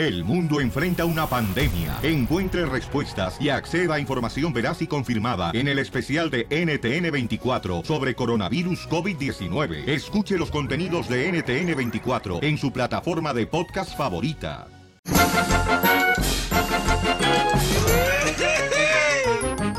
[0.00, 1.98] El mundo enfrenta una pandemia.
[2.02, 8.14] Encuentre respuestas y acceda a información veraz y confirmada en el especial de NTN24 sobre
[8.14, 9.86] coronavirus COVID-19.
[9.86, 14.68] Escuche los contenidos de NTN24 en su plataforma de podcast favorita.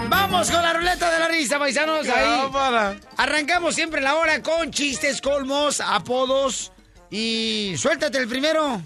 [0.07, 2.07] Vamos con la ruleta de la risa, paisanos.
[2.07, 2.99] Ahí.
[3.17, 6.71] Arrancamos siempre la hora con chistes, colmos, apodos.
[7.09, 8.83] Y suéltate el primero.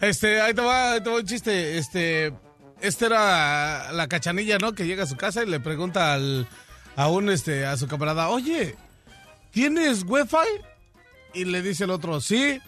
[0.00, 1.78] Este, ahí te va, ahí te va un chiste.
[1.78, 2.32] Este,
[2.80, 4.72] esta era la cachanilla, ¿no?
[4.74, 6.46] Que llega a su casa y le pregunta al,
[6.96, 8.76] a un, este, a su camarada, oye,
[9.50, 10.36] ¿tienes wifi?
[11.32, 12.60] Y le dice el otro, sí.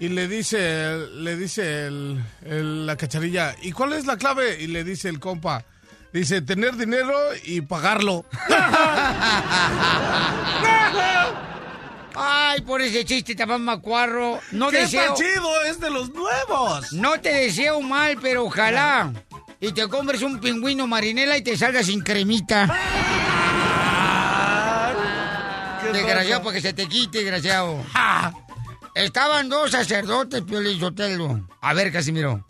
[0.00, 4.60] Y le dice, le dice el- el- la cachanilla, ¿y cuál es la clave?
[4.60, 5.64] Y le dice el compa,
[6.12, 8.24] dice, tener dinero y pagarlo.
[12.14, 14.40] Ay, por ese chiste tan macuarro.
[14.52, 15.14] No ¡Qué deseo.
[15.14, 15.62] chido!
[15.66, 16.92] ¡Es de los nuevos!
[16.92, 19.12] No te deseo mal, pero ojalá.
[19.60, 22.66] Y te compres un pingüino marinela y te salgas sin cremita.
[25.92, 27.84] Desgraciado, para que se te quite, desgraciado.
[28.94, 31.48] Estaban dos sacerdotes, Piolín Sotelo.
[31.60, 32.46] A ver, Casimiro.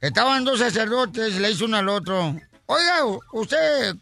[0.00, 2.36] Estaban dos sacerdotes, le hizo uno al otro.
[2.66, 3.96] Oiga, usted,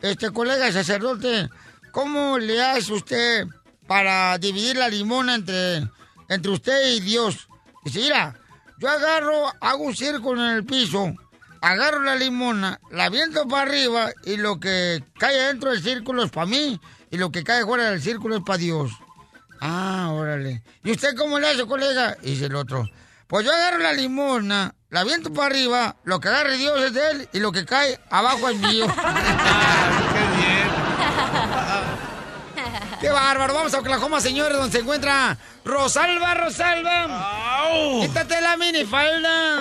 [0.00, 1.48] este colega sacerdote,
[1.92, 3.46] ¿cómo le hace usted
[3.86, 5.88] para dividir la limona entre,
[6.28, 7.48] entre usted y Dios?
[7.84, 8.34] Dice, mira,
[8.78, 11.14] yo agarro, hago un círculo en el piso,
[11.60, 16.30] agarro la limona, la aviento para arriba y lo que cae dentro del círculo es
[16.30, 18.92] para mí y lo que cae fuera del círculo es para Dios.
[19.60, 20.62] Ah, órale.
[20.82, 22.16] ¿Y usted cómo le hace, colega?
[22.22, 22.88] Dice el otro.
[23.26, 27.10] Pues yo agarro la limona, la aviento para arriba, lo que agarre Dios es de
[27.10, 28.86] él y lo que cae abajo es mío.
[33.04, 33.52] ¡Qué bárbaro!
[33.52, 37.06] Vamos a Oklahoma, señores, donde se encuentra Rosalba, Rosalba.
[38.00, 39.60] Quítate la minifalda.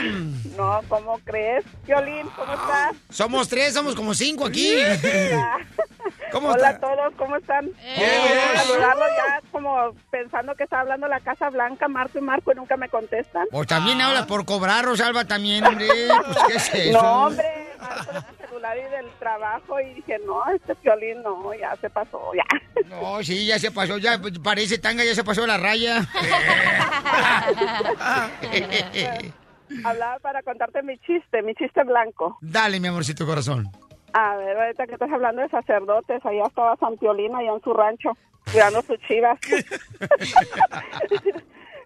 [0.56, 1.66] No, ¿cómo crees?
[1.86, 2.96] Violín, ¿cómo estás?
[3.10, 4.74] Somos tres, somos como cinco aquí.
[6.32, 6.88] ¿Cómo Hola está?
[6.88, 7.70] a todos, ¿cómo están?
[7.96, 12.56] Quiero saludarlos ya como pensando que está hablando la Casa Blanca, Marco y Marco, y
[12.56, 13.46] nunca me contestan.
[13.52, 15.88] Pues también habla por cobrar, Rosalba, también, hombre.
[16.26, 17.02] Pues, ¿qué es eso?
[17.02, 17.72] No, hombre,
[18.48, 22.46] celular y del trabajo, y dije, no, este violín no, ya se pasó, ya.
[22.88, 26.02] No, sí, ya se pasó, ya parece tanga, ya se pasó la raya.
[29.84, 32.38] Hablaba para contarte mi chiste, mi chiste blanco.
[32.42, 33.70] Dale, mi amorcito corazón.
[34.14, 37.74] A ver, ahorita que estás hablando de sacerdotes, allá estaba San Piolín, allá en su
[37.74, 38.16] rancho,
[38.52, 39.40] cuidando sus chivas.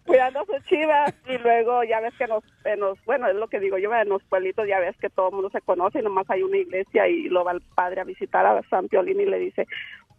[0.08, 3.60] Cuidando sus chivas y luego ya ves que nos, en los, bueno, es lo que
[3.60, 6.30] digo yo, en los pueblitos ya ves que todo el mundo se conoce y nomás
[6.30, 9.38] hay una iglesia y lo va el padre a visitar a San Piolín y le
[9.38, 9.68] dice,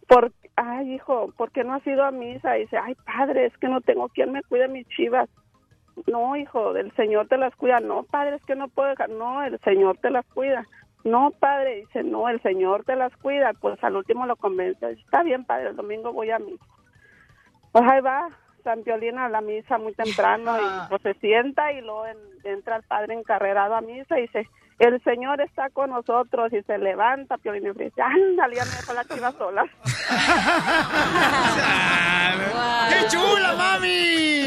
[0.07, 2.57] por, ay hijo, ¿por qué no has ido a misa?
[2.57, 5.27] Y dice, ay padre, es que no tengo quien me cuide mis chivas.
[6.07, 7.79] No, hijo, el Señor te las cuida.
[7.79, 9.09] No, padre, es que no puedo dejar.
[9.09, 10.65] No, el Señor te las cuida.
[11.03, 13.51] No, padre, dice, no, el Señor te las cuida.
[13.59, 14.91] Pues al último lo convence.
[14.91, 16.63] Está bien, padre, el domingo voy a misa.
[17.73, 18.29] Pues ahí va
[18.69, 22.75] San Piolín a la misa muy temprano y pues se sienta y luego en- entra
[22.75, 24.47] el padre encarrerado a misa y dice,
[24.77, 28.93] el Señor está con nosotros y se levanta Piolín y dice, ándale, ya me dejó
[28.93, 29.63] la chiva sola.
[32.89, 34.45] ¡Qué chula, mami!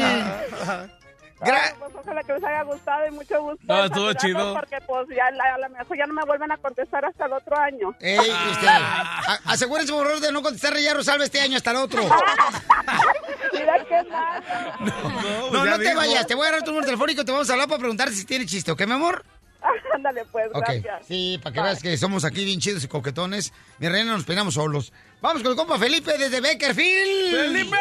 [1.51, 3.63] Ay, pues ojalá que les haya gustado y mucho gusto.
[3.67, 4.53] No, estuvo chido.
[4.53, 7.33] Porque pues ya la- a lo mejor ya no me vuelven a contestar hasta el
[7.33, 7.95] otro año.
[7.99, 8.17] Ey,
[8.51, 12.01] este, a- asegúrense, por favor, de no contestarle ya Rosalba este año hasta el otro.
[13.53, 14.43] Mira qué mal.
[14.79, 16.27] No, pues no, te vayas.
[16.27, 18.25] Te voy a dar tu número telefónico y te vamos a hablar para preguntarte si
[18.25, 19.23] tiene chiste, ¿ok, mi amor?
[19.93, 20.63] Ándale pues, Ok.
[20.67, 21.05] gracias.
[21.07, 23.53] Sí, para que veas que somos aquí bien chidos y coquetones.
[23.79, 24.91] Mi reina, nos peinamos solos.
[25.23, 27.31] Vamos con el compa Felipe desde Beckerfield.
[27.31, 27.77] ¡Felipe!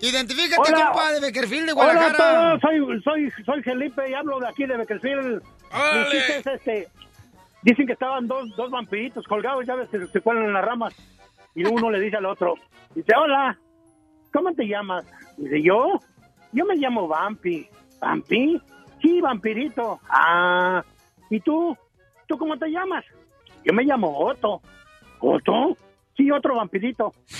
[0.00, 0.86] Identifícate, Hola.
[0.86, 2.58] compa, de Beckerfield de Hola a Guadalajara.
[2.58, 5.42] todos, soy, soy, soy Felipe y hablo de aquí de Beckerfield.
[6.10, 6.88] Es este.
[7.60, 10.94] Dicen que estaban dos, dos vampiritos colgados, ya ves que se cuelan en las ramas.
[11.54, 12.54] Y uno le dice al otro,
[12.94, 13.58] dice, hola,
[14.32, 15.04] ¿cómo te llamas?
[15.36, 16.00] Dice, ¿yo?
[16.52, 17.68] Yo me llamo Vampi.
[18.00, 18.58] ¿Vampi?
[19.02, 20.00] Sí, vampirito.
[20.08, 20.82] Ah,
[21.28, 21.76] ¿y tú?
[22.26, 23.04] ¿Tú cómo te llamas?
[23.66, 24.62] Yo me llamo Otto.
[25.18, 25.76] ¿Otto?
[26.20, 27.14] Sí, otro vampirito.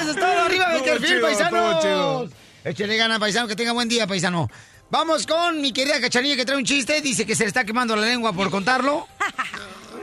[0.00, 2.30] Eso es todo, arriba Beckerfield, paisanos.
[2.64, 4.50] Échale gana, paisano, que tenga buen día, paisano.
[4.90, 7.00] Vamos con mi querida Cachanilla que trae un chiste.
[7.00, 9.08] Dice que se le está quemando la lengua por contarlo.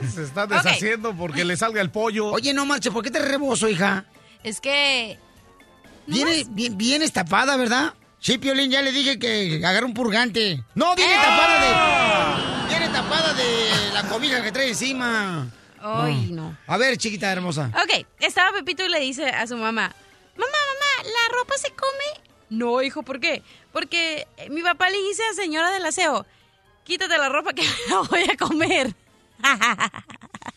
[0.12, 2.32] Se está deshaciendo porque le salga el pollo.
[2.32, 4.04] Oye, no marche, ¿por qué te rebozo, hija?
[4.42, 5.16] Es que.
[6.08, 7.94] Viene bien, bien tapada, ¿verdad?
[8.18, 10.64] Sí, Piolín, ya le dije que agarre un purgante.
[10.74, 11.18] ¡No, viene ¡Eh!
[11.22, 12.55] tapada de...
[12.96, 15.46] Tapada de la cobija que trae encima.
[15.82, 16.56] Ay, no.
[16.66, 17.70] A ver, chiquita hermosa.
[17.84, 19.94] Ok, estaba Pepito y le dice a su mamá:
[20.34, 22.24] Mamá, mamá, ¿la ropa se come?
[22.48, 23.42] No, hijo, ¿por qué?
[23.70, 26.24] Porque eh, mi papá le dice a señora del aseo,
[26.84, 28.94] quítate la ropa que me la voy a comer.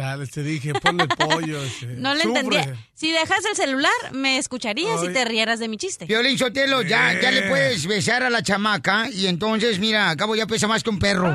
[0.00, 1.62] Chales, te dije, ponle pollo.
[1.62, 2.40] este, No le sufre.
[2.60, 2.76] entendía.
[2.94, 5.12] Si dejas el celular, me escucharías y Ay.
[5.12, 6.06] te rieras de mi chiste.
[6.06, 10.46] Violín Sotelo, ya, ya le puedes besar a la chamaca y entonces, mira, acabo ya
[10.46, 11.30] pesa más que un perro.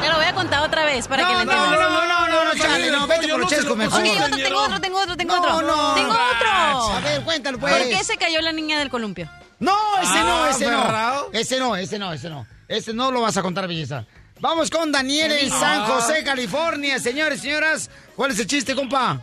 [0.00, 1.80] Te lo voy a contar otra vez para que No, le no, entiendas.
[1.80, 4.00] no, no, no, no, no, chale, no, vete por los chescos mejor.
[4.00, 5.66] Ok, otro, tengo otro, tengo otro, tengo No, otro.
[5.66, 5.94] no.
[5.94, 6.94] tengo otro.
[6.96, 7.74] A ver, cuéntalo, pues.
[7.76, 9.28] ¿Por qué se cayó la niña del columpio?
[9.58, 11.26] No, ese no, Ah, ese no.
[11.32, 12.46] Ese no, ese no, ese no.
[12.66, 14.06] Ese no lo vas a contar, belleza.
[14.40, 16.98] Vamos con Daniel en San José, California.
[16.98, 19.20] Señores, señoras, ¿cuál es el chiste, compa?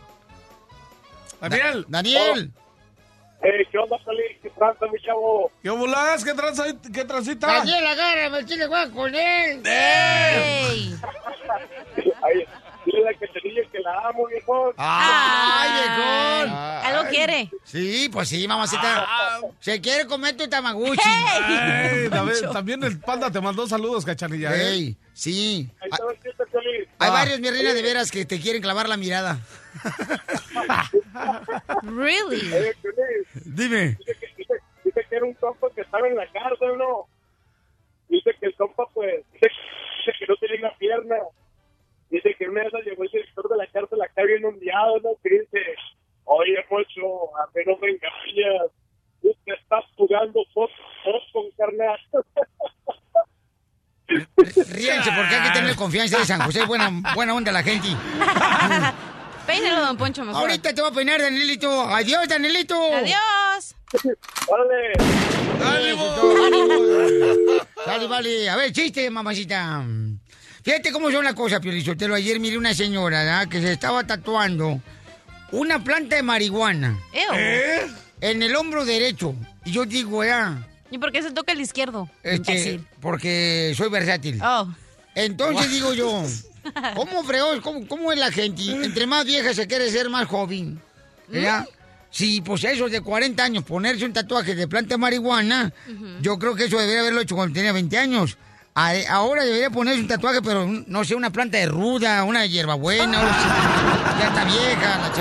[1.41, 2.51] Daniel, Daniel.
[3.41, 4.37] Eh, ¿Qué onda, Feliz?
[4.41, 5.51] ¿Qué tranza, mi chavo?
[5.61, 6.23] ¿qué volás?
[6.23, 7.47] ¿Qué, tranza, qué transita?
[7.47, 9.61] Daniel, agárrame el chile, juega con él.
[9.65, 10.95] ¡Ey!
[12.23, 12.45] Ay,
[12.85, 14.73] dile a la cachanilla que la amo, viejo.
[14.77, 16.57] ¡Ay, viejón!
[16.57, 17.49] Algo quiere.
[17.63, 19.07] Sí, pues sí, mamacita.
[19.59, 21.01] Se quiere comer tu tamaguchi.
[21.49, 24.51] Ey, David, también el panda te mandó saludos, cachanilla.
[24.55, 24.95] ¿eh?
[25.17, 25.67] Sí.
[25.81, 26.03] Ahí está.
[26.99, 27.09] Hay Ah.
[27.09, 29.39] varios, mi reina, de veras que te quieren clavar la mirada.
[31.81, 32.41] Really?
[33.45, 33.95] Dime.
[33.97, 34.53] dice que, dice,
[34.83, 37.07] dice que era un compa que estaba en la cárcel, ¿no?
[38.09, 39.47] Dice que el compa, pues, dice,
[40.05, 41.15] dice que no tenía una pierna.
[42.11, 45.09] Dice que una de esas llegó el director de la cárcel acá bien ondeado, ¿no?
[45.23, 45.59] Que dice,
[46.25, 48.71] oye, Mocho, a mí no me engañas.
[49.23, 50.69] Tú te estás jugando pop
[51.33, 51.99] con carnal.
[54.07, 56.65] Ríanse, porque hay que tener confianza de San José.
[56.65, 57.89] Buena, buena onda la gente.
[59.45, 60.41] Peínalo, don Poncho, mejor.
[60.41, 61.81] Ahorita te voy a peinar, Danielito.
[61.83, 62.75] Adiós, Danielito.
[62.75, 63.75] Adiós.
[64.47, 64.93] Órale.
[67.85, 68.49] Vale, vale.
[68.49, 69.83] A ver, chiste, mamacita.
[70.63, 72.13] Fíjate cómo son las cosas, Piolizotelo.
[72.15, 73.47] Ayer miré una señora ¿verdad?
[73.47, 74.81] que se estaba tatuando
[75.51, 77.89] una planta de marihuana Ew.
[78.19, 79.33] en el hombro derecho.
[79.63, 80.57] Y yo digo, ya,
[80.91, 82.09] ¿Y por qué se toca el izquierdo?
[82.23, 84.39] este, porque soy versátil.
[84.43, 84.67] Oh.
[85.15, 86.23] Entonces digo yo,
[86.95, 87.61] ¿cómo fregó?
[87.61, 88.63] ¿Cómo, cómo es la gente?
[88.71, 90.79] Entre más vieja se quiere ser más joven.
[91.27, 91.65] ¿Verdad?
[92.09, 95.73] Si pues esos de 40 años ponerse un tatuaje de planta de marihuana,
[96.21, 98.37] yo creo que eso debería haberlo hecho cuando tenía 20 años.
[98.73, 102.45] A- Ahora debería ponerse un tatuaje, pero un- no sé, una planta de ruda, una
[102.45, 105.11] hierbabuena, o sea, ya está vieja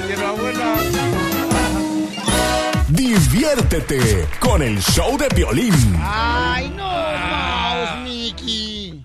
[0.00, 0.74] la hierbabuena.
[3.08, 5.72] Diviértete con el show de Piolín.
[5.98, 9.02] Ay, no, Mouse, Mickey.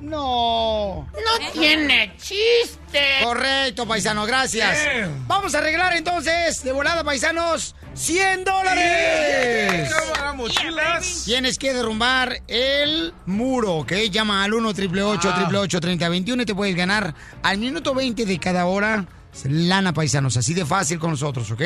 [0.00, 1.08] No.
[1.12, 3.02] No tiene chiste.
[3.24, 4.78] Correcto, paisano, gracias.
[5.26, 9.90] Vamos a arreglar entonces, de volada, paisanos, 100 dólares.
[10.36, 11.24] Mochilas.
[11.24, 13.94] Tienes que derrumbar el muro, ¿ok?
[14.12, 19.06] Llama al 1 888 3021 y te puedes ganar al minuto 20 de cada hora
[19.44, 20.36] lana, paisanos.
[20.36, 21.62] Así de fácil con nosotros, ¿ok?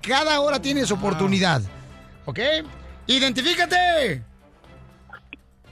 [0.00, 1.62] Cada hora tienes oportunidad,
[2.24, 2.38] ¿ok?
[3.06, 4.22] ¡Identifícate!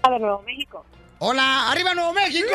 [0.02, 0.84] A ver, Nuevo México.
[1.18, 1.70] ¡Hola!
[1.70, 2.48] ¡Arriba Nuevo México!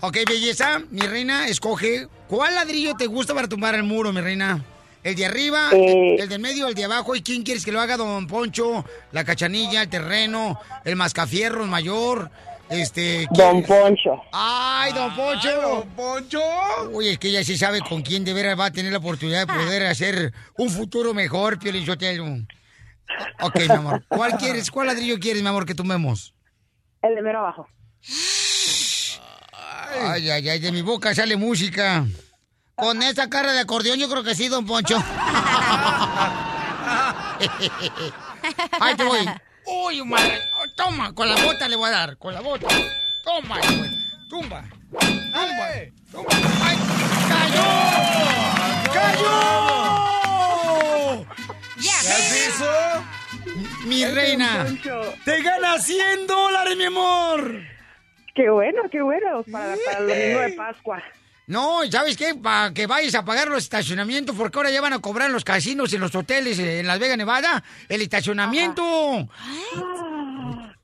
[0.00, 4.64] Ok, belleza, mi reina, escoge cuál ladrillo te gusta para tumbar el muro, mi reina.
[5.02, 6.16] ¿El de arriba, Eh.
[6.18, 7.14] el del medio, el de abajo?
[7.16, 8.84] ¿Y quién quieres que lo haga, don Poncho?
[9.12, 12.30] ¿La cachanilla, el terreno, el mascafierro, el mayor?
[12.70, 13.26] Este...
[13.30, 13.62] Don.
[13.62, 14.22] Poncho.
[14.32, 15.60] ¡Ay, don Poncho!
[15.60, 16.40] Don Poncho.
[16.92, 19.46] Uy, es que ella sí sabe con quién de veras va a tener la oportunidad
[19.46, 22.26] de poder hacer un futuro mejor, Piolín Sotelo.
[23.40, 24.04] Ok, mi amor.
[24.08, 24.70] ¿Cuál quieres?
[24.70, 26.34] ¿Cuál ladrillo quieres, mi amor, que tumbemos?
[27.02, 27.66] El de mero abajo.
[30.00, 32.04] Ay, ay, ay, de mi boca sale música.
[32.74, 34.98] Con esa cara de acordeón yo creo que sí, don Poncho.
[38.80, 39.26] Ahí te voy.
[39.66, 40.40] Uy, madre.
[40.78, 42.68] Toma, con la bota le voy a dar, con la bota.
[43.24, 43.90] Toma, güey.
[44.28, 44.62] Tumba.
[44.88, 45.68] Tumba.
[46.12, 46.30] Tumba.
[46.62, 46.76] ¡Ay!
[47.28, 47.64] ¡Cayó!
[48.94, 49.34] ¡Cayó!
[51.80, 52.70] ¿Qué has hizo?
[53.86, 54.66] Mi reina.
[54.66, 55.14] Poncho.
[55.24, 57.60] Te gana 100 dólares, mi amor.
[58.36, 59.42] Qué bueno, qué bueno.
[59.50, 61.02] Para, para el domingo de Pascua.
[61.48, 62.34] No, ¿sabes qué?
[62.34, 65.44] Para que vayas a pagar los estacionamientos, porque ahora ya van a cobrar en los
[65.44, 68.82] casinos y en los hoteles eh, en Las Vegas, Nevada, el estacionamiento.
[68.84, 70.17] Ah,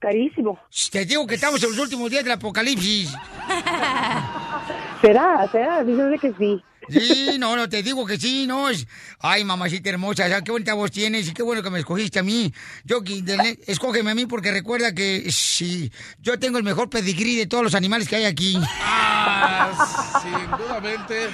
[0.05, 0.59] carísimo.
[0.91, 3.11] Te digo que estamos en los últimos días del apocalipsis.
[5.01, 5.49] ¿Será?
[5.51, 5.83] ¿Será?
[5.85, 6.63] Dices de que sí.
[6.87, 8.69] Sí, no, no, te digo que sí, no.
[8.69, 8.87] es-
[9.21, 12.23] Ay, mamacita hermosa, ya, qué bonita voz tienes y qué bueno que me escogiste a
[12.23, 12.53] mí.
[12.85, 12.99] Yo,
[13.67, 17.75] escógeme a mí porque recuerda que sí, yo tengo el mejor pedigrí de todos los
[17.75, 18.59] animales que hay aquí.
[18.83, 21.31] Ah, sin dudamente.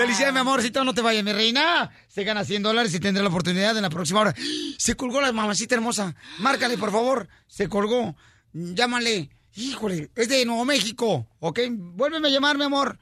[0.00, 1.90] Felicidades, mi amorcito, no te vayas, mi reina.
[2.08, 4.34] Se gana 100 dólares y tendrá la oportunidad en la próxima hora.
[4.78, 6.14] Se colgó la mamacita hermosa.
[6.38, 7.28] Márcale, por favor.
[7.46, 8.16] Se colgó.
[8.54, 9.28] Llámale.
[9.56, 11.60] Híjole, es de Nuevo México, ¿ok?
[11.70, 12.98] Vuélveme a llamar, mi amor.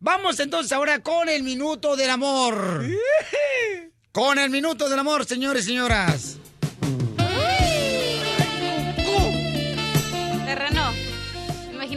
[0.00, 2.86] Vamos entonces ahora con el minuto del amor.
[4.10, 6.38] Con el minuto del amor, señores y señoras.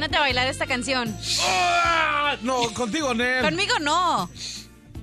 [0.06, 1.16] Imagínate bailar esta canción.
[1.42, 3.42] Ah, No, contigo, Nel.
[3.44, 4.30] Conmigo no.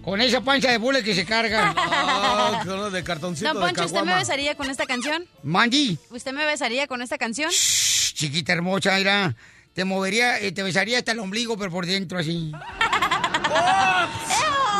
[0.04, 1.74] Con esa pancha de bule que se carga.
[2.64, 5.24] Con lo de cartoncito Don de Poncho, ¿usted me besaría con esta canción?
[5.44, 7.50] Mandy, ¿Usted me besaría con esta canción?
[7.50, 9.34] chiquita hermosa, mira.
[9.74, 12.52] Te movería, eh, te besaría hasta el ombligo, pero por dentro así.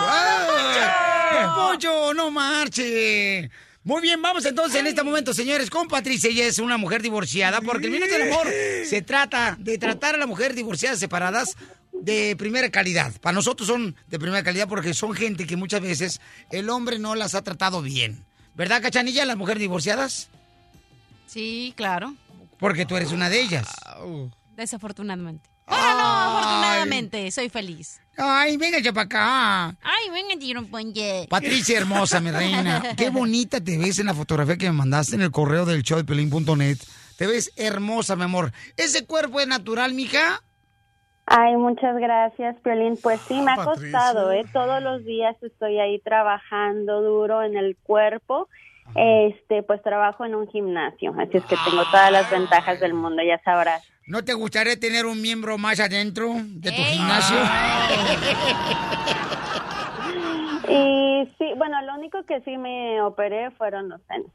[0.04, 1.46] ¡Ay!
[1.56, 3.50] ¡Poncho, no marche!
[3.84, 6.30] Muy bien, vamos entonces en este momento, señores, con Patricia.
[6.30, 8.46] Ella es una mujer divorciada, porque el minuto del amor
[8.86, 11.56] se trata de tratar a la mujer divorciada separadas
[11.92, 13.12] de primera calidad.
[13.20, 16.20] Para nosotros son de primera calidad porque son gente que muchas veces
[16.52, 18.24] el hombre no las ha tratado bien.
[18.54, 20.28] ¿Verdad, Cachanilla, las mujeres divorciadas?
[21.26, 22.14] Sí, claro.
[22.58, 23.66] Porque tú eres una de ellas.
[24.54, 25.51] Desafortunadamente.
[25.72, 28.00] Bueno, no, afortunadamente, soy feliz.
[28.16, 29.76] Ay, venga para acá.
[29.82, 31.26] Ay, venga, tiro ponye.
[31.30, 32.82] Patricia hermosa, mi reina.
[32.96, 35.98] Qué bonita te ves en la fotografía que me mandaste en el correo del show
[35.98, 36.78] de pelín.net.
[37.16, 38.52] Te ves hermosa, mi amor.
[38.76, 40.42] ¿Ese cuerpo es natural, mija?
[41.26, 42.98] Ay, muchas gracias, Piolín.
[43.02, 44.44] Pues sí, me ha costado, ¿eh?
[44.52, 48.48] Todos los días estoy ahí trabajando duro en el cuerpo.
[48.94, 53.22] Este, pues trabajo en un gimnasio, así es que tengo todas las ventajas del mundo,
[53.22, 53.91] ya sabrás.
[54.06, 57.36] ¿No te gustaría tener un miembro más adentro de tu gimnasio?
[60.68, 64.30] Y sí, bueno, lo único que sí me operé fueron los senos.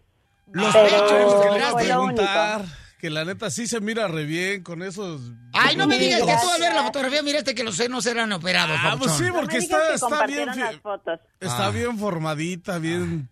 [0.51, 2.15] Los fue lo único.
[2.15, 2.65] preguntar
[3.00, 5.21] que la neta sí se mira re bien con esos...
[5.53, 8.31] Ay, no me digas que tú al ver la fotografía miraste que los senos eran
[8.33, 10.45] operados, Ah, pues sí, porque No está, que está bien...
[10.47, 11.19] las fotos.
[11.39, 11.71] Está Ah.
[11.71, 13.29] bien formadita, bien...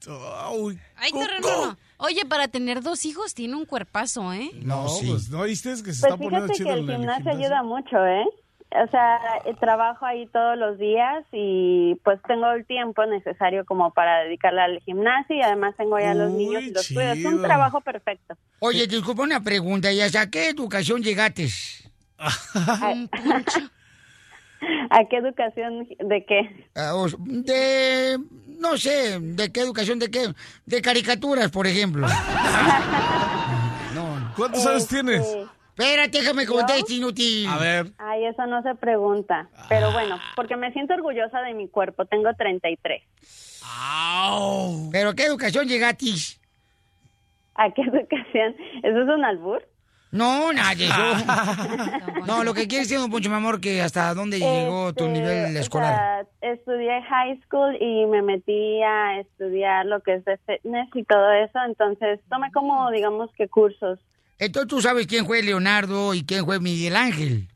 [0.58, 1.26] Uy, Ay, Coco.
[1.26, 1.78] terreno.
[1.98, 4.50] Oye, para tener dos hijos tiene un cuerpazo, ¿eh?
[4.64, 5.08] No, sí.
[5.10, 7.32] pues no viste que se Pues está poniendo fíjate chido que el gimnasio gimnasio?
[7.46, 8.26] ayuda mucho, ¿eh?
[8.72, 13.92] O sea, eh, trabajo ahí todos los días y pues tengo el tiempo necesario como
[13.94, 17.14] para dedicarle al gimnasio y además tengo ya los niños y los cuido.
[17.14, 18.36] Es un trabajo perfecto.
[18.60, 19.92] Oye, disculpa una pregunta.
[19.94, 21.48] ¿Y hasta qué educación llegaste?
[24.90, 26.68] ¿A qué educación de qué?
[26.76, 28.18] Ah, De,
[28.60, 30.00] no sé, ¿de qué educación?
[30.00, 30.34] ¿De qué?
[30.66, 32.08] De caricaturas, por ejemplo.
[33.94, 34.34] No.
[34.36, 35.26] ¿Cuántos años tienes?
[35.70, 37.48] Espérate, déjame contestar, inútil.
[37.48, 37.92] A ver.
[37.98, 39.48] Ay, eso no se pregunta.
[39.70, 42.06] Pero bueno, porque me siento orgullosa de mi cuerpo.
[42.06, 43.02] Tengo 33.
[44.92, 46.08] ¿Pero qué educación llegaste?
[47.56, 48.56] ¿A qué educación?
[48.84, 49.66] ¿Eso es un albur?
[50.16, 50.94] No, eso.
[52.26, 55.20] No, lo que quiere decir, don Poncho, mi amor, que hasta dónde llegó tu Este,
[55.20, 56.26] nivel o escolar.
[56.42, 61.04] sea, estudié high school y me metí a estudiar lo que es de fitness y
[61.04, 61.60] todo eso.
[61.68, 64.00] Entonces tomé como, digamos que cursos.
[64.40, 67.48] Entonces tú sabes quién fue Leonardo y quién fue Miguel Ángel.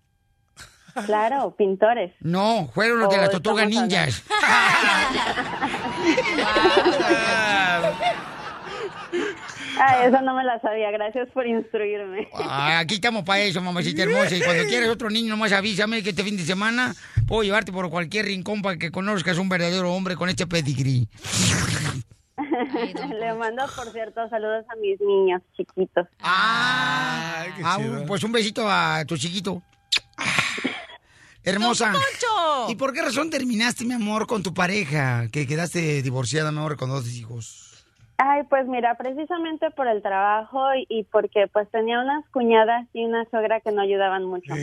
[1.05, 2.11] Claro, pintores.
[2.19, 4.23] No, fueron los de Oh, las tortugas estamos ninjas.
[9.79, 10.91] Ah, eso no me la sabía.
[10.91, 12.27] Gracias por instruirme.
[12.33, 14.35] Ah, aquí estamos para eso, mamacita hermosa.
[14.35, 16.93] Y cuando quieres otro niño, nomás avísame que este fin de semana
[17.27, 21.07] puedo llevarte por cualquier rincón para que conozcas un verdadero hombre con este pedigrí.
[23.19, 26.07] Le mando, por cierto, saludos a mis niños chiquitos.
[26.19, 29.61] Ah, Ay, qué ah, pues un besito a tu chiquito.
[30.17, 30.25] Ah,
[31.43, 31.93] Hermosa.
[32.67, 35.27] ¿Y por qué razón terminaste, mi amor, con tu pareja?
[35.31, 37.68] Que quedaste divorciada, mi amor, con dos hijos.
[38.21, 43.23] Ay, pues mira, precisamente por el trabajo y, porque pues tenía unas cuñadas y una
[43.29, 44.53] suegra que no ayudaban mucho.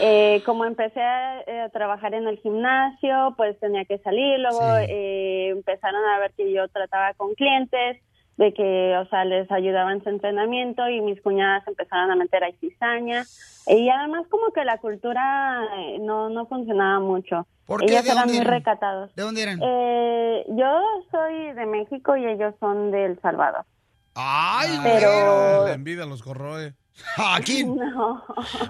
[0.00, 4.78] Eh, como empecé a, eh, a trabajar en el gimnasio, pues tenía que salir, luego
[4.78, 4.86] Sí.
[4.88, 8.02] eh, empezaron a ver que yo trataba con clientes,
[8.38, 12.42] de que, o sea, les ayudaba en su entrenamiento y mis cuñadas empezaron a meter
[12.44, 13.24] ahí cizaña.
[13.66, 17.46] Y además como que la cultura eh, no, no funcionaba mucho.
[17.66, 17.92] ¿Por qué?
[17.92, 18.54] Ellos ¿De eran dónde muy eran?
[18.54, 19.14] recatados.
[19.14, 19.58] ¿De dónde eran?
[19.62, 20.80] Eh, yo
[21.10, 23.66] soy de México y ellos son de El Salvador.
[24.14, 26.74] Ay, pero- La envidia los corroe.
[27.16, 27.64] Aquí.
[27.64, 28.24] No.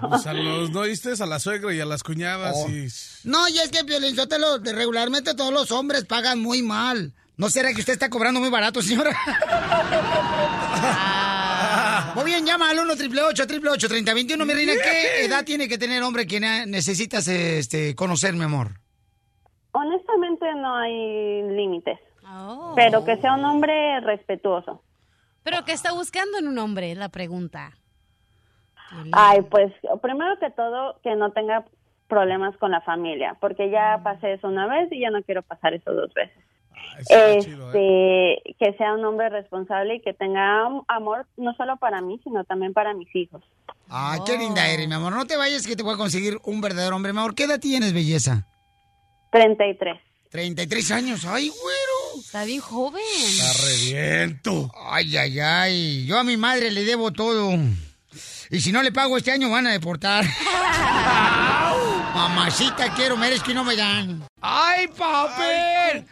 [0.09, 1.11] Pues a los, ¿no oíste?
[1.21, 2.69] A la suegra y a las cuñadas Oh.
[2.69, 2.87] y...
[3.23, 7.13] No, y es que Piolinsotelo, regularmente todos los hombres pagan muy mal.
[7.39, 9.11] ¿No será que usted está cobrando muy barato, señora?
[12.13, 14.73] Muy bien, llama al 1 888 3021 mi reina.
[14.73, 18.71] ¿Qué edad tiene que tener hombre que necesitas este, conocer, mi amor?
[19.71, 22.73] Honestamente no hay límites, Oh.
[22.75, 24.83] pero que sea un hombre respetuoso.
[25.43, 26.93] ¿Pero qué está buscando en un hombre?
[26.93, 27.71] La pregunta.
[29.13, 31.63] Ay, pues primero que todo que no tenga
[32.09, 35.73] problemas con la familia, porque ya pasé eso una vez y ya no quiero pasar
[35.73, 36.43] eso dos veces.
[37.05, 38.33] Chido, ¿eh?
[38.43, 42.19] Este, que sea un hombre responsable y que tenga am- amor no solo para mí,
[42.23, 43.41] sino también para mis hijos.
[43.89, 45.13] Ay, qué linda eres, mi amor.
[45.13, 47.35] No te vayas que te voy a conseguir un verdadero hombre, mi amor.
[47.35, 48.45] ¿Qué edad tienes, belleza?
[49.31, 49.99] 33.
[50.31, 51.25] 33 años.
[51.25, 52.19] Ay, güero.
[52.23, 53.01] Está bien joven.
[53.15, 54.71] Está reviento.
[54.91, 56.05] Ay, ay, ay.
[56.05, 57.51] Yo a mi madre le debo todo.
[58.51, 60.23] Y si no le pago este año, van a deportar.
[62.19, 64.27] Mamacita, quiero, merezco y no me dan.
[64.41, 66.05] ¡Ay, papel!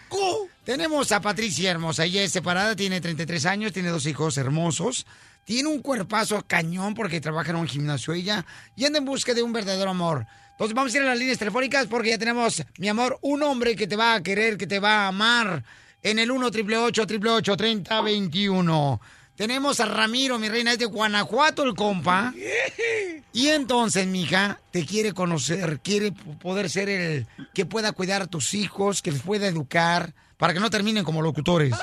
[0.63, 2.05] Tenemos a Patricia hermosa.
[2.05, 5.05] Ella es separada, tiene 33 años, tiene dos hijos hermosos.
[5.43, 8.45] Tiene un cuerpazo cañón porque trabaja en un gimnasio ella
[8.77, 10.25] y anda en busca de un verdadero amor.
[10.51, 13.75] Entonces vamos a ir a las líneas telefónicas porque ya tenemos, mi amor, un hombre
[13.75, 15.65] que te va a querer, que te va a amar
[16.03, 19.01] en el 1 888 3021
[19.37, 22.33] Tenemos a Ramiro, mi reina, es de Guanajuato el compa.
[23.31, 28.55] Y entonces, mija, te quiere conocer, quiere poder ser el que pueda cuidar a tus
[28.55, 31.75] hijos, que les pueda educar, para que no terminen como locutores.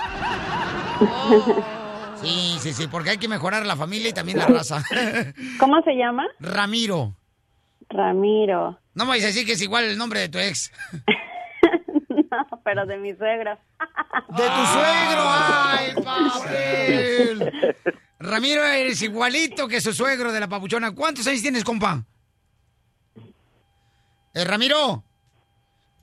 [2.21, 4.83] Sí, sí, sí, porque hay que mejorar la familia y también la raza.
[5.61, 6.27] ¿Cómo se llama?
[6.41, 7.15] Ramiro.
[7.89, 8.81] Ramiro.
[8.95, 10.73] No me vais a decir que es igual el nombre de tu ex.
[12.65, 13.53] Pero de mi suegro.
[14.29, 15.23] ¡De tu suegro!
[15.27, 17.53] ¡Ay, papel!
[18.19, 20.95] Ramiro, eres igualito que su suegro de la papuchona.
[20.95, 22.03] ¿Cuántos años tienes, compa?
[24.35, 25.05] Eh, Ramiro,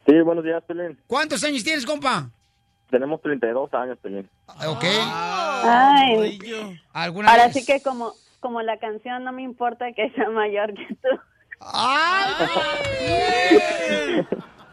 [0.08, 1.00] Sí, buenos días, Pelín.
[1.08, 2.30] ¿cuántos años tienes, compa?
[2.90, 4.28] Tenemos 32 años, Pelín.
[4.68, 4.84] Ok.
[5.64, 6.40] Ay.
[6.92, 7.54] ¿Alguna Ahora vez?
[7.54, 11.08] sí que como, como la canción no me importa que sea mayor que tú.
[11.60, 12.34] ¡Ay!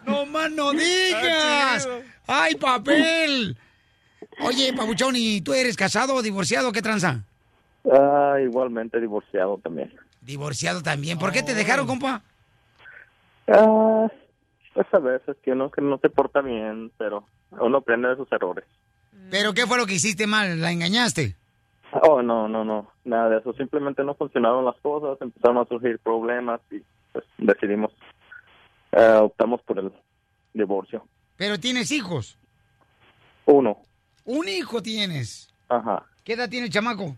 [0.08, 1.88] ¡No más no digas!
[2.26, 3.56] ¡Ay, papel!
[4.40, 6.72] Oye, papuchón, ¿y tú eres casado o divorciado?
[6.72, 7.22] ¿Qué tranza?
[7.90, 9.92] Ah, igualmente divorciado también.
[10.20, 11.18] Divorciado también.
[11.18, 12.22] ¿Por qué te dejaron, compa?
[13.48, 14.06] Ah,
[14.74, 18.30] pues a veces que uno que no se porta bien, pero uno aprende de sus
[18.30, 18.64] errores.
[19.30, 20.60] ¿Pero qué fue lo que hiciste mal?
[20.60, 21.34] ¿La engañaste?
[22.02, 23.52] Oh, no, no, no, nada de eso.
[23.54, 27.92] Simplemente no funcionaron las cosas, empezaron a surgir problemas y pues decidimos,
[28.92, 29.92] eh, optamos por el
[30.54, 31.06] divorcio.
[31.36, 32.36] ¿Pero tienes hijos?
[33.46, 33.80] Uno,
[34.24, 35.48] Un hijo tienes.
[35.68, 37.16] ajá, ¿Qué edad tiene el chamaco?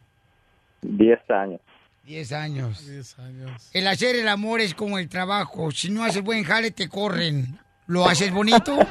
[0.83, 1.61] 10 años.
[2.05, 2.87] Diez años.
[2.87, 3.71] 10 años.
[3.73, 5.71] El hacer el amor es como el trabajo.
[5.71, 7.59] Si no haces buen jale, te corren.
[7.87, 8.77] ¿Lo haces bonito?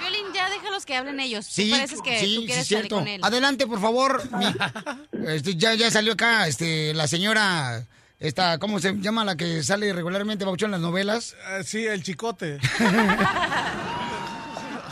[0.00, 1.44] Violín, ya déjalos que hablen ellos.
[1.46, 2.96] Sí, pareces que sí, tú sí, salir cierto.
[2.96, 3.20] con él.
[3.24, 4.22] Adelante, por favor.
[4.38, 7.86] Mi- este, ya, ya salió acá este, la señora,
[8.26, 11.36] esta, ¿cómo se llama la que sale regularmente, Bauchón, en las novelas?
[11.46, 12.58] Ah, sí, el chicote.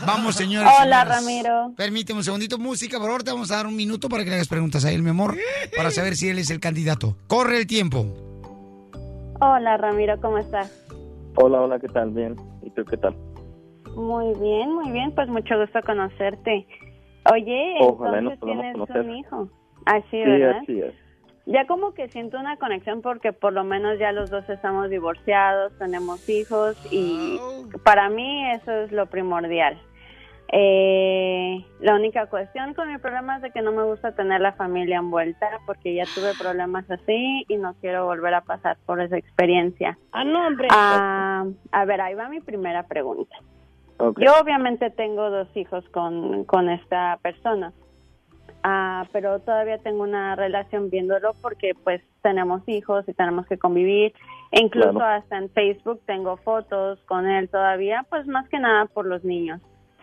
[0.07, 0.69] Vamos, señores.
[0.81, 1.25] Hola, señoras.
[1.25, 1.73] Ramiro.
[1.77, 4.37] Permíteme un segundito, música, por favor, te vamos a dar un minuto para que le
[4.37, 5.37] hagas preguntas a él, mi amor,
[5.77, 7.17] para saber si él es el candidato.
[7.29, 8.05] Corre el tiempo.
[9.41, 10.73] Hola, Ramiro, ¿cómo estás?
[11.37, 12.11] Hola, hola, ¿qué tal?
[12.11, 12.35] Bien.
[12.63, 13.17] ¿Y tú qué tal?
[13.95, 16.67] Muy bien, muy bien, pues mucho gusto conocerte.
[17.33, 19.03] Oye, Ojalá nos entonces podamos tienes conocer.
[19.09, 19.49] un hijo.
[19.87, 20.59] Así, Sí, ¿verdad?
[20.63, 20.95] así es.
[21.47, 25.77] Ya como que siento una conexión porque por lo menos ya los dos estamos divorciados,
[25.79, 27.39] tenemos hijos y
[27.83, 29.81] para mí eso es lo primordial.
[30.55, 34.53] Eh, la única cuestión con mi problema es de que no me gusta tener la
[34.53, 39.17] familia envuelta porque ya tuve problemas así y no quiero volver a pasar por esa
[39.17, 39.99] experiencia.
[40.13, 40.69] Ah, no, hombre.
[40.71, 43.35] Ah, a ver, ahí va mi primera pregunta.
[43.99, 47.73] Yo obviamente tengo dos hijos con, con esta persona,
[48.65, 54.15] Ah, pero todavía tengo una relación viéndolo porque pues tenemos hijos y tenemos que convivir.
[54.53, 55.23] E incluso Claro.
[55.23, 59.61] hasta en Facebook tengo fotos con él todavía, pues más que nada por los niños.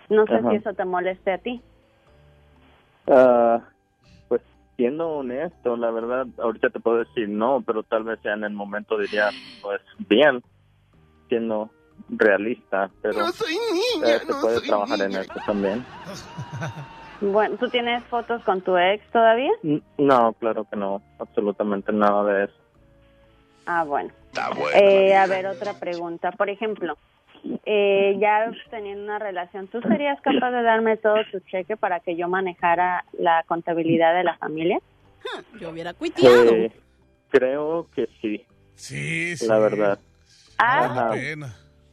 [0.09, 0.49] No sé Ajá.
[0.49, 1.61] si eso te moleste a ti.
[3.07, 3.61] Ah,
[4.27, 4.41] pues
[4.75, 8.53] siendo honesto, la verdad, ahorita te puedo decir no, pero tal vez ya en el
[8.53, 9.29] momento diría,
[9.61, 10.43] pues bien,
[11.29, 11.69] siendo
[12.09, 15.85] realista, pero eh, se puede trabajar en eso también.
[17.21, 19.51] Bueno, ¿tú tienes fotos con tu ex todavía?
[19.97, 22.53] No, claro que no, absolutamente nada de eso.
[23.65, 24.11] Ah, bueno.
[24.73, 26.31] Eh, a ver, otra pregunta.
[26.31, 26.97] Por ejemplo,
[27.65, 32.15] eh, ya teniendo una relación, ¿tú serías capaz de darme todo tu cheque para que
[32.15, 34.79] yo manejara la contabilidad de la familia?
[35.59, 36.51] Yo hubiera cuiteado.
[36.51, 36.71] Eh,
[37.29, 39.45] creo que sí, Sí, sí.
[39.47, 39.99] la verdad.
[40.57, 41.11] Ah, Ajá.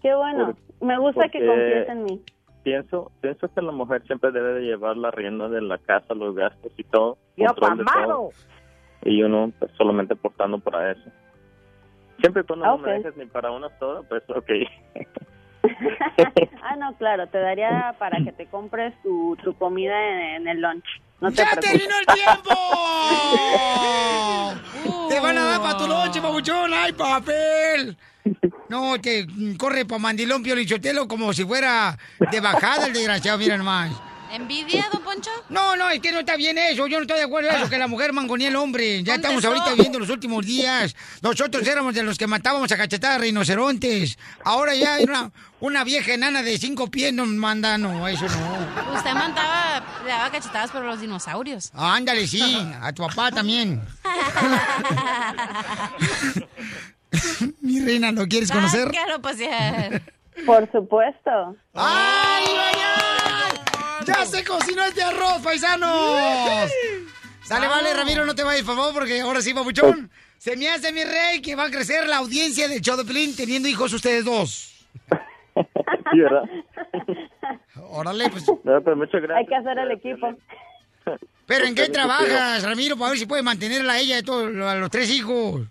[0.03, 0.57] Qué bueno.
[0.81, 2.23] Me gusta que confíes en mí.
[2.67, 6.35] Pienso, pienso que la mujer siempre debe de llevar la rienda de la casa, los
[6.35, 7.17] gastos y todo.
[7.37, 8.31] Yo todo.
[9.05, 11.09] y uno pues, solamente portando para eso.
[12.19, 12.81] Siempre cuando no Ok.
[12.81, 14.51] me dejes ni para una soda, pues ok.
[16.65, 20.61] ah, no, claro, te daría para que te compres tu, tu comida en, en el
[20.61, 20.87] lunch.
[21.21, 21.71] No te ¡Ya preocupes.
[21.71, 22.51] terminó el tiempo!
[25.09, 26.73] ¡Te van a dar para tu noche, babuchón!
[26.75, 27.97] ¡Ay, papel!
[28.69, 33.57] No, mm, corre pa' mandilón Pio Lichotelo como si fuera de bajada el desgraciado, mira
[33.57, 33.93] nomás.
[34.33, 35.31] ¿Envidia, don Poncho?
[35.49, 36.87] No, no, es que no está bien eso.
[36.87, 39.03] Yo no estoy de acuerdo en eso, que la mujer mangonía al hombre.
[39.03, 40.95] Ya estamos ahorita viendo los últimos días.
[41.23, 44.19] Nosotros éramos de los que matábamos a cachetadas rinocerontes.
[44.45, 47.79] Ahora ya hay una, una vieja enana de cinco pies nos manda.
[47.79, 48.97] No, eso no.
[48.97, 51.71] Usted mandaba, le daba cachetadas por los dinosaurios.
[51.73, 52.59] Ándale, sí.
[52.83, 53.81] A tu papá también.
[57.61, 58.91] Mi reina, ¿no quieres conocer?
[59.15, 60.03] A pasear.
[60.47, 61.57] Por supuesto.
[61.73, 64.05] ¡Ay, ay, ay!
[64.07, 66.71] ¡Ya se cocinó este arroz, paisanos!
[67.43, 70.11] Sale, vale, Ramiro, no te vayas, por favor, porque ahora sí, papuchón.
[70.37, 73.35] Se me hace, mi rey, que va a crecer la audiencia del show de Pelín
[73.35, 74.87] teniendo hijos ustedes dos.
[76.13, 76.43] Sí, ¿verdad?
[77.89, 78.47] Órale, pues.
[78.65, 79.39] No, pero muchas gracias.
[79.39, 80.29] Hay que hacer el equipo.
[81.47, 84.75] ¿Pero en qué trabajas, Ramiro, para ver si puedes mantenerla a ella y todos, a
[84.75, 85.63] los tres hijos?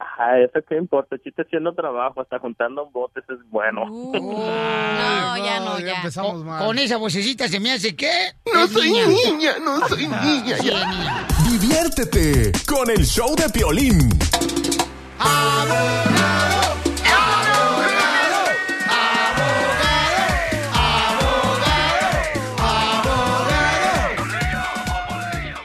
[0.00, 3.84] Ah, eso qué importa, el chiste haciendo trabajo, hasta juntando un bote, eso es bueno.
[3.90, 4.12] Uh.
[4.20, 5.96] no, ya no, ya.
[5.96, 6.64] empezamos mal.
[6.64, 8.10] Con esa vocecita se me hace que...
[8.52, 10.56] No es soy niña, no soy niña.
[10.58, 11.26] Sí, es niña.
[11.50, 14.08] Diviértete con el show de Piolín.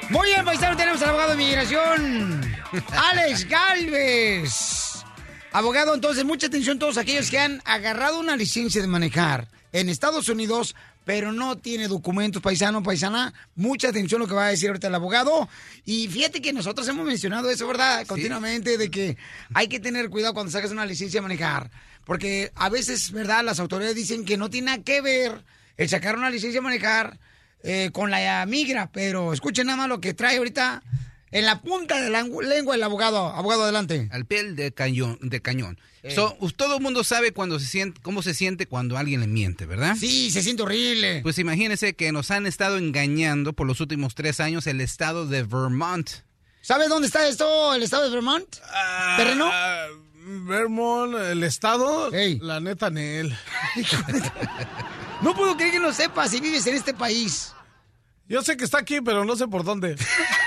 [0.09, 2.32] Muy bien, paisano, tenemos al abogado de migración,
[2.91, 5.03] Alex Galvez.
[5.51, 10.27] Abogado, entonces, mucha atención todos aquellos que han agarrado una licencia de manejar en Estados
[10.27, 13.33] Unidos, pero no tiene documentos, paisano, paisana.
[13.55, 15.47] Mucha atención lo que va a decir ahorita el abogado.
[15.85, 18.07] Y fíjate que nosotros hemos mencionado eso, ¿verdad?
[18.07, 19.17] Continuamente, de que
[19.53, 21.69] hay que tener cuidado cuando sacas una licencia de manejar.
[22.05, 23.43] Porque a veces, ¿verdad?
[23.43, 25.43] Las autoridades dicen que no tiene nada que ver
[25.77, 27.19] el sacar una licencia de manejar
[27.61, 30.81] eh, con la migra, pero escuchen nada más lo que trae ahorita
[31.33, 33.27] en la punta de la lengua el abogado.
[33.27, 34.07] Abogado, adelante.
[34.11, 35.17] Al piel de cañón.
[35.21, 35.79] De cañón.
[36.13, 39.27] So, us- todo el mundo sabe cuando se siente, cómo se siente cuando alguien le
[39.27, 39.95] miente, ¿verdad?
[39.97, 41.21] Sí, se siente horrible.
[41.23, 45.43] Pues imagínense que nos han estado engañando por los últimos tres años el estado de
[45.43, 46.09] Vermont.
[46.61, 48.47] ¿Sabe dónde está esto, el estado de Vermont?
[49.17, 49.49] ¿Terreno?
[49.51, 49.85] Ah,
[50.25, 53.33] Vermont, el estado, la neta, Nel.
[55.21, 57.53] No puedo creer que no sepas si vives en este país.
[58.27, 59.95] Yo sé que está aquí, pero no sé por dónde.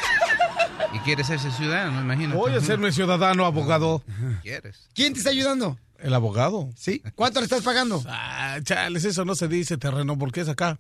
[0.93, 2.37] Y quieres ser ciudadano, me imagino.
[2.37, 4.03] Voy a serme ciudadano, abogado.
[4.43, 4.89] ¿Quieres?
[4.95, 5.79] ¿Quién te está ayudando?
[5.99, 6.71] ¿El abogado?
[6.77, 7.03] ¿Sí?
[7.15, 8.03] ¿Cuánto le estás pagando?
[8.07, 10.79] Ah, chales, eso no se dice terreno, porque es acá.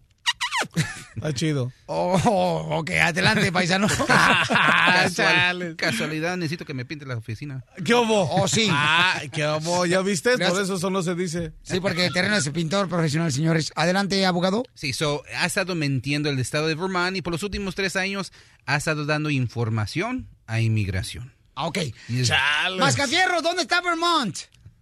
[1.16, 1.72] Está chido.
[1.86, 3.88] Oh, ok, adelante, paisano.
[4.46, 7.64] Casual- casualidad, necesito que me pinte la oficina.
[7.84, 8.22] ¿Qué hubo?
[8.30, 8.68] Oh, sí.
[8.70, 9.86] Ah, ¿qué hubo?
[9.86, 10.30] ¿Ya viste?
[10.32, 10.64] Por Gracias.
[10.64, 11.52] eso eso no se dice.
[11.62, 13.72] Sí, porque el terreno es el pintor profesional, señores.
[13.76, 14.64] Adelante, abogado.
[14.74, 18.32] Sí, so, ha estado mintiendo el estado de Vermont y por los últimos tres años
[18.66, 21.32] ha estado dando información a inmigración.
[21.54, 21.78] Ah, ok.
[22.08, 22.32] Y es-
[22.78, 24.36] Mascafierro, ¿dónde está Vermont?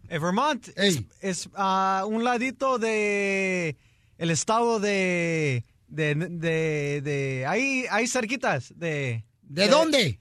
[0.09, 3.77] Eh, Vermont es, es, ah, un ladito de
[4.19, 10.19] el estado de de, de, de- ahí ahí cerquitas de ¿De dónde?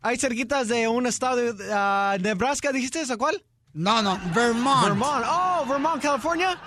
[0.00, 3.42] Hay cerquitas de un estado de ah, Nebraska, dijiste esa cuál?
[3.72, 4.84] No, no, Vermont.
[4.84, 5.24] Vermont.
[5.28, 6.58] Oh, Vermont, California.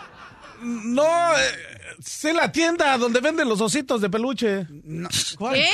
[0.61, 1.03] No,
[1.37, 4.65] eh, sé la tienda donde venden los ositos de peluche.
[5.37, 5.53] ¿Cuál?
[5.55, 5.69] ¿Qué?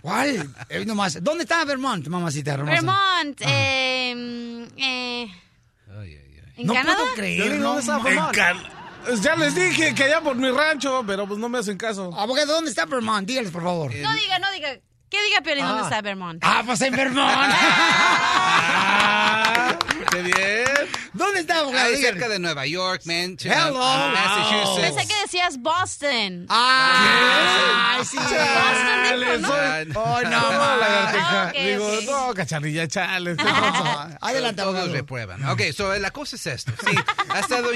[0.00, 0.54] ¿Cuál?
[0.68, 1.22] Eh, nomás.
[1.22, 2.72] ¿Dónde está Vermont, mamacita hermosa?
[2.72, 5.32] Vermont, eh, mm, eh,
[6.56, 6.96] ¿En No Canadá?
[6.98, 8.36] puedo creer, ¿Dónde no, está ma- Vermont?
[9.16, 12.10] Ya les dije que allá por mi rancho, pero pues no me hacen caso.
[12.14, 13.26] Abogado, ¿dónde está Vermont?
[13.26, 13.90] Dígales, por favor.
[13.94, 14.68] No diga, no diga.
[15.10, 16.42] ¿Qué diga Piolín dónde está Vermont?
[16.44, 17.28] Ah, pues en Vermont.
[20.10, 20.67] ¡Qué bien!
[21.12, 21.94] ¿Dónde está, abogado?
[21.96, 23.78] Cerca de Nueva York, Manchester, Hello.
[23.78, 24.80] Massachusetts.
[24.94, 26.46] Pensé que decías Boston.
[26.48, 28.16] Ay, sí.
[28.16, 29.48] Boston dijo, ¿no?
[29.48, 31.42] soy- Oh, no, lagartija.
[31.42, 33.36] Ah, ok, Digo, no, cachanilla, chales.
[33.38, 34.18] ¿qué Ah, pasa?
[34.20, 34.92] Adelante, Todos abogado.
[34.94, 35.44] reprueban.
[35.48, 36.72] Ok, so la cosa es esto.
[36.84, 36.96] Sí,
[37.30, 37.70] ha estado...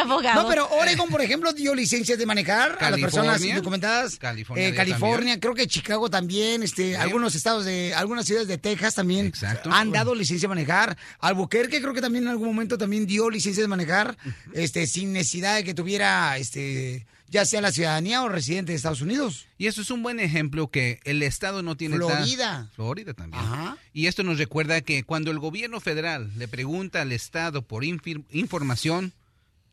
[0.00, 0.42] abogado.
[0.42, 4.16] No, pero Oregon, por ejemplo, dio licencias de manejar a las personas indocumentadas.
[4.16, 8.94] California Eh, California, creo que Chicago también, este, algunos estados de, algunas ciudades de Texas
[8.94, 9.70] también Exacto.
[9.72, 10.96] han dado licencia de manejar.
[11.20, 14.16] Albuquerque creo que también en algún momento también dio licencia de manejar,
[14.54, 19.00] este, sin necesidad de que tuviera, este, ya sea la ciudadanía o residente de Estados
[19.00, 19.46] Unidos.
[19.58, 21.96] Y eso es un buen ejemplo que el Estado no tiene...
[21.96, 22.68] Florida.
[22.74, 23.42] Florida también.
[23.42, 23.76] Ajá.
[23.94, 28.24] Y esto nos recuerda que cuando el gobierno federal le pregunta al Estado por infir-
[28.30, 29.12] información,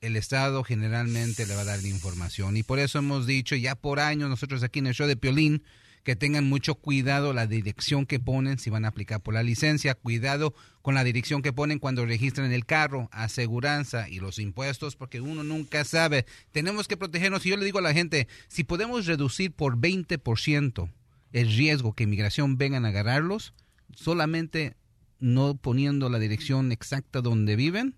[0.02, 2.56] el Estado generalmente le va a dar la información.
[2.56, 5.62] Y por eso hemos dicho ya por años nosotros aquí en el show de Piolín
[6.04, 9.96] que tengan mucho cuidado la dirección que ponen si van a aplicar por la licencia,
[9.96, 15.22] cuidado con la dirección que ponen cuando registran el carro, aseguranza y los impuestos, porque
[15.22, 16.26] uno nunca sabe.
[16.52, 17.46] Tenemos que protegernos.
[17.46, 20.90] Y yo le digo a la gente, si podemos reducir por 20%
[21.32, 23.54] el riesgo que inmigración vengan a agarrarlos,
[23.96, 24.76] solamente
[25.20, 27.96] no poniendo la dirección exacta donde viven,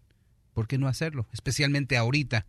[0.53, 1.27] ¿por qué no hacerlo?
[1.31, 2.45] Especialmente ahorita.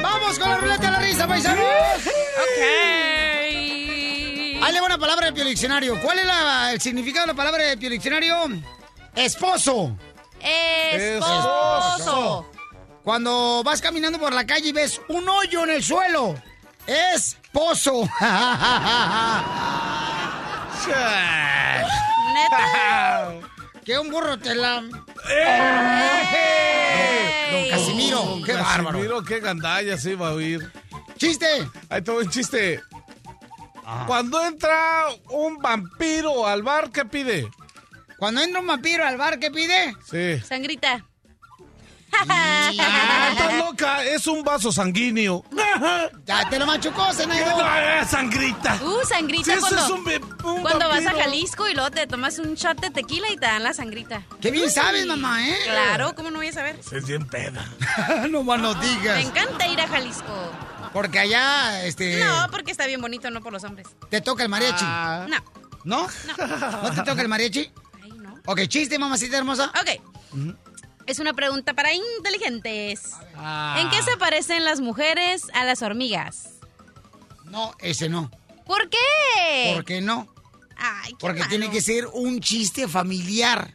[0.00, 1.64] ¡Vamos con la ruleta de la risa, paisanos!
[2.06, 2.93] ¡Ok!
[5.14, 6.00] Palabra del diccionario.
[6.02, 8.48] ¿Cuál es la- el significado de la palabra del diccionario?
[9.14, 9.96] Esposo.
[10.92, 12.50] Esposo.
[13.04, 16.34] Cuando vas caminando por la calle y ves un hoyo en el suelo,
[16.86, 18.08] es pozo.
[22.34, 23.32] Neta.
[23.84, 24.82] que un burro te la...
[25.30, 27.50] ¡Eh!
[27.52, 28.98] Don Casimiro, Don qué bárbaro.
[28.98, 30.70] Casimiro, qué gandalla se iba a oír.
[31.16, 31.46] ¡Chiste!
[31.88, 32.82] Ahí va un chiste.
[34.06, 37.50] Cuando entra un vampiro al bar, ¿qué pide?
[38.18, 39.94] Cuando entra un vampiro al bar, ¿qué pide?
[40.10, 40.40] Sí.
[40.46, 41.04] Sangrita.
[42.28, 45.44] Ah, estás loca, es un vaso sanguíneo.
[46.24, 47.02] Ya te lo machucó.
[47.26, 48.78] No, es sangrita.
[48.82, 51.10] Uh, sangrita Sí, cuando, es un un cuando vas a.
[51.10, 54.22] Jalisco y luego te tomas un shot de tequila y te dan la sangrita.
[54.40, 55.56] Qué bien sabes, mamá, ¿eh?
[55.64, 56.78] Claro, ¿cómo no voy a saber?
[56.92, 57.68] Es bien peda.
[58.30, 59.24] no más no Me digas.
[59.24, 60.52] encanta ir a Jalisco.
[60.94, 62.24] Porque allá, este...
[62.24, 63.88] No, porque está bien bonito, no por los hombres.
[64.10, 64.84] ¿Te toca el mariachi?
[64.84, 65.44] No.
[65.84, 66.06] ¿No?
[66.82, 67.68] ¿No te toca el mariachi?
[68.00, 68.40] Ay, no.
[68.46, 69.72] Ok, chiste, mamacita hermosa.
[69.80, 70.00] Ok.
[71.06, 73.10] Es una pregunta para inteligentes.
[73.36, 73.76] Ah.
[73.80, 76.50] ¿En qué se parecen las mujeres a las hormigas?
[77.44, 78.30] No, ese no.
[78.64, 79.72] ¿Por qué?
[79.74, 80.32] ¿Por qué no?
[80.76, 81.50] Ay, qué Porque malo.
[81.50, 83.74] tiene que ser un chiste familiar.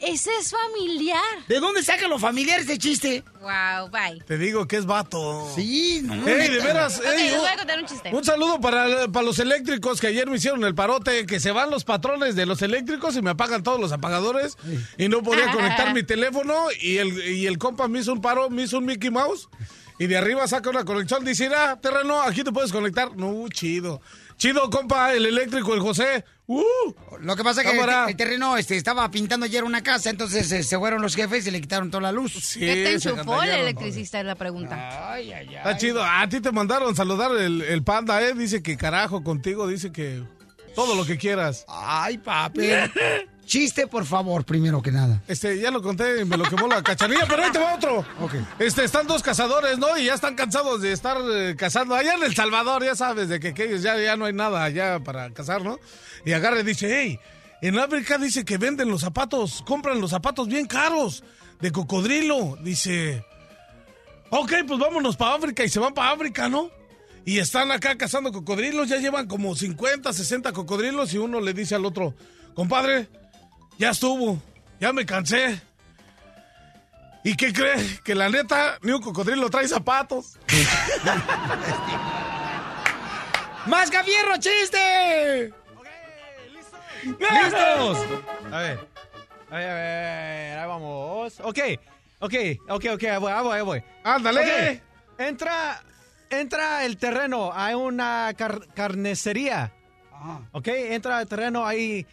[0.00, 1.20] Ese es familiar.
[1.48, 3.24] ¿De dónde sacan los familiares de chiste?
[3.40, 4.20] Wow, bye.
[4.26, 5.50] Te digo que es vato.
[5.54, 6.14] Sí, no.
[6.26, 8.10] Ey, de veras, Ok, ey, les voy a un- contar un chiste.
[8.14, 11.70] Un saludo para, para los eléctricos que ayer me hicieron el parote, que se van
[11.70, 14.56] los patrones de los eléctricos y me apagan todos los apagadores
[14.98, 18.50] y no podía conectar mi teléfono y el, y el compa me hizo un paro,
[18.50, 19.48] me hizo un Mickey Mouse
[19.98, 23.16] y de arriba saca una conexión, dice, ah, terreno, aquí te puedes conectar.
[23.16, 24.02] No, chido.
[24.36, 26.22] Chido, compa, el eléctrico, el José.
[26.48, 26.62] Uh,
[27.20, 30.62] Lo que pasa es que el, terreno este, estaba pintando ayer una casa, entonces eh,
[30.62, 32.34] se fueron los jefes y le quitaron toda la luz.
[32.34, 34.20] sí, ¿Qué te enchufó el electricista?
[34.20, 35.12] Es la pregunta.
[35.12, 35.56] Ay, ay, ay.
[35.56, 36.04] Está chido.
[36.04, 38.32] A ti te mandaron saludar el, el panda, ¿eh?
[38.34, 40.22] Dice que carajo contigo, dice que
[40.76, 41.64] todo lo que quieras.
[41.68, 42.68] Ay, papi.
[43.46, 45.22] Chiste, por favor, primero que nada.
[45.28, 48.04] Este, ya lo conté me lo quemó la cachanilla, pero ahí te va otro.
[48.20, 48.34] Ok.
[48.58, 49.96] Este, están dos cazadores, ¿no?
[49.96, 51.94] Y ya están cansados de estar eh, cazando.
[51.94, 54.98] Allá en El Salvador, ya sabes, de que, que ya, ya no hay nada allá
[54.98, 55.78] para cazar, ¿no?
[56.24, 57.20] Y agarra y dice, hey,
[57.62, 61.22] en África dice que venden los zapatos, compran los zapatos bien caros,
[61.60, 62.58] de cocodrilo.
[62.62, 63.24] Dice,
[64.30, 66.70] ok, pues vámonos para África y se van para África, ¿no?
[67.24, 71.74] Y están acá cazando cocodrilos, ya llevan como 50, 60 cocodrilos y uno le dice
[71.74, 72.14] al otro,
[72.54, 73.08] compadre,
[73.78, 74.40] ya estuvo,
[74.80, 75.60] ya me cansé.
[77.24, 78.00] ¿Y qué cree?
[78.04, 80.38] Que la neta, ni un cocodrilo trae zapatos.
[83.66, 85.52] ¡Más Fierro, chiste!
[87.04, 87.98] ¡Listos!
[88.52, 88.78] A ver.
[89.50, 91.40] A ver, a ver, ahí vamos.
[91.40, 91.58] Ok,
[92.20, 92.34] ok,
[92.68, 93.82] ok, ok, ahí voy, ahí voy, ahí voy.
[94.04, 94.40] ¡Ándale!
[94.40, 94.82] Ok,
[95.18, 95.82] Entra,
[96.30, 99.72] entra el terreno a una car- carnicería.
[100.52, 102.06] Ok, entra el terreno ahí.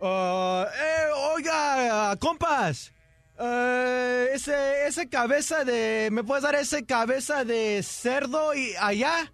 [0.00, 2.92] Uh, eh, oiga, compas.
[3.38, 6.08] Eh, ese, ese cabeza de...
[6.12, 9.32] ¿Me puedes dar ese cabeza de cerdo y allá?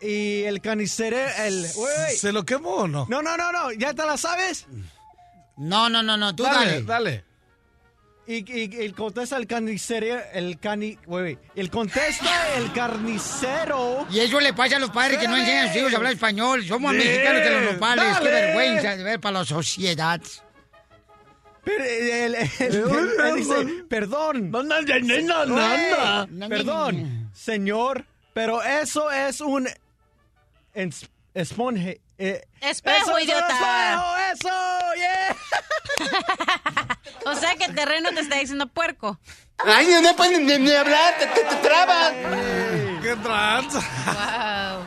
[0.00, 1.66] Y el carnicero, el...
[1.76, 3.06] Wait, ¿Se lo quemó o no?
[3.08, 3.72] No, no, no, no.
[3.72, 4.66] ¿Ya te la sabes?
[5.56, 6.34] No, no, no, no.
[6.34, 6.82] Tú Dale, dale.
[6.82, 7.24] dale.
[8.30, 10.96] Y, y, y contesta el carnicero, el cani...
[11.06, 11.40] Wait.
[11.56, 14.06] El contesta el carnicero...
[14.08, 16.12] Y eso le pasa a los padres que no enseñan a sus hijos a hablar
[16.12, 16.64] español.
[16.64, 17.06] Somos Bien.
[17.08, 18.04] mexicanos de los nopales.
[18.18, 18.30] Qué Dale.
[18.30, 20.20] vergüenza de ver para la sociedad.
[21.64, 24.52] Pero el- el- el- él dice, perdón.
[24.52, 29.68] Güey, Perdón, señor, pero eso es un
[31.34, 32.00] esponje.
[32.16, 33.48] eh, Espejo, eso idiota.
[33.48, 35.36] espejo, eso, yeah.
[37.26, 39.18] O sea que el terreno te está diciendo puerco.
[39.64, 42.12] Ay, no pueden ni, ni hablar, te, te, te trabas.
[43.02, 43.80] ¡Qué tranza!
[44.06, 44.84] Wow.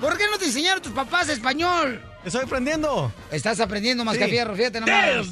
[0.00, 2.02] ¿Por qué no te enseñaron tus papás español?
[2.24, 3.12] Estoy aprendiendo.
[3.30, 4.20] Estás aprendiendo más Sí.
[4.20, 5.28] que fierro, fíjate nomás.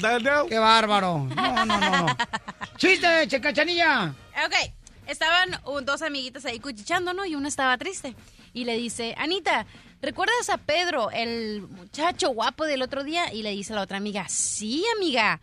[0.48, 1.26] Qué bárbaro.
[1.34, 2.16] No, no, no, no.
[2.76, 4.14] ¡Chiste, checachanilla!
[4.46, 4.72] Ok,
[5.08, 7.24] estaban dos amiguitas ahí cuchichando, ¿no?
[7.26, 8.14] Y una estaba triste.
[8.52, 9.66] Y le dice, Anita,
[10.02, 13.32] ¿recuerdas a Pedro, el muchacho guapo del otro día?
[13.32, 15.40] Y le dice a la otra amiga, sí, amiga.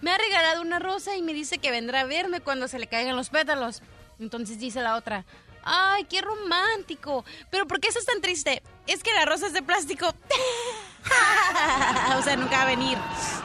[0.00, 2.86] Me ha regalado una rosa y me dice que vendrá a verme cuando se le
[2.86, 3.82] caigan los pétalos.
[4.20, 5.24] Entonces dice la otra,
[5.64, 7.24] ay, qué romántico.
[7.50, 8.62] Pero ¿por qué estás tan triste?
[8.86, 10.08] Es que la rosa es de plástico.
[12.18, 12.98] o sea, nunca va a venir.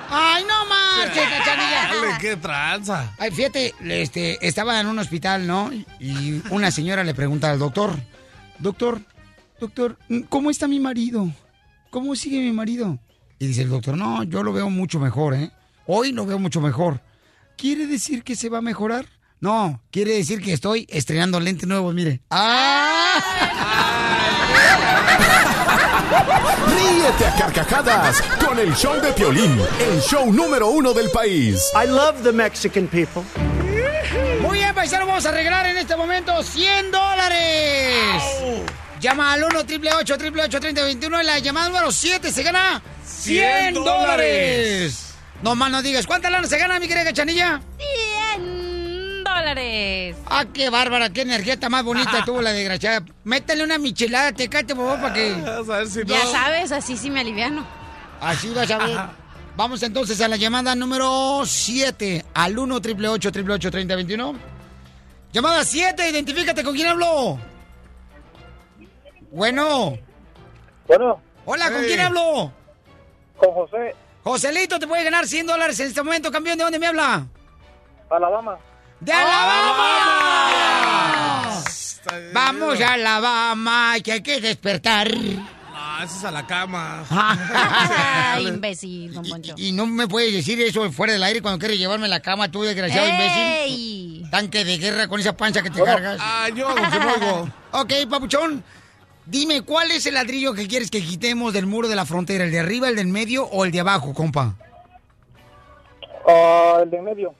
[0.09, 1.87] ¡Ay, no más, checachanilla!
[1.87, 3.13] Dale, qué tranza.
[3.17, 5.71] Ay, fíjate, este, estaba en un hospital, ¿no?
[5.99, 7.95] Y una señora le pregunta al doctor,
[8.59, 9.01] doctor,
[9.59, 9.97] doctor,
[10.29, 11.31] ¿cómo está mi marido?
[11.89, 12.99] ¿Cómo sigue mi marido?
[13.39, 15.51] Y dice el doctor, no, yo lo veo mucho mejor, ¿eh?
[15.85, 17.01] Hoy lo veo mucho mejor.
[17.57, 19.05] ¿Quiere decir que se va a mejorar?
[19.39, 22.21] No, quiere decir que estoy estrenando lentes nuevos, mire.
[22.29, 23.19] ¡Ah!
[26.67, 31.71] Ríete a carcajadas con el show de Piolín, el show número uno del país.
[31.75, 33.23] I love the Mexican people.
[34.41, 38.23] Muy bien, paisano, vamos a regalar en este momento 100 dólares.
[39.01, 43.83] Llama al 1 888 888 3021 en la llamada número 7 se gana 100 100
[43.83, 45.12] dólares.
[45.43, 47.59] No más no digas, ¿cuánta lana se gana, mi querida cachanilla?
[48.37, 50.15] 100 dólares.
[50.25, 53.03] Ah, qué bárbara, qué energía más bonita tuvo la desgraciada.
[53.25, 55.33] Métele una michelada, te cállate, por favor, para que...
[55.33, 56.05] Vamos a ver si no.
[56.05, 57.65] Ya sabes, así sí me aliviano.
[58.21, 58.97] Así vas a ver.
[59.57, 64.39] Vamos entonces a la llamada número 7 al 1 888 888 3021
[65.33, 67.37] Llamada 7, identifícate con quién hablo.
[69.31, 69.97] Bueno.
[70.87, 71.21] Bueno.
[71.45, 71.85] Hola, ¿con Hey.
[71.87, 72.51] quién hablo?
[73.37, 76.57] Con José, Joselito, te puede ganar 100 dólares en este momento, campeón.
[76.57, 77.27] ¿De dónde me habla?
[78.09, 78.57] Alabama.
[78.99, 80.53] ¡De Alabama!
[82.33, 85.11] Vamos a Alabama, que hay que despertar.
[85.15, 87.03] No, ese es a la cama.
[88.35, 89.55] Ay, imbécil, don Poncho.
[89.57, 92.49] Y no me puedes decir eso fuera del aire cuando quieres llevarme a la cama,
[92.51, 93.41] tú, desgraciado imbécil.
[93.41, 94.23] ¡Ey!
[94.31, 96.17] Tanque de guerra con esa panza que te cargas.
[96.21, 97.49] Ah, yo no oigo.
[97.75, 98.63] Ok, papuchón.
[99.25, 102.43] Dime, ¿cuál es el ladrillo que quieres que quitemos del muro de la frontera?
[102.43, 104.55] ¿El de arriba, el del medio o el de abajo, compa?
[106.27, 107.35] Ah, el de en medio.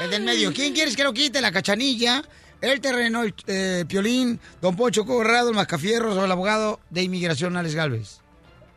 [0.00, 0.52] El del medio.
[0.52, 1.40] ¿Quién quieres que lo quite?
[1.40, 2.22] ¿La cachanilla?
[2.60, 7.56] ¿El terreno, el eh, piolín, don Pocho Corrado, el mascafierros o el abogado de inmigración,
[7.56, 8.20] Alex Galvez?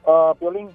[0.08, 0.68] Ah, Piolín.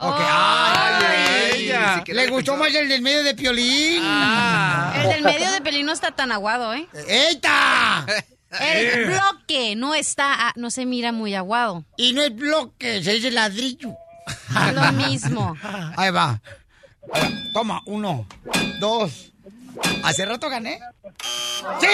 [0.00, 0.16] Ok.
[0.18, 2.04] Ay, Ay, ella.
[2.06, 4.02] ¿Le gustó más el del medio de piolín?
[4.02, 6.88] El del medio de pelín no está tan aguado, ¿eh?
[7.08, 8.06] ¡Eita!
[8.60, 11.84] El bloque no está, no se mira muy aguado.
[11.96, 13.90] Y no es bloque, se dice ladrillo.
[14.68, 15.56] Es lo mismo.
[15.96, 16.40] Ahí va.
[17.52, 18.26] Toma, uno,
[18.80, 19.32] dos.
[20.02, 20.80] ¿Hace rato gané?
[21.80, 21.86] ¡Sí!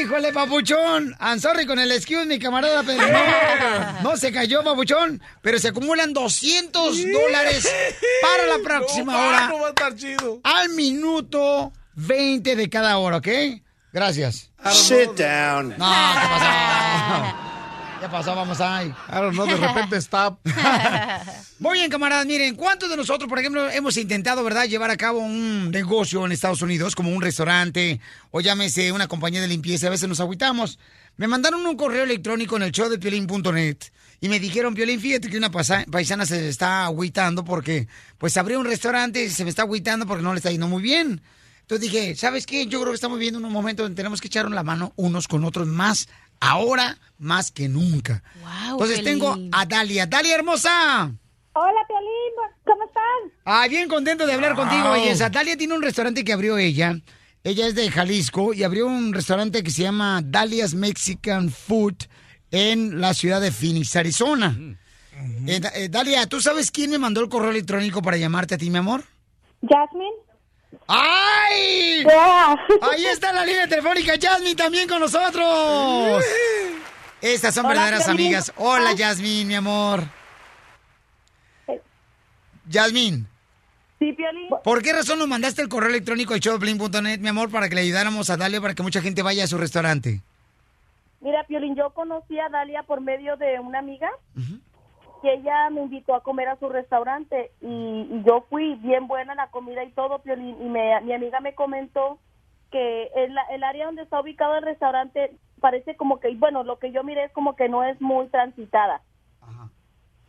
[0.00, 1.14] ¡Híjole, papuchón!
[1.20, 5.20] I'm sorry con el excuse, mi camarada, pero no, no se cayó, papuchón.
[5.42, 7.68] Pero se acumulan 200 dólares
[8.22, 9.48] para la próxima No, hora.
[9.48, 10.40] No va a estar chido.
[10.44, 13.28] Al minuto 20 de cada hora, ¿ok?
[13.92, 14.50] Gracias.
[14.72, 15.70] Sit down.
[15.70, 17.36] No, ¿qué pasó?
[18.00, 18.36] ¿Qué pasó?
[18.36, 18.94] Vamos ahí.
[19.08, 20.38] Claro, no, de repente stop.
[21.58, 22.24] Muy bien, camaradas.
[22.24, 26.30] Miren, ¿cuántos de nosotros, por ejemplo, hemos intentado, verdad, llevar a cabo un negocio en
[26.30, 29.88] Estados Unidos, como un restaurante o llámese una compañía de limpieza?
[29.88, 30.78] A veces nos agüitamos.
[31.16, 33.78] Me mandaron un correo electrónico en el show de piolín.net
[34.20, 38.66] y me dijeron, Piolín, fíjate que una paisana se está agüitando porque, pues, abrió un
[38.66, 41.20] restaurante y se me está agüitando porque no le está yendo muy bien.
[41.68, 42.66] Entonces dije, ¿sabes qué?
[42.66, 45.44] Yo creo que estamos viviendo un momento donde tenemos que echar la mano unos con
[45.44, 46.08] otros más,
[46.40, 48.22] ahora más que nunca.
[48.40, 50.06] Wow, Entonces tengo a Dalia.
[50.06, 51.12] Dalia, hermosa.
[51.52, 53.40] Hola, Piolín, ¿cómo estás?
[53.44, 54.84] Ah, bien contento de hablar contigo.
[54.84, 54.92] Wow.
[54.92, 56.98] Oye, Dalia tiene un restaurante que abrió ella.
[57.44, 61.96] Ella es de Jalisco y abrió un restaurante que se llama Dalia's Mexican Food
[62.50, 64.56] en la ciudad de Phoenix, Arizona.
[65.46, 68.58] Eh, Da- eh, Dalia, ¿tú sabes quién me mandó el correo electrónico para llamarte a
[68.58, 69.04] ti, mi amor?
[69.68, 70.14] Jasmine.
[70.88, 72.02] ¡Ay!
[72.02, 72.56] Yeah.
[72.80, 76.24] Ahí está la línea telefónica, Jasmine también con nosotros.
[77.20, 78.52] Estas son Hola, verdaderas amigas.
[78.56, 80.04] Hola, Jasmine, mi amor.
[82.70, 83.24] Jasmine.
[83.98, 84.48] Sí, Piolín.
[84.62, 87.80] ¿Por qué razón nos mandaste el correo electrónico de showplin.net, mi amor, para que le
[87.82, 90.22] ayudáramos a darle para que mucha gente vaya a su restaurante?
[91.20, 94.08] Mira, Piolín, yo conocí a Dalia por medio de una amiga
[95.20, 97.66] que ella me invitó a comer a su restaurante y,
[98.10, 101.54] y yo fui bien buena la comida y todo, Piolín, y me- mi amiga me
[101.54, 102.18] comentó
[102.70, 106.92] que el, el área donde está ubicado el restaurante parece como que, bueno, lo que
[106.92, 109.00] yo miré es como que no es muy transitada.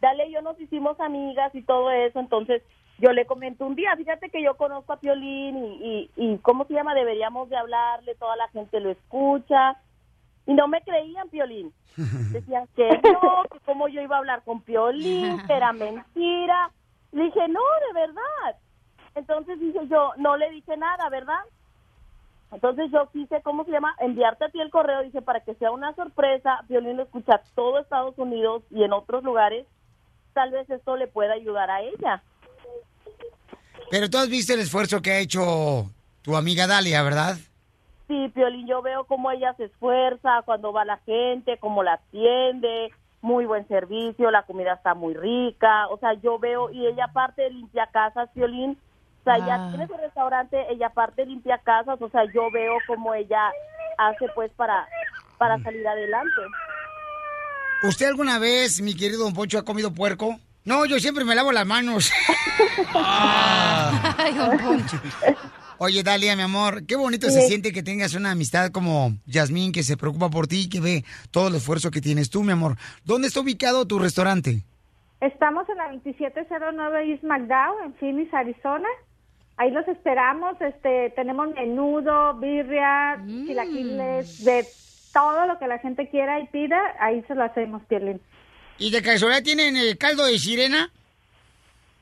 [0.01, 2.63] Dalia y yo nos hicimos amigas y todo eso, entonces
[2.99, 6.65] yo le comenté un día, fíjate que yo conozco a Piolín y, y, y ¿cómo
[6.65, 6.93] se llama?
[6.95, 9.77] Deberíamos de hablarle, toda la gente lo escucha.
[10.49, 11.71] Y no me creían, Piolín.
[11.95, 16.71] Decían que no, que cómo yo iba a hablar con Piolín, que era mentira.
[17.11, 18.59] Le dije, no, de verdad.
[19.13, 21.37] Entonces dije yo, no le dije nada, ¿verdad?
[22.51, 23.95] Entonces yo quise, ¿cómo se llama?
[23.99, 26.65] Enviarte a ti el correo, dice, para que sea una sorpresa.
[26.67, 29.67] Piolín lo escucha todo Estados Unidos y en otros lugares.
[30.33, 32.23] Tal vez esto le pueda ayudar a ella.
[33.91, 35.91] Pero tú has visto el esfuerzo que ha hecho
[36.23, 37.37] tu amiga Dalia, ¿verdad?
[38.10, 42.91] Sí, Piolín, yo veo cómo ella se esfuerza cuando va la gente, cómo la atiende,
[43.22, 47.47] muy buen servicio, la comida está muy rica, o sea, yo veo, y ella aparte
[47.51, 48.72] limpia casas, Piolín,
[49.22, 49.68] o sea, ella Ah.
[49.70, 53.51] tiene su restaurante, ella aparte limpia casas, o sea, yo veo cómo ella
[53.99, 54.88] hace pues para,
[55.38, 56.41] para salir adelante.
[57.84, 60.36] ¿Usted alguna vez, mi querido Don Poncho, ha comido puerco?
[60.66, 62.12] No, yo siempre me lavo las manos.
[62.95, 64.97] Ay, don Poncho.
[65.82, 69.82] Oye, Dalia, mi amor, qué bonito se siente que tengas una amistad como Yasmín, que
[69.82, 72.75] se preocupa por ti, que ve todo el esfuerzo que tienes tú, mi amor.
[73.05, 74.65] ¿Dónde está ubicado tu restaurante?
[75.21, 78.89] Estamos en la 2709 East McDowell, en Phoenix, Arizona.
[79.55, 80.59] Ahí los esperamos.
[80.59, 84.65] Este, tenemos menudo, birria, chilaquiles, de
[85.13, 86.77] todo lo que la gente quiera y pida.
[86.99, 88.19] Ahí se lo hacemos, Pierlin.
[88.80, 90.91] ¿Y de casualidad tienen el caldo de sirena?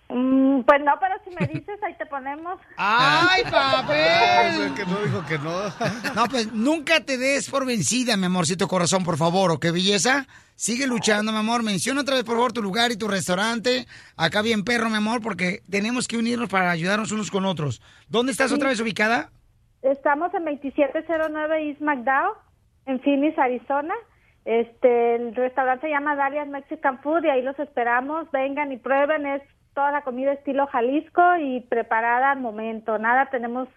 [0.10, 2.60] Mm, pues no, pero si me dices, ahí te ponemos.
[2.78, 4.74] ¡Ay, papel!
[4.74, 5.52] que no dijo que no.
[6.16, 10.26] No, pues nunca te des por vencida, mi amorcito corazón, por favor, ¿o qué belleza?
[10.56, 11.62] Sigue luchando, mi amor.
[11.62, 13.86] Menciona otra vez, por favor, tu lugar y tu restaurante.
[14.16, 17.82] Acá bien perro, mi amor, porque tenemos que unirnos para ayudarnos unos con otros.
[18.10, 19.30] ¿Dónde estás otra vez ubicada?
[19.84, 22.34] Estamos en 2709 East McDowell,
[22.88, 23.94] en Phoenix, Arizona.
[24.46, 28.32] Este, el restaurante se llama Dalia's Mexican Food y ahí los esperamos.
[28.32, 29.28] Vengan y prueben.
[29.28, 29.44] Es
[29.78, 32.98] toda la comida estilo Jalisco y preparada al momento.
[32.98, 33.70] Nada tenemos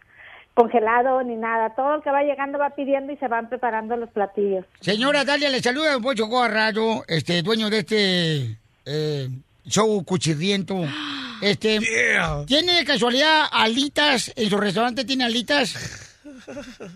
[0.55, 1.75] congelado ni nada.
[1.75, 4.65] Todo el que va llegando va pidiendo y se van preparando los platillos.
[4.81, 9.29] Señora Dalia, le saluda Poncho Rayo, este, dueño de este eh,
[9.67, 10.85] show cuchirriento.
[11.43, 11.79] Este,
[12.47, 15.05] ¿tiene de casualidad alitas en su restaurante?
[15.05, 16.17] ¿Tiene alitas?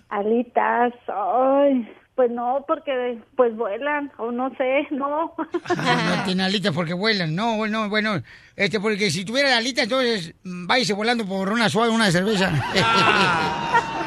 [0.08, 5.34] Alitas, ay, pues no, porque pues vuelan, o no sé, no.
[5.68, 7.34] No tiene alitas porque vuelan.
[7.34, 8.22] No, bueno, bueno.
[8.56, 12.52] Este, porque si tuviera alitas, entonces mm, váyase volando por una suave, una de cerveza.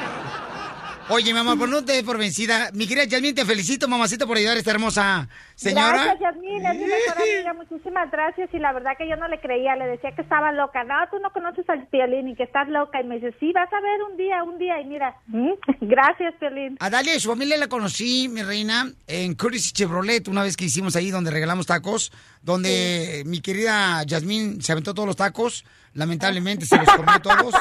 [1.09, 2.69] Oye, mi amor, pues no te des por vencida.
[2.73, 6.03] Mi querida Yasmín, te felicito, mamacita, por ayudar a esta hermosa señora.
[6.03, 8.49] Gracias, Yasmín, es mi mejor amiga, muchísimas gracias.
[8.53, 10.83] Y la verdad que yo no le creía, le decía que estaba loca.
[10.83, 12.99] No, tú no conoces al Piolín y que estás loca.
[12.99, 14.81] Y me dice, sí, vas a ver un día, un día.
[14.81, 15.51] Y mira, ¿mm?
[15.81, 16.75] gracias, Piolín.
[16.81, 20.65] A Dalia y su familia la conocí, mi reina, en Curtis Chevrolet, una vez que
[20.65, 25.63] hicimos ahí donde regalamos tacos, donde mi querida Yasmín se aventó todos los tacos,
[25.97, 27.55] lamentablemente se los comió todos.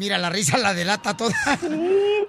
[0.00, 1.34] Mira, la risa la delata toda.
[1.60, 1.68] Sí,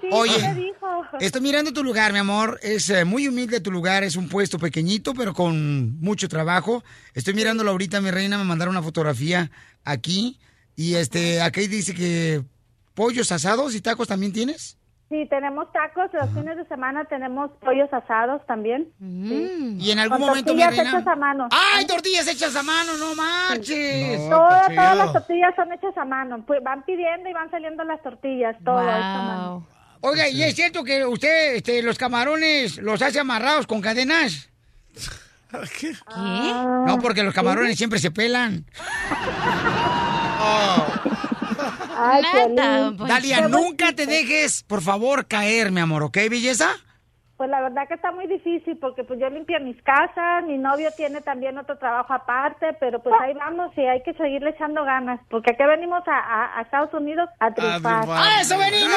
[0.00, 0.86] sí, Oye, ¿qué me dijo?
[1.20, 2.60] Estoy mirando tu lugar, mi amor.
[2.62, 4.04] Es eh, muy humilde tu lugar.
[4.04, 6.84] Es un puesto pequeñito, pero con mucho trabajo.
[7.14, 8.36] Estoy mirándolo ahorita, mi reina.
[8.36, 9.50] Me mandaron una fotografía
[9.84, 10.38] aquí.
[10.76, 12.44] Y este, aquí dice que
[12.94, 14.76] pollos asados y tacos también tienes.
[15.12, 16.10] Sí, tenemos tacos.
[16.14, 18.88] Los fines de semana tenemos pollos asados también.
[18.98, 19.76] Sí.
[19.78, 20.90] Y en algún Con momento, tortillas reina.
[20.90, 21.48] hechas a mano.
[21.50, 22.96] ¡Ay, tortillas hechas a mano!
[22.96, 24.26] ¡No marches!
[24.30, 26.42] todas, todas las tortillas son hechas a mano.
[26.46, 29.66] Pues van pidiendo y van saliendo las tortillas, todo hecho a mano.
[30.00, 34.48] Oiga, ¿y es cierto que usted este, los camarones los hace amarrados con cadenas?
[35.78, 35.92] ¿Qué?
[36.16, 38.64] No, porque los camarones siempre se pelan.
[41.96, 42.22] Ay.
[43.06, 46.70] Dalia, nunca te dejes, por favor, caer, mi amor, ¿ok, belleza?
[47.42, 50.90] Pues la verdad que está muy difícil porque pues yo limpio mis casas, mi novio
[50.96, 55.18] tiene también otro trabajo aparte, pero pues ahí vamos y hay que seguirle echando ganas,
[55.28, 58.04] porque aquí venimos a, a- a Estados Unidos a triunfar.
[58.08, 58.94] ¡A eso venimos!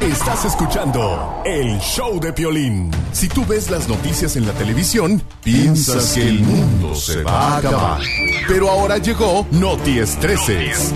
[0.00, 2.90] Estás escuchando el show de Piolín.
[3.12, 7.56] Si tú ves las noticias en la televisión, piensas que el mundo se va a
[7.58, 8.00] acabar.
[8.48, 10.92] Pero ahora llegó Noti Estreses.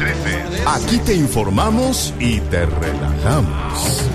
[0.66, 4.10] Aquí te informamos y te relajamos.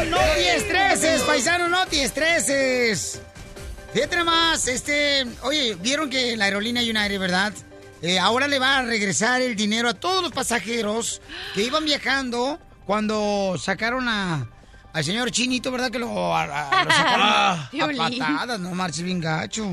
[0.00, 3.20] Con Noti Estreses, paisano Noti Estreses.
[3.92, 7.52] Fíjate más, este, oye, vieron que la aerolínea United, ¿verdad?
[8.00, 11.20] Eh, ahora le va a regresar el dinero a todos los pasajeros
[11.54, 14.48] que iban viajando cuando sacaron a,
[14.94, 15.90] al señor Chinito, ¿verdad?
[15.90, 17.68] Que lo, a- a- lo sacaron a, Ah.
[18.36, 19.66] Patadas, no marches bien gacho.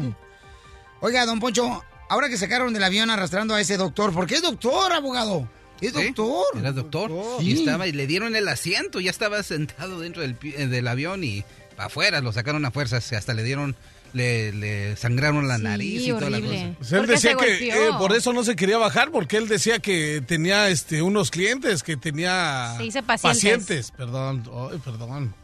[1.00, 4.92] Oiga, don Poncho, ahora que sacaron del avión arrastrando a ese doctor, porque es doctor,
[4.92, 5.48] abogado.
[5.82, 6.46] Es Sí, doctor.
[6.58, 7.12] Era doctor.
[7.40, 7.52] Sí.
[7.52, 11.24] Y estaba y le dieron el asiento, ya estaba sentado dentro del, eh, del avión
[11.24, 11.44] y
[11.76, 13.76] para afuera lo sacaron a fuerzas, hasta le dieron
[14.14, 16.76] le, le sangraron la nariz y toda la cosa.
[16.78, 20.22] Pues él decía que eh, por eso no se quería bajar, porque él decía que
[20.26, 23.92] tenía este unos clientes, que tenía Se dice pacientes.
[23.92, 25.36] Perdón, ay, perdón.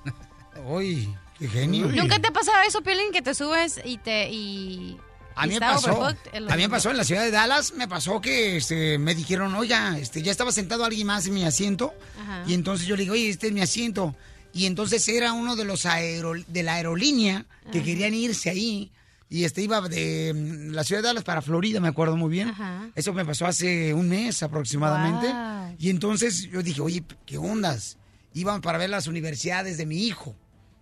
[0.66, 1.88] Uy, qué genio.
[1.88, 4.30] ¿Nunca te ha pasado eso, Piolín, que te subes y te...
[4.32, 4.98] Y,
[5.36, 6.04] A mí me pasó.
[6.06, 9.98] A mí pasó en la ciudad de Dallas, me pasó que este, me dijeron, oiga,
[9.98, 11.94] este, ya estaba sentado alguien más en mi asiento.
[12.22, 12.44] Ajá.
[12.48, 14.16] Y entonces yo le digo, oye, este es mi asiento.
[14.54, 17.86] Y entonces era uno de los de la aerolínea que Ajá.
[17.86, 18.92] querían irse ahí.
[19.30, 22.50] Y este iba de mm, la ciudad de Dallas para Florida, me acuerdo muy bien.
[22.50, 22.90] Ajá.
[22.94, 25.28] Eso me pasó hace un mes aproximadamente.
[25.28, 25.76] Wow.
[25.80, 27.98] Y entonces yo dije, oye, ¿qué ondas?
[28.36, 30.36] Iban para ver las universidades de mi hijo,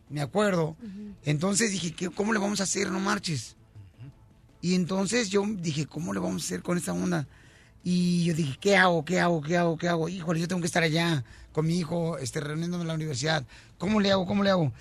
[0.09, 0.75] me acuerdo.
[1.23, 2.89] Entonces dije, ¿qué, ¿cómo le vamos a hacer?
[2.91, 3.55] No marches.
[4.61, 7.27] Y entonces yo dije, ¿cómo le vamos a hacer con esta onda?
[7.83, 9.03] Y yo dije, ¿qué hago?
[9.03, 9.41] ¿Qué hago?
[9.41, 9.77] ¿Qué hago?
[9.77, 10.07] ¿Qué hago?
[10.07, 13.43] Híjole, yo tengo que estar allá con mi hijo, este, reuniéndome en la universidad.
[13.77, 14.25] ¿Cómo le hago?
[14.25, 14.71] ¿Cómo le hago?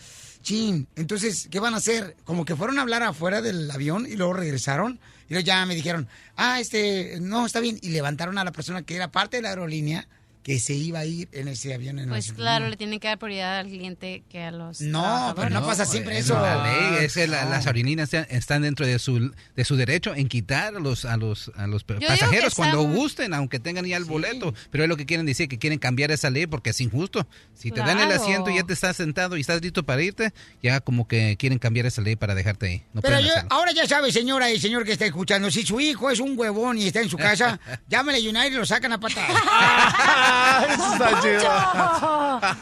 [0.42, 2.16] Chin, entonces, ¿qué van a hacer?
[2.24, 5.00] Como que fueron a hablar afuera del avión y luego regresaron.
[5.28, 7.78] Y luego ya me dijeron, ah, este, no, está bien.
[7.82, 10.06] Y levantaron a la persona que era parte de la aerolínea
[10.42, 11.98] que se iba a ir en ese avión.
[11.98, 15.50] En Pues claro, le tienen que dar prioridad al cliente que a los No, pero
[15.50, 16.40] no pasa siempre es eso.
[16.40, 20.28] La ley es que la- las aerolíneas están- dentro de su, de su derecho en
[20.28, 24.54] quitar a los, a los, a los pasajeros cuando gusten, aunque tengan ya el boleto.
[24.70, 27.26] Pero es lo que quieren decir, que quieren cambiar esa ley porque es injusto.
[27.54, 30.32] Si te dan el asiento y ya te estás sentado y estás listo para irte,
[30.62, 32.82] ya como que quieren cambiar esa ley para dejarte ahí.
[32.94, 36.10] No Pero yo- ahora ya sabe, señora y señor que está escuchando, si su hijo
[36.10, 39.00] es un huevón y está en su casa, llámale a United y lo sacan a
[40.98, 42.56] patadas.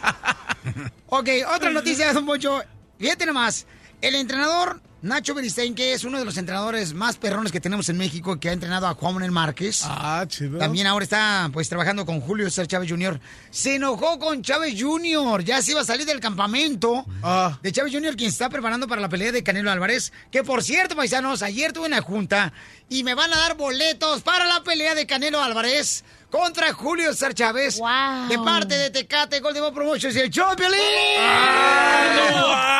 [1.06, 2.62] ok, otra noticia, don Poncho.
[2.98, 3.66] Fíjate nomás,
[4.00, 7.96] el entrenador Nacho Beristain, que es uno de los entrenadores más perrones que tenemos en
[7.96, 9.82] México, que ha entrenado a Juan Manuel Márquez.
[9.84, 10.58] Ah, chido.
[10.58, 13.20] También ahora está pues trabajando con Julio César Chávez Jr.
[13.50, 15.44] Se enojó con Chávez Jr.
[15.44, 17.56] Ya se iba a salir del campamento Ah.
[17.62, 18.16] de Chávez Jr.
[18.16, 20.12] quien se está preparando para la pelea de Canelo Álvarez.
[20.32, 22.52] Que por cierto, paisanos, ayer tuve una junta
[22.88, 27.34] y me van a dar boletos para la pelea de Canelo Álvarez contra Julio César
[27.34, 27.80] Chávez.
[28.28, 30.78] De parte de Tecate Gold de Promotions y el show, Piolín.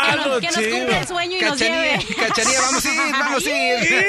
[0.09, 2.15] Que nos- que nos cumpla el sueño y nos Cachanilla, lleve.
[2.15, 4.07] Cachanilla, vamos a ir, vamos a ir.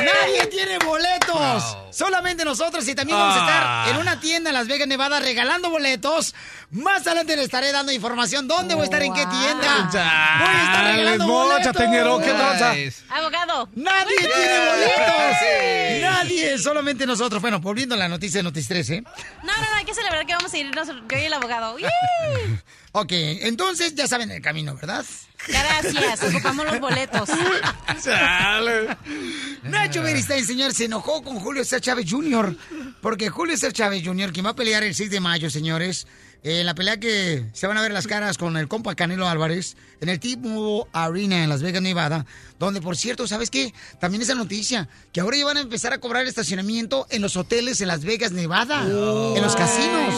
[0.04, 1.76] Nadie tiene boletos.
[1.92, 3.84] Solamente nosotros y también vamos a Ah.
[3.86, 6.34] estar en una tienda en Las Vegas, Nevada, regalando boletos.
[6.70, 9.88] Más adelante le estaré dando información dónde voy a estar, en qué tienda.
[9.90, 11.76] Voy a estar regalando boletos.
[12.20, 12.74] ¿qué tranza?
[13.10, 13.68] Abogado.
[13.74, 16.00] Nadie tiene boletos.
[16.02, 17.40] Nadie, solamente nosotros.
[17.42, 19.00] Bueno, volviendo a la noticia de Noticias 13.
[19.02, 19.10] No,
[19.44, 21.76] no, no, hay que celebrar que vamos a irnos yo y el abogado.
[22.92, 25.04] Ok, entonces ya saben el camino, ¿verdad?
[25.46, 27.28] Gracias, ocupamos los boletos.
[29.62, 32.56] Nacho Beristain, señor, se enojó con Julio César Chávez Jr.
[33.00, 36.08] Porque Julio César Chávez Jr., quien va a pelear el 6 de mayo, señores,
[36.42, 39.76] en la pelea que se van a ver las caras con el compa Canelo Álvarez
[40.00, 42.26] en el T-Mobile Arena en Las Vegas, Nevada,
[42.58, 43.72] donde, por cierto, ¿sabes qué?
[44.00, 47.80] También esa noticia, que ahora ya van a empezar a cobrar estacionamiento en los hoteles
[47.80, 50.14] en Las Vegas, Nevada, en los casinos.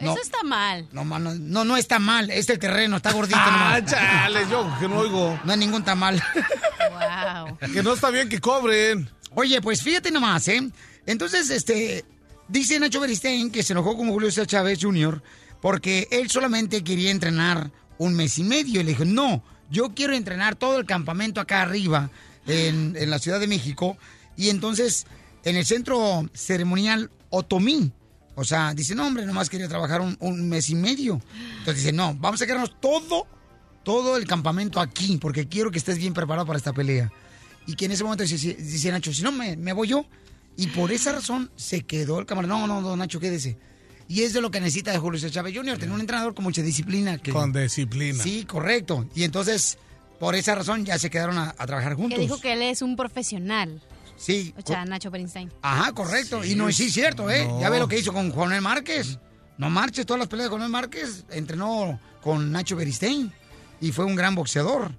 [0.00, 0.12] No.
[0.12, 0.88] Eso está mal.
[0.92, 3.38] No, mano, no, no está mal, es el terreno, está gordito.
[3.48, 5.38] Ah, yo que no oigo.
[5.44, 6.22] No hay ningún tamal.
[6.90, 7.58] Wow.
[7.72, 9.08] Que no está bien que cobren.
[9.34, 10.70] Oye, pues fíjate nomás, ¿eh?
[11.06, 12.04] Entonces, este,
[12.48, 15.22] dice Nacho Beristain que se enojó con Julio César Chávez Jr.
[15.60, 18.80] porque él solamente quería entrenar un mes y medio.
[18.80, 22.10] Y le dijo, no, yo quiero entrenar todo el campamento acá arriba,
[22.46, 23.96] en, en la Ciudad de México.
[24.36, 25.06] Y entonces,
[25.44, 27.92] en el centro ceremonial Otomí.
[28.38, 31.20] O sea, dice, no, hombre, nomás quería trabajar un, un mes y medio.
[31.58, 33.26] Entonces dice, no, vamos a quedarnos todo,
[33.82, 37.10] todo el campamento aquí, porque quiero que estés bien preparado para esta pelea.
[37.66, 40.06] Y que en ese momento dice, dice Nacho, si no, me, me voy yo.
[40.56, 42.56] Y por esa razón se quedó el camarada.
[42.56, 43.58] No, no, no, Nacho, quédese.
[44.06, 46.44] Y es de lo que necesita de Julio César Chávez Jr., tener un entrenador con
[46.44, 47.18] mucha disciplina.
[47.18, 47.32] Que...
[47.32, 48.22] Con disciplina.
[48.22, 49.04] Sí, correcto.
[49.16, 49.78] Y entonces,
[50.20, 52.16] por esa razón, ya se quedaron a, a trabajar juntos.
[52.16, 53.82] Que dijo que él es un profesional.
[54.18, 54.54] Sí.
[54.56, 55.52] O sea, Nacho Bernstein.
[55.62, 56.44] Ajá, correcto.
[56.44, 57.48] y no, sí, es cierto, ¿eh?
[57.60, 59.18] Ya ve lo que hizo con Juan Márquez.
[59.56, 63.32] No marches, todas las peleas de Juan Márquez entrenó con Nacho Beristain
[63.80, 64.92] y fue un gran boxeador.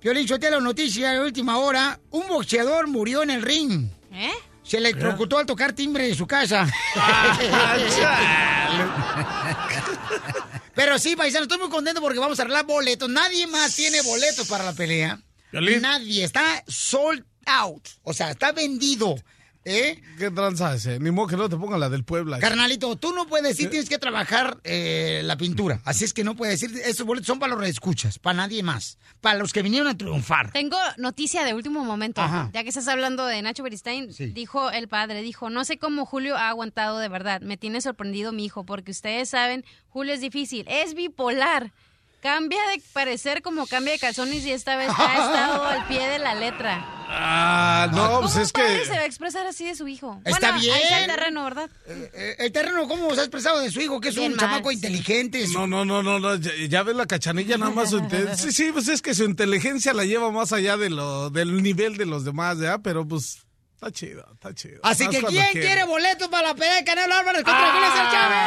[0.00, 2.00] Piolín Sotelo, noticia de última hora.
[2.10, 3.90] Un boxeador murió en el ring.
[4.12, 4.30] ¿Eh?
[4.62, 6.66] Se electrocutó al tocar timbre de su casa.
[10.74, 13.10] Pero sí, paisano, estoy muy contento porque vamos a arreglar boletos.
[13.10, 15.20] Nadie más tiene boletos para la pelea.
[15.50, 15.82] Piolín.
[15.82, 16.24] Nadie.
[16.24, 17.88] Está sold out.
[18.02, 19.16] O sea, está vendido.
[19.64, 20.00] ¿Eh?
[20.18, 20.98] ¿Qué tranza ese?
[20.98, 22.38] Ni modo que no te pongan la del Puebla.
[22.38, 25.82] Carnalito, tú no puedes decir, tienes que trabajar eh, la pintura.
[25.84, 28.98] Así es que no puedes decir, esos boletos son para los escuchas, para nadie más.
[29.20, 30.50] Para los que vinieron a triunfar.
[30.52, 32.22] Tengo noticia de último momento.
[32.22, 32.50] Ajá.
[32.54, 36.36] Ya que estás hablando de Nacho Beristain, dijo el padre, dijo, no sé cómo Julio
[36.36, 37.42] ha aguantado de verdad.
[37.42, 41.72] Me tiene sorprendido mi hijo, porque ustedes saben, Julio es difícil, es bipolar.
[42.20, 46.18] Cambia de parecer como cambia de calzones y esta vez ha estado al pie de
[46.18, 46.84] la letra.
[47.12, 48.84] Ah, no, ¿Cómo pues un es padre que...
[48.84, 50.20] se va a expresar así de su hijo?
[50.24, 51.16] Está bueno, Ahí está el bien.
[51.16, 51.70] terreno, ¿verdad?
[51.86, 54.00] Eh, el terreno, ¿cómo se ha expresado de su hijo?
[54.00, 54.74] Que es Bien un mal, chamaco sí.
[54.76, 55.44] inteligente.
[55.52, 57.90] No, no, no, no, no, ya, ya ves la cachanilla nada más.
[57.90, 58.00] su
[58.36, 61.96] Sí, sí, pues es que su inteligencia la lleva más allá de lo, del nivel
[61.96, 62.78] de los demás, ¿ya?
[62.78, 63.38] Pero pues
[63.80, 64.80] está chido, está chido.
[64.82, 68.10] Así Más que, ¿quién quiere boletos para la pelea de Canelo Álvarez contra Julio César
[68.12, 68.38] Chávez?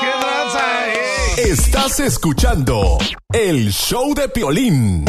[0.00, 1.50] ¡Qué tranza, eh!
[1.50, 2.98] Estás escuchando
[3.32, 5.04] el show de Piolín.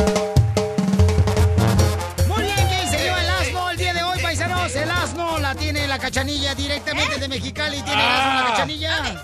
[2.28, 4.76] Muy bien, ¿quién se lleva el asno el día de hoy, paisanos?
[4.76, 7.82] El asno la tiene la cachanilla directamente de Mexicali.
[7.82, 9.24] ¿Tiene el asno la cachanilla?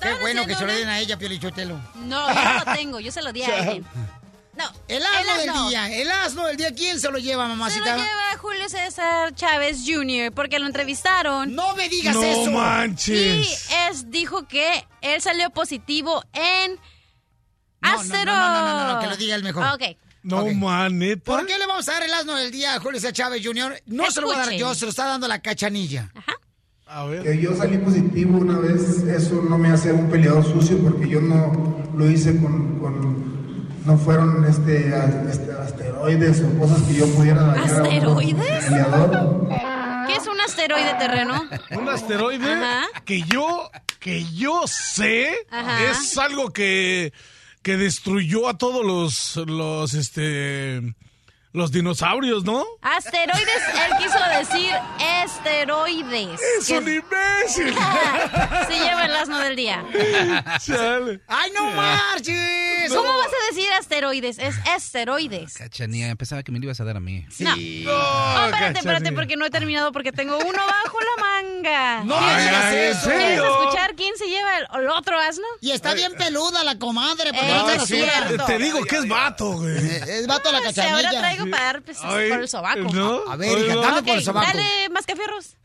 [0.00, 1.78] Qué bueno que se lo den a ella, Piolichotelo.
[1.96, 3.86] No, yo no lo tengo, yo se lo di a alguien.
[4.56, 5.60] No, El asno, el asno.
[5.62, 7.96] del día, el asno del día, ¿quién se lo lleva, Se mamacita?
[7.96, 10.32] lo lleva Julio César Chávez Jr.
[10.32, 11.54] porque lo entrevistaron.
[11.54, 12.50] No me digas No eso.
[12.50, 13.46] manches.
[13.46, 13.46] Y
[13.90, 16.72] es, dijo que él salió positivo en
[17.82, 18.32] No, no, astero.
[18.32, 19.64] no, no, no, no, no, que lo diga él mejor.
[19.74, 19.82] Ok.
[20.22, 20.52] No, Ok.
[20.54, 21.22] man, neta.
[21.22, 23.82] ¿Por qué le vamos a dar el asno del día a Julio César Chávez Jr.?
[23.86, 26.10] No se lo voy a dar yo, se lo está dando la cachanilla.
[26.86, 27.22] A ver.
[27.22, 31.20] Que yo salí positivo una vez, eso no me hace un peleador sucio porque yo
[31.20, 33.35] no lo hice con, con-
[33.86, 38.64] no fueron este, a- este, asteroides o cosas que yo pudiera dañar ¿Asteroides?
[40.06, 41.44] ¿Qué es un asteroide terreno?
[41.70, 42.82] Un asteroide Ajá.
[43.04, 43.70] que yo
[44.00, 45.90] que yo sé Ajá.
[45.90, 47.12] es algo que
[47.62, 50.94] que destruyó a todos los los este
[51.56, 52.64] los dinosaurios, ¿no?
[52.82, 54.72] Asteroides, él quiso decir
[55.24, 56.40] esteroides.
[56.58, 57.74] Es Que- un imbécil.
[58.68, 59.84] Se lleva el asno del día.
[60.64, 61.20] Chale.
[61.26, 62.92] ¡Ay, no marches!
[62.92, 64.38] ¿Cómo vas a decir asteroides?
[64.38, 65.54] Es esteroides.
[65.54, 67.24] Cachanía, pensaba que me lo ibas a dar a mí.
[67.38, 67.50] No.
[67.52, 72.04] Oh, espérate, espérate, porque no he terminado, porque tengo uno bajo la manga.
[72.04, 72.38] No ¿en
[72.90, 73.08] eso.
[73.08, 75.44] ¿Quieres escuchar quién se lleva el, el otro asno?
[75.60, 78.04] Y está bien peluda la comadre, porque Eh, no se sí,
[78.46, 79.76] te digo que es vato, güey.
[79.76, 81.22] Es vato la No sé, ahora cachanilla.
[81.50, 82.80] Traigo para dar pues, Ay, por el sobaco.
[82.92, 83.30] ¿no?
[83.30, 83.80] A ver, hija, no.
[83.80, 84.46] dame por el sobaco.
[84.46, 85.56] dale, mascafierros.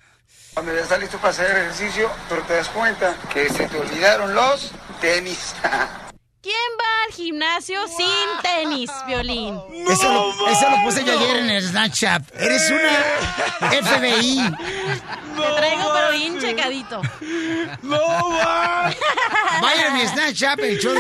[0.54, 4.36] Cuando ya estás listo para hacer ejercicio, pero te das cuenta que se te olvidaron
[4.36, 5.56] los tenis.
[6.42, 9.60] ¿Quién va al gimnasio sin tenis, violín?
[9.88, 12.24] Eso, lo, eso lo puse yo ayer en el Snapchat.
[12.36, 14.38] Eres una FBI.
[15.36, 17.00] Te traigo, pero bien checadito.
[17.84, 18.94] No, man.
[19.62, 20.96] Vayan a mi Snapchat, el show.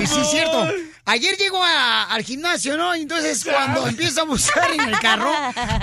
[0.00, 0.68] Y sí, es cierto.
[1.04, 2.94] Ayer llego a- al gimnasio, ¿no?
[2.96, 5.32] Y entonces cuando empiezo a buscar en el carro,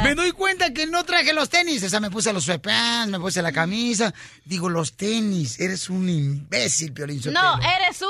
[0.04, 1.82] me doy cuenta que no traje los tenis.
[1.84, 4.14] O sea, me puse los sweatpants, me puse la camisa.
[4.44, 5.60] Digo, los tenis.
[5.62, 7.22] Eres un imbécil, Piolín.
[7.32, 8.10] No, eres un...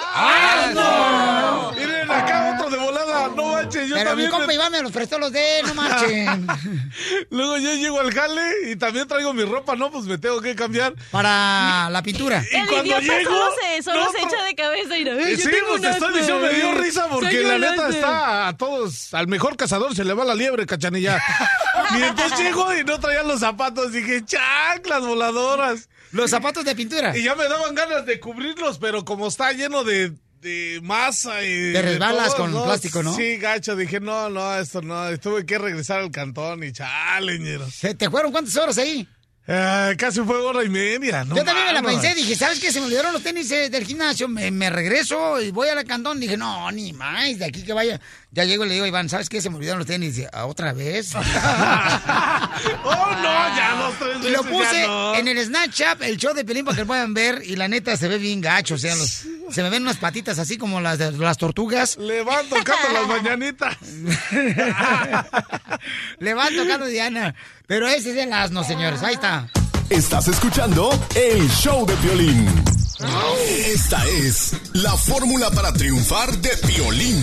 [0.00, 1.72] ¡Ah, no!
[1.78, 4.30] Miren acá otro de volada, no manches, yo Pero mi también.
[4.30, 6.46] compa me- Iván me los prestó los de él, no marchen.
[7.30, 10.54] Luego yo llego al jale y también traigo mi ropa, no, pues me tengo que
[10.54, 10.94] cambiar.
[11.10, 12.42] Para la pintura.
[12.50, 14.28] Y El cuando idiota llego, solo se, solo no, se no.
[14.28, 15.08] echa de cabeza y...
[15.08, 16.18] "Ay, Eh, sí, tengo pues te estoy asno".
[16.18, 17.88] diciendo, me dio risa porque la neta asno.
[17.96, 21.20] está a todos, al mejor cazador se le va la liebre, cachanilla.
[21.98, 25.88] y entonces llego y no traía los zapatos, dije, chanclas voladoras.
[26.12, 27.16] Los zapatos de pintura.
[27.16, 31.72] Y ya me daban ganas de cubrirlos, pero como está lleno de, de masa y...
[31.72, 33.14] Te resbalas todo, con plástico, ¿no?
[33.14, 37.68] Sí, gacho, dije, no, no, esto no, tuve que regresar al cantón y chale, ñero.
[37.70, 39.06] ¿Se- ¿Te fueron cuántas horas ahí?
[39.50, 41.34] Ah, casi fue hora y media, ¿no?
[41.34, 42.70] Yo también me la pensé, dije, ¿sabes qué?
[42.70, 46.20] Se me olvidaron los tenis eh, del gimnasio, me, me regreso y voy al cantón.
[46.20, 47.98] Dije, no, ni más, de aquí que vaya.
[48.30, 49.40] Ya llego y le digo, Iván, ¿sabes qué?
[49.40, 50.16] Se me olvidaron los tenis.
[50.16, 51.12] Dice, ¿a otra vez?
[52.84, 55.14] Oh, no, ya dos, tres Y lo veces puse no.
[55.14, 57.40] en el Snapchat, el show de Pelín, para que lo puedan ver.
[57.44, 60.38] Y la neta se ve bien gacho, o sea, los- se me ven unas patitas
[60.40, 61.96] así como las de las tortugas.
[61.98, 63.76] Le van tocando las mañanitas.
[66.18, 67.34] Le van tocando Diana.
[67.68, 69.02] Pero ese es el asno, señores.
[69.02, 69.46] Ahí está.
[69.90, 72.48] Estás escuchando el show de Piolín.
[73.46, 77.22] Esta es la fórmula para triunfar de Piolín.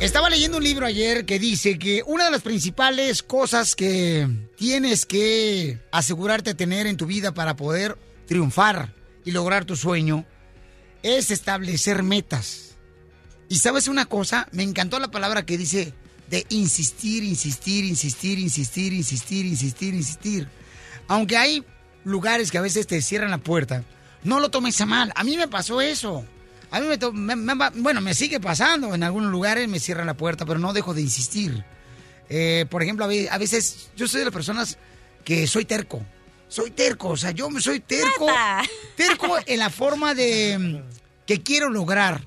[0.00, 4.28] Estaba leyendo un libro ayer que dice que una de las principales cosas que
[4.58, 8.92] tienes que asegurarte tener en tu vida para poder triunfar
[9.24, 10.26] y lograr tu sueño
[11.02, 12.76] es establecer metas.
[13.48, 15.94] Y sabes una cosa, me encantó la palabra que dice
[16.30, 20.48] de insistir, insistir, insistir, insistir, insistir, insistir, insistir.
[21.06, 21.64] Aunque hay
[22.04, 23.82] lugares que a veces te cierran la puerta,
[24.24, 25.12] no lo tomes a mal.
[25.14, 26.24] A mí me pasó eso.
[26.70, 28.94] A mí me, to- me- me bueno, me sigue pasando.
[28.94, 31.64] En algunos lugares me cierran la puerta, pero no dejo de insistir.
[32.28, 34.76] Eh, por ejemplo, a ve- a veces yo soy de las personas
[35.24, 36.04] que soy terco.
[36.50, 38.26] Soy terco, o sea, yo soy terco.
[38.96, 42.22] Terco en la forma de mm, que quiero lograr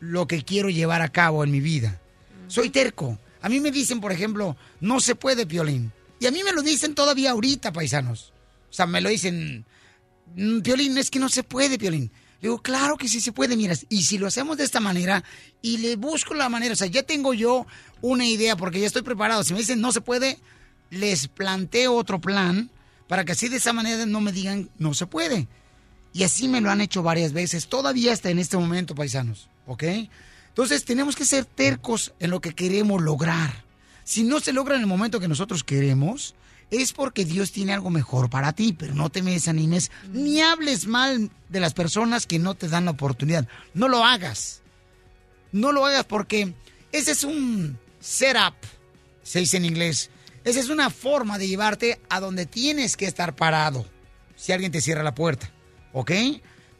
[0.00, 2.00] lo que quiero llevar a cabo en mi vida.
[2.48, 3.18] Soy terco.
[3.42, 5.92] A mí me dicen, por ejemplo, no se puede, Piolín.
[6.20, 8.32] Y a mí me lo dicen todavía ahorita, paisanos.
[8.70, 9.64] O sea, me lo dicen,
[10.34, 12.10] "Mm, Piolín, es que no se puede, Piolín.
[12.40, 15.24] Le digo, claro que sí se puede, mira, y si lo hacemos de esta manera
[15.62, 17.66] y le busco la manera, o sea, ya tengo yo
[18.02, 19.42] una idea porque ya estoy preparado.
[19.44, 20.38] Si me dicen no se puede,
[20.90, 22.70] les planteo otro plan
[23.08, 25.48] para que así de esa manera no me digan no se puede.
[26.12, 29.84] Y así me lo han hecho varias veces, todavía hasta en este momento, paisanos, ¿ok?
[30.54, 33.64] Entonces tenemos que ser tercos en lo que queremos lograr.
[34.04, 36.36] Si no se logra en el momento que nosotros queremos,
[36.70, 40.86] es porque Dios tiene algo mejor para ti, pero no te me desanimes ni hables
[40.86, 43.48] mal de las personas que no te dan la oportunidad.
[43.74, 44.62] No lo hagas.
[45.50, 46.54] No lo hagas porque
[46.92, 48.54] ese es un setup,
[49.24, 50.08] se dice en inglés.
[50.44, 53.86] Esa es una forma de llevarte a donde tienes que estar parado
[54.36, 55.50] si alguien te cierra la puerta,
[55.92, 56.12] ¿ok?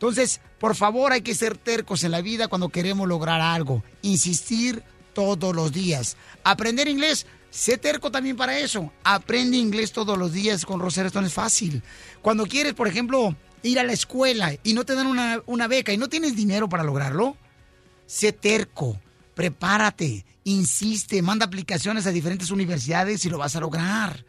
[0.04, 3.82] Entonces, por favor, hay que ser tercos en la vida cuando queremos lograr algo.
[4.02, 4.82] Insistir
[5.14, 6.18] todos los días.
[6.42, 8.92] Aprender inglés, sé terco también para eso.
[9.02, 11.82] Aprende inglés todos los días con Rosario Stone es fácil.
[12.20, 15.90] Cuando quieres, por ejemplo, ir a la escuela y no te dan una, una beca
[15.94, 17.38] y no tienes dinero para lograrlo,
[18.04, 19.00] sé terco,
[19.34, 24.26] prepárate, insiste, manda aplicaciones a diferentes universidades y lo vas a lograr.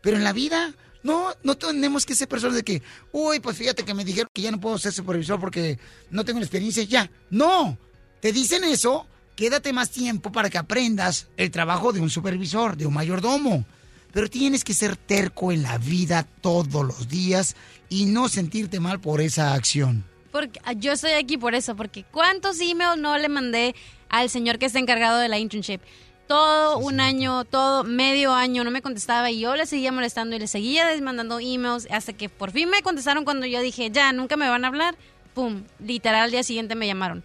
[0.00, 2.82] Pero en la vida, no, no tenemos que ser personas de que,
[3.12, 5.78] uy, pues fíjate que me dijeron que ya no puedo ser supervisor porque
[6.10, 7.10] no tengo la experiencia, ya.
[7.30, 7.78] No,
[8.20, 12.86] te dicen eso, quédate más tiempo para que aprendas el trabajo de un supervisor, de
[12.86, 13.64] un mayordomo.
[14.12, 17.54] Pero tienes que ser terco en la vida todos los días
[17.88, 20.04] y no sentirte mal por esa acción.
[20.32, 23.74] Porque ah, yo estoy aquí por eso, porque ¿cuántos emails no le mandé
[24.08, 25.80] al señor que está encargado de la internship?
[26.28, 30.38] Todo un año, todo medio año no me contestaba y yo le seguía molestando y
[30.38, 34.36] le seguía mandando emails hasta que por fin me contestaron cuando yo dije, ya, nunca
[34.36, 34.94] me van a hablar.
[35.32, 37.24] Pum, literal al día siguiente me llamaron.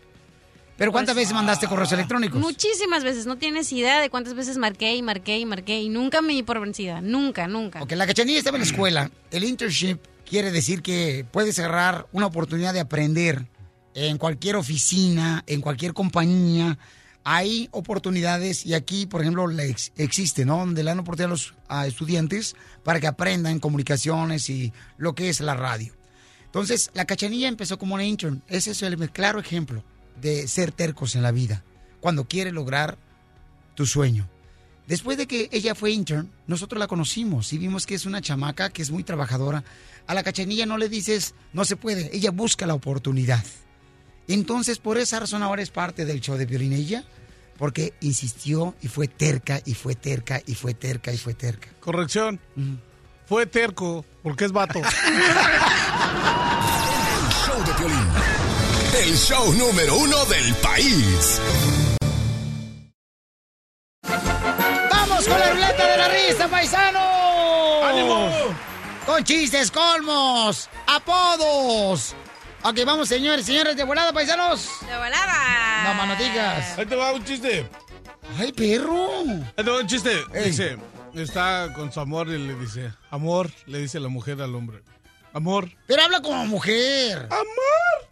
[0.78, 2.40] ¿Pero cuántas veces mandaste correos electrónicos?
[2.40, 6.22] Muchísimas veces, no tienes idea de cuántas veces marqué y marqué y marqué y nunca
[6.22, 7.84] me di por vencida, nunca, nunca.
[7.84, 9.12] Ok, la cachanilla estaba en la escuela.
[9.32, 13.46] El internship quiere decir que puedes agarrar una oportunidad de aprender
[13.94, 16.78] en cualquier oficina, en cualquier compañía.
[17.24, 19.50] Hay oportunidades y aquí, por ejemplo,
[19.96, 20.58] existe, ¿no?
[20.58, 25.40] Donde le dan oportunidad a los estudiantes para que aprendan comunicaciones y lo que es
[25.40, 25.94] la radio.
[26.46, 28.44] Entonces, la cachanilla empezó como una intern.
[28.48, 29.84] Ese es el claro ejemplo
[30.22, 31.64] de ser tercos en la vida,
[32.00, 32.98] cuando quieres lograr
[33.74, 34.30] tu sueño.
[34.88, 38.70] Después de que ella fue intern, nosotros la conocimos y vimos que es una chamaca
[38.70, 39.64] que es muy trabajadora.
[40.08, 43.44] A la cachanilla no le dices, no se puede, ella busca la oportunidad.
[44.28, 47.04] Entonces, por esa razón ahora es parte del show de Violín ella,
[47.58, 51.70] porque insistió y fue terca y fue terca y fue terca y fue terca.
[51.80, 52.40] Corrección.
[53.28, 54.80] Fue terco, porque es vato.
[57.46, 58.08] Show de Piolín.
[59.06, 61.42] El show número uno del país.
[64.90, 67.84] ¡Vamos con la ruleta de la risa, paisanos!
[67.84, 68.30] ¡Ánimo!
[69.06, 72.16] Con chistes, colmos, apodos.
[72.66, 74.70] Ok, vamos, señores, señores, de volada, paisanos.
[74.88, 75.84] De volada.
[75.84, 76.78] No, mano, digas.
[76.78, 77.70] Ahí te va un chiste.
[78.40, 79.10] ¡Ay, perro!
[79.58, 80.12] Ahí te va un chiste.
[80.46, 80.78] Dice,
[81.14, 84.82] está con su amor y le dice, amor, le dice la mujer al hombre.
[85.34, 85.70] Amor.
[85.88, 87.28] Pero habla como mujer.
[87.30, 88.08] ¡Amor!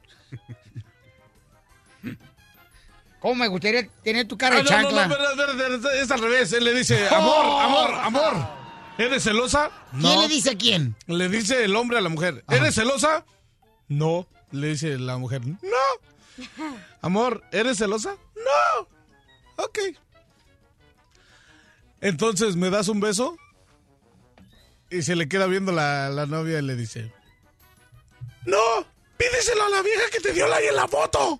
[3.19, 5.07] ¿Cómo me gustaría tener tu cara Ah, de no, no, chancla?
[5.07, 6.51] no, espera, espera, es al revés.
[6.53, 8.33] Él le dice, amor, amor, amor.
[8.97, 9.69] ¿Eres celosa?
[9.99, 10.95] ¿Quién le dice a quién?
[11.07, 12.43] Le dice el hombre a la mujer.
[12.49, 13.23] ¿Eres celosa?
[13.87, 14.27] No.
[14.51, 15.57] Le dice la mujer, no.
[17.01, 18.15] Amor, ¿eres celosa?
[18.35, 18.87] No.
[19.63, 19.79] Ok.
[22.01, 23.37] Entonces, ¿me das un beso?
[24.89, 27.13] Y se le queda viendo la, la novia y le dice,
[28.45, 28.85] no,
[29.17, 31.39] pídeselo a la vieja que te dio like en la foto.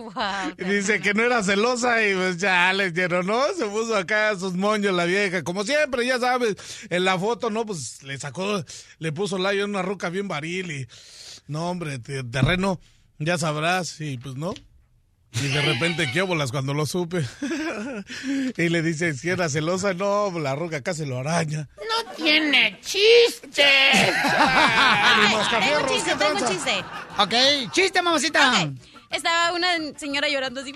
[0.00, 3.42] Wow, dice que no era celosa y pues ya le dieron, ¿no?
[3.56, 5.42] Se puso acá sus moños la vieja.
[5.44, 6.56] Como siempre, ya sabes,
[6.88, 7.66] en la foto, ¿no?
[7.66, 8.64] Pues le sacó,
[8.98, 10.86] le puso layo en una roca bien varil y...
[11.48, 12.80] No, hombre, te- terreno,
[13.18, 14.00] ya sabrás.
[14.00, 14.54] Y pues no.
[15.32, 17.24] Y de repente, ¿qué bolas cuando lo supe?
[18.56, 21.68] y le dice, si era celosa, no, la roca casi lo araña.
[21.76, 23.64] ¡No tiene chiste!
[24.24, 26.84] Ay, tengo un chiste, tengo un chiste.
[27.18, 28.72] Ok, chiste, mamacita.
[29.10, 30.72] Estaba una señora llorando así.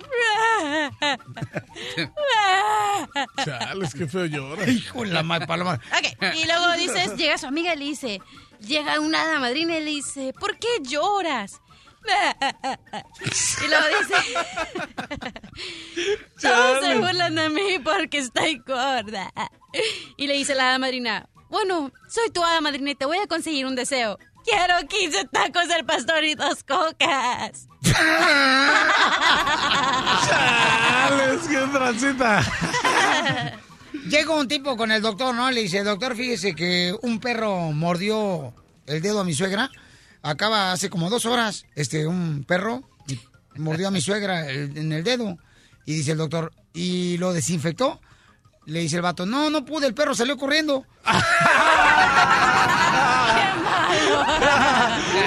[3.45, 4.69] Chales, qué feo llora.
[4.69, 5.81] Hijo de la mal paloma.
[5.97, 8.21] Ok, y luego dices, llega su amiga y le dice,
[8.61, 11.61] llega una hada madrina y le dice, ¿por qué lloras?
[13.65, 14.15] Y luego dice,
[16.43, 19.33] todos se burlan de mí porque estoy gorda.
[20.17, 23.27] Y le dice la hada madrina, bueno, soy tu hada madrina y te voy a
[23.29, 24.19] conseguir un deseo.
[24.45, 27.67] Quiero 15 tacos del pastor y dos cocas.
[30.29, 32.43] Chales, qué transita.
[34.09, 35.51] Llega un tipo con el doctor, ¿no?
[35.51, 38.55] Le dice, doctor, fíjese que un perro mordió
[38.87, 39.71] el dedo a mi suegra.
[40.23, 42.83] Acaba hace como dos horas, este, un perro
[43.57, 45.39] mordió a mi suegra el- en el dedo.
[45.87, 48.01] Y dice el doctor, ¿y lo desinfectó?
[48.67, 50.87] Le dice el vato, no, no pude, el perro salió corriendo.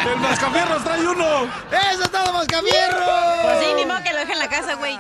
[0.14, 1.44] El mascafierros trae uno.
[1.92, 3.06] ¡Eso es todo, mascafierro!
[3.44, 4.98] Pues sí, ni modo que lo deje en la casa, güey.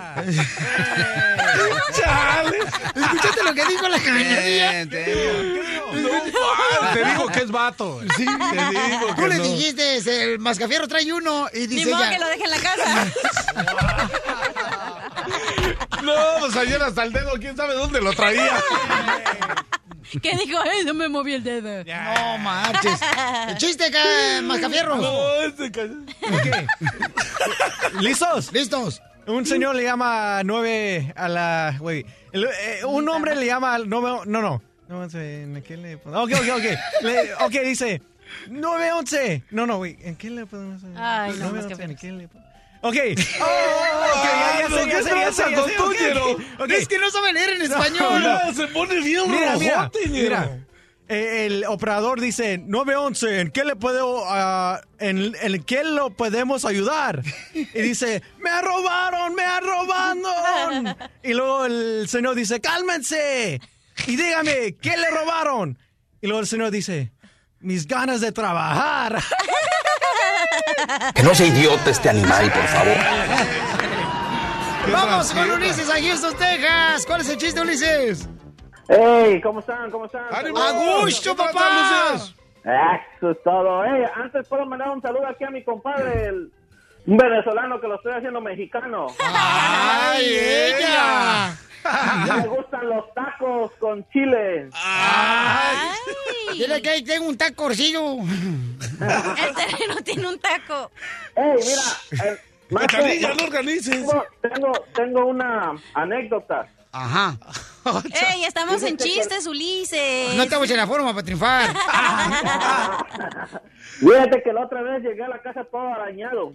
[1.93, 2.65] Chales.
[2.95, 4.89] ¿Escuchaste lo que dijo la cañería?
[4.89, 5.03] Te
[7.05, 8.01] digo que es vato.
[8.15, 9.43] Sí, te digo Tú le no.
[9.43, 9.97] dijiste,
[10.33, 13.07] el mascafierro trae uno y Ni dice modo ella, que lo deje en la casa.
[16.03, 18.59] No, pues ayer hasta el dedo, quién sabe dónde lo traía.
[20.21, 20.57] ¿Qué dijo?
[20.59, 21.83] Ay, no me moví el dedo.
[21.83, 22.99] No marches.
[23.49, 23.99] El chiste acá,
[24.43, 24.99] mascafierros.
[24.99, 25.87] No, este ca-
[28.01, 28.51] ¿Listos?
[28.53, 29.01] Listos.
[29.25, 31.75] Un señor le llama nueve a la...
[31.79, 32.05] Güey.
[32.31, 33.89] Eh, un hombre le llama al...
[33.89, 34.61] No, no, no.
[34.87, 36.25] No sé, ¿en qué le ponemos?
[36.25, 36.63] Ok, ok, ok.
[37.03, 38.01] Le- ok, dice...
[38.49, 39.43] 911.
[39.51, 39.97] No, no, güey.
[40.01, 40.95] ¿En qué le podemos hacer?
[40.97, 42.39] Ay, no, 911, más que ¿en qué le po-
[42.87, 42.95] Ok.
[46.69, 48.23] Es que no sabe leer en español.
[48.23, 50.63] No, se pone bien Mira, rojote, mira.
[51.09, 56.65] Eh, el operador dice 911, ¿en qué le puedo ah, en, en qué lo podemos
[56.65, 57.23] ayudar?
[57.53, 63.61] Y dice, "Me robaron, me robaron." Y luego el señor dice, "Cálmense."
[64.05, 65.79] Y dígame, ¿qué le robaron?
[66.21, 67.13] Y luego el señor dice,
[67.61, 69.23] "Mis ganas de trabajar."
[71.13, 72.97] Que no sea idiota este animal, por favor.
[74.91, 77.05] Vamos con Ulises a Houston, Texas.
[77.05, 78.29] ¿Cuál es el chiste, Ulises?
[78.87, 79.41] ¡Hey!
[79.41, 79.91] ¿Cómo están?
[79.91, 80.23] ¿Cómo están?
[80.31, 82.15] ¡A gusto, papá!
[82.15, 83.83] Eso es todo.
[83.85, 86.51] Hey, antes puedo mandar un saludo aquí a mi compadre, el-
[87.05, 89.07] un venezolano que lo estoy haciendo mexicano.
[89.19, 91.55] ¡Ay, ella!
[92.37, 94.69] Me gustan los tacos con chile.
[96.53, 98.17] Dile que ahí tengo un tacorcillo.
[98.21, 100.91] El terreno tiene un taco.
[101.35, 102.25] ¡Hey, mira!
[102.31, 102.37] eh,
[102.69, 103.95] que- Cachanilla, no organices.
[103.95, 106.67] Tengo, tengo, tengo una anécdota.
[106.91, 107.37] Ajá.
[108.33, 110.35] ey, estamos en que- chistes, Ulises.
[110.35, 111.69] No estamos en la forma para triunfar.
[113.99, 116.53] Fíjate que la otra vez llegué a la casa todo arañado.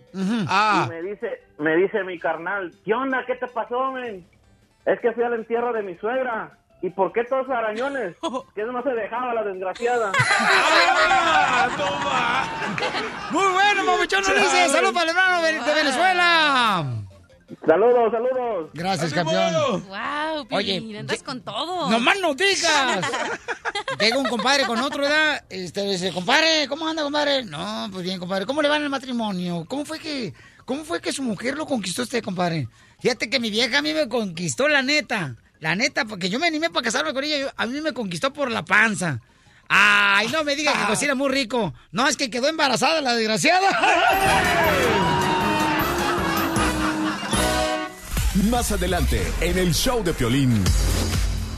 [0.49, 0.85] Ah.
[0.87, 3.25] Y me dice, me dice mi carnal, ¿qué onda?
[3.27, 4.27] ¿Qué te pasó, men?
[4.87, 6.57] Es que fui al entierro de mi suegra.
[6.83, 8.16] ¿Y por qué todos arañones?
[8.55, 10.12] Que no se dejaba la desgraciada.
[13.30, 14.72] Muy bueno, mamuchón Ulises.
[14.72, 17.03] Saludos para el hermano de Venezuela.
[17.66, 18.70] Saludos, saludos.
[18.74, 19.53] Gracias, campeón.
[19.87, 21.91] Wow, Oye, Oye, andas con todo.
[21.91, 23.07] ¡No más no digas!
[24.01, 25.45] Llega un compadre con otro, ¿verdad?
[25.49, 27.45] Este, dice, compadre, ¿cómo anda, compadre?
[27.45, 28.47] No, pues bien, compadre.
[28.47, 29.64] ¿Cómo le va en el matrimonio?
[29.68, 30.33] ¿Cómo fue que,
[30.64, 32.68] cómo fue que su mujer lo conquistó usted, compadre?
[33.03, 35.35] Fíjate que mi vieja a mí me conquistó, la neta.
[35.59, 37.39] La neta, porque yo me animé para casarme con ella.
[37.39, 39.21] yo- a mí me conquistó por la panza.
[39.69, 41.73] Ay, no me diga que cocina muy rico.
[41.93, 43.71] No, es que quedó embarazada la desgraciada.
[48.51, 50.63] Más adelante, en el show de Piolín.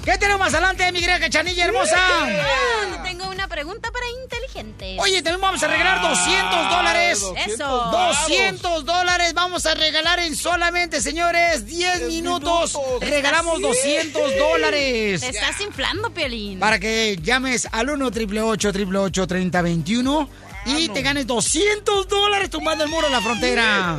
[0.05, 1.97] ¿Qué tenemos más adelante, mi gran cachanilla hermosa?
[1.97, 4.99] Ah, Tengo una pregunta para inteligentes.
[5.01, 7.25] Oye, también vamos a regalar 200 dólares.
[7.47, 7.91] Eso.
[7.91, 12.79] 200 dólares vamos a regalar en solamente, señores, 10 minutos.
[13.01, 15.23] Regalamos 200 dólares.
[15.23, 16.59] Te estás inflando, Piolín.
[16.59, 20.29] Para que llames al 1 888 3021
[20.67, 23.97] y te ganes 200 dólares tumbando el muro de la frontera.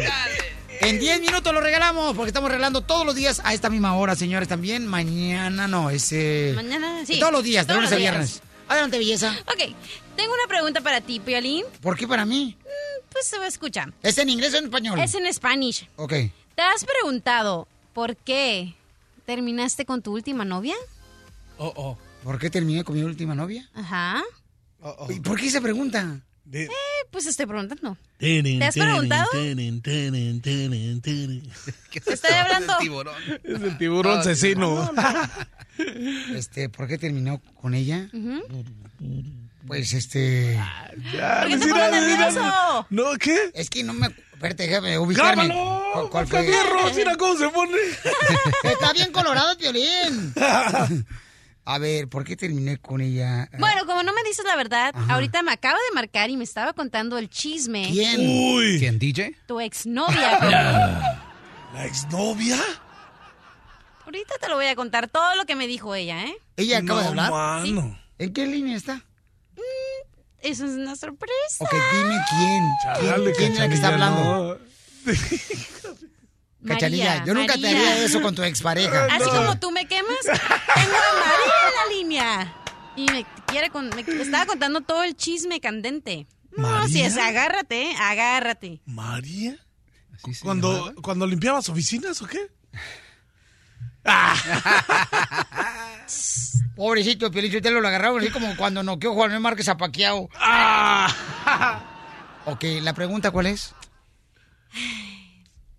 [0.82, 4.16] En 10 minutos lo regalamos porque estamos regalando todos los días a esta misma hora,
[4.16, 4.86] señores, también.
[4.88, 6.12] Mañana no, es...
[6.12, 7.20] eh, Mañana, sí.
[7.20, 8.42] Todos los días, de lunes a viernes.
[8.68, 9.36] Adelante, belleza.
[9.48, 9.74] Ok,
[10.16, 11.66] tengo una pregunta para ti, Piolín.
[11.82, 12.58] ¿Por qué para mí?
[13.12, 13.88] Pues se escucha.
[14.04, 15.00] ¿Es en inglés o en español?
[15.00, 15.88] Es en Spanish.
[15.96, 16.12] Ok.
[16.56, 18.74] ¿Te has preguntado por qué
[19.26, 20.76] terminaste con tu última novia?
[21.58, 21.98] Oh, oh.
[22.24, 23.70] ¿Por qué terminé con mi última novia?
[23.76, 24.24] Ajá.
[25.10, 26.20] ¿Y por qué se pregunta?
[26.52, 26.68] Eh,
[27.12, 27.98] pues estoy preguntando.
[28.18, 29.30] ¿Te has preguntado?
[32.06, 32.74] Estoy hablando.
[33.44, 34.92] Es el tiburón asesino.
[36.34, 38.10] Este, ¿por qué terminó con ella?
[39.68, 40.58] Pues este.
[41.12, 42.88] ¿Por qué te pones nervioso?
[42.90, 43.14] ¿No?
[43.20, 43.52] ¿Qué?
[43.54, 44.08] Es que no me.
[44.08, 45.48] Espérate, déjame ubicarme.
[45.50, 46.10] ¡Cámalo!
[46.10, 46.44] ¿Cuál, fue?
[46.96, 47.78] Mira cómo se pone.
[48.64, 50.34] Está bien colorado el violín.
[51.68, 53.50] A ver, ¿por qué terminé con ella?
[53.58, 56.74] Bueno, como no me dices la verdad, ahorita me acaba de marcar y me estaba
[56.74, 57.90] contando el chisme.
[57.92, 58.22] ¿Quién?
[58.22, 58.78] Uy.
[58.78, 59.36] ¿Quién, DJ?
[59.48, 60.40] Tu exnovia.
[61.74, 62.58] ¿La exnovia?
[64.06, 66.38] ahorita te lo voy a contar todo lo que me dijo ella, ¿eh?
[66.56, 67.32] ¿Ella acaba de hablar?
[67.32, 68.00] mano.
[68.20, 69.04] ¿En qué línea está?
[70.42, 71.64] Eso es una sorpresa.
[71.64, 72.64] Ok, dime quién.
[73.00, 74.60] ¿Quién, Chale, quién es la que está hablando?
[75.04, 75.12] no.
[76.66, 77.80] Cachanilla, María, yo nunca te María.
[77.80, 79.06] haría eso con tu expareja.
[79.12, 82.54] Así como tú me quemas, tengo a María en la línea.
[82.96, 86.28] Y me quiere con, me, estaba contando todo el chisme candente.
[86.56, 87.96] No, si es, agárrate, ¿eh?
[88.00, 88.80] agárrate.
[88.86, 89.58] ¿María?
[90.16, 90.94] Así se ¿Cuando, llamaba.
[91.02, 92.50] ¿Cuando limpiabas oficinas o qué?
[96.76, 100.30] Pobrecito, Piolín, te lo agarraron así como cuando noqueó Juan Manuel Márquez a Paquiao.
[100.36, 101.82] Ah.
[102.46, 103.74] Ok, ¿la pregunta cuál es?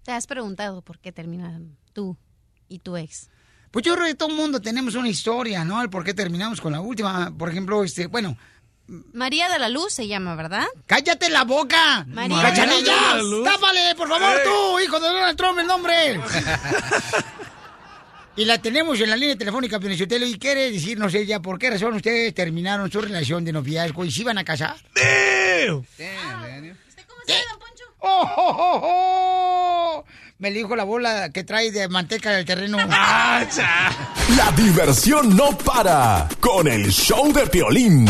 [0.07, 2.17] ¿Te has preguntado por qué terminan tú
[2.69, 3.29] y tu ex?
[3.73, 5.83] Pues yo creo que todo el mundo tenemos una historia, ¿no?
[5.83, 7.37] El por qué terminamos con la última.
[7.37, 8.39] Por ejemplo, este, bueno,
[8.87, 10.65] María de la Luz se llama, ¿verdad?
[10.87, 12.05] ¡cállate la boca!
[12.07, 12.95] María ¡Cachanilla!
[12.95, 13.45] de la Luz.
[13.47, 14.45] ¡Tápale, por favor, Ey.
[14.45, 16.21] tú, hijo de Donald Trump, el nombre!
[18.37, 21.95] y la tenemos en la línea telefónica, Pionichotelo, y quiere decirnos ella por qué razón
[21.95, 24.77] ustedes terminaron su relación de noviazgo y se iban a casar.
[24.95, 25.85] Damn.
[25.99, 26.77] Damn, Daniel.
[28.09, 30.05] ¡Oh, oh, oh, oh!
[30.39, 32.79] Me dijo la bola que trae de manteca del terreno.
[32.89, 33.45] Ah.
[34.37, 38.07] La diversión no para con el show de Piolín.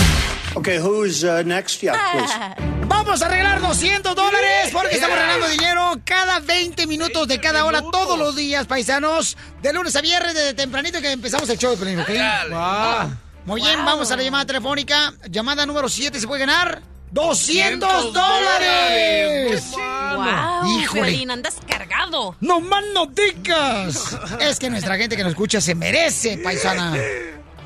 [0.54, 1.82] Okay, who's uh, next?
[1.82, 2.86] Yeah, please.
[2.86, 7.82] Vamos a regalar 200 dólares porque estamos regalando dinero cada 20 minutos de cada hora,
[7.90, 9.36] todos los días, paisanos.
[9.60, 12.10] De lunes a viernes, desde tempranito que empezamos el show de Pelín, ¿ok?
[12.52, 13.08] Ah.
[13.44, 15.12] Muy bien, vamos a la llamada telefónica.
[15.28, 16.80] Llamada número 7, ¿se puede ganar?
[17.16, 19.72] ¡200 dólares!
[19.72, 20.66] ¡Wow!
[20.78, 21.02] Híjole.
[21.02, 22.36] Piolín, andas cargado.
[22.42, 24.18] ¡No más no digas!
[24.38, 26.94] Es que nuestra gente que nos escucha se merece, paisana.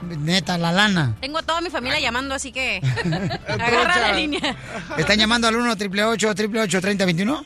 [0.02, 1.16] Neta, la lana.
[1.20, 2.80] Tengo a toda mi familia llamando, así que
[3.48, 4.56] agarra la línea.
[4.96, 7.44] ¿Están llamando al 1 888 3021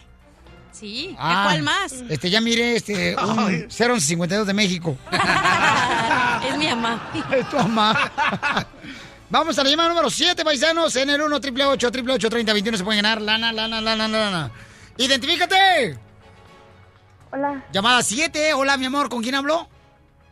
[0.72, 1.92] Sí, Ah, ¿a cuál más?
[2.10, 4.98] Este, ya miré, este, un 052 de México.
[6.50, 7.10] es mi mamá.
[7.32, 8.12] Es tu mamá.
[9.34, 10.94] Vamos a la llamada número 7, paisanos.
[10.94, 14.52] En el 1 888 3021 se pueden ganar lana, lana, lana, lana.
[14.96, 15.98] ¡Identifícate!
[17.32, 18.54] Hola, Llamada 7.
[18.54, 19.08] Hola, mi amor.
[19.08, 19.68] ¿Con quién hablo?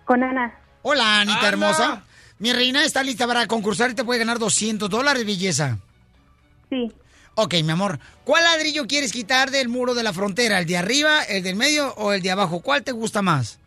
[0.05, 0.57] con Ana.
[0.83, 1.49] Hola, Anita Ana.
[1.49, 2.05] hermosa.
[2.39, 5.79] Mi reina está lista para concursar y te puede ganar 200 dólares, belleza.
[6.71, 6.93] Sí,
[7.35, 7.99] Ok, mi amor.
[8.23, 10.61] ¿Cuál ladrillo quieres quitar del muro de la frontera?
[10.61, 12.61] ¿El de arriba, el del medio o el de abajo?
[12.61, 13.59] ¿Cuál te gusta más?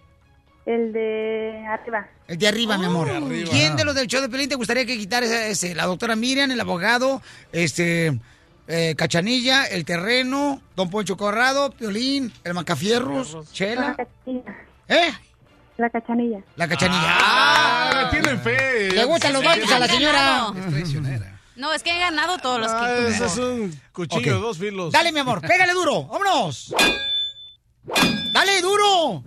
[0.65, 2.07] El de arriba.
[2.27, 3.07] El de arriba, mi amor.
[3.07, 3.49] de arriba.
[3.51, 5.75] ¿Quién de los del show de Pelín te gustaría que quitara ese, ese?
[5.75, 8.19] La doctora Miriam, el abogado, este,
[8.67, 13.95] eh, Cachanilla, el terreno, Don Poncho Corrado, Piolín, el Macafierros, La Chela.
[13.95, 14.55] cachanilla.
[14.87, 15.11] ¿Eh?
[15.77, 16.39] La cachanilla.
[16.55, 17.01] La Cachanilla.
[17.19, 18.09] Ah, ¡Ah!
[18.09, 18.91] tiene fe.
[18.93, 20.47] Le gustan los bancos a la señora.
[20.57, 21.39] Es traicionera.
[21.57, 24.25] No, es que he ganado todos los Ah, que ese es un cuchillo Ok.
[24.25, 24.91] de dos filos.
[24.93, 26.03] Dale, mi amor, pégale duro.
[26.05, 26.73] ¡Vámonos!
[28.33, 29.23] ¡Dale duro!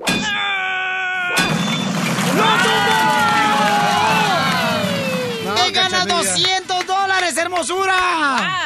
[5.45, 6.17] No, ¡Te ganas Cachanilla.
[6.61, 7.95] 200 dólares, hermosura!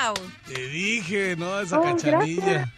[0.07, 0.15] ¡Wow!
[0.47, 1.61] Te dije, ¿no?
[1.61, 2.45] Esa Oh, cachanilla.
[2.45, 2.69] gracias.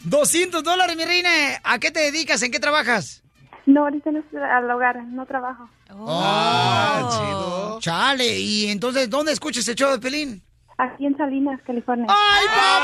[0.00, 1.30] 200 dólares, mi reina.
[1.62, 2.42] ¿A qué te dedicas?
[2.42, 3.22] ¿En qué trabajas?
[3.66, 5.68] No, ahorita no estoy al hogar, no trabajo.
[6.06, 7.78] Ah, chido.
[7.80, 10.42] Chale, y entonces, ¿dónde escuchas el show de Pelín?
[10.76, 12.06] Aquí en Salinas, California.
[12.10, 12.80] ¡Ay, Ah,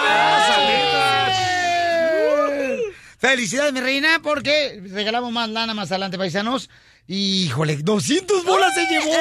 [1.28, 2.82] papi!
[3.18, 6.70] Felicidades, mi reina, porque regalamos más lana más adelante, paisanos.
[7.06, 9.12] Híjole, 200 bolas se llevó.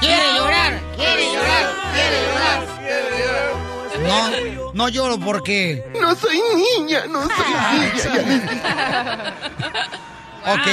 [0.00, 2.60] Quiere llorar, quiere llorar, quiere llorar.
[4.02, 4.18] No,
[4.74, 5.84] no lloro porque.
[6.00, 6.40] No soy
[6.78, 9.34] niña, no soy niña.
[10.48, 10.68] Ok.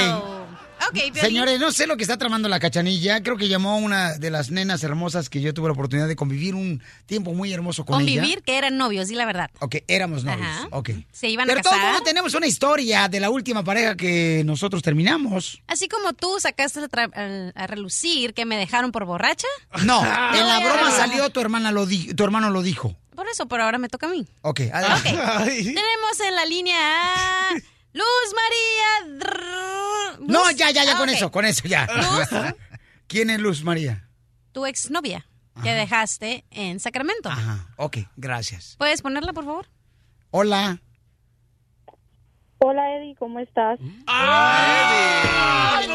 [0.92, 1.14] Piolín.
[1.14, 3.22] Señores, no sé lo que está tramando la cachanilla.
[3.22, 6.54] Creo que llamó una de las nenas hermosas que yo tuve la oportunidad de convivir
[6.54, 8.20] un tiempo muy hermoso con ella.
[8.20, 9.50] Convivir, que eran novios, di la verdad.
[9.60, 10.46] Ok, éramos novios.
[10.46, 10.68] Ajá.
[10.72, 10.90] Ok.
[11.12, 11.86] Se iban Pero a todo casar.
[11.92, 15.62] mundo tenemos una historia de la última pareja que nosotros terminamos.
[15.66, 19.48] Así como tú sacaste a, a relucir que me dejaron por borracha.
[19.84, 22.96] No, en la a broma salió tu hermana lo di- tu hermano lo dijo.
[23.14, 24.26] Por eso, pero ahora me toca a mí.
[24.42, 25.10] Ok, adelante.
[25.54, 27.50] Tenemos en la línea a
[27.96, 30.16] Luz María.
[30.20, 31.86] No, ya, ya, ya, Ah, con eso, con eso, ya.
[31.86, 32.28] Luz,
[33.06, 34.02] ¿Quién es Luz María?
[34.52, 35.26] tu exnovia
[35.62, 37.30] que dejaste en Sacramento.
[37.76, 38.74] Ok, gracias.
[38.78, 39.68] ¿Puedes ponerla, por favor?
[40.30, 40.80] Hola.
[42.58, 43.78] Hola Eddie, ¿cómo estás?
[44.06, 45.88] Ay,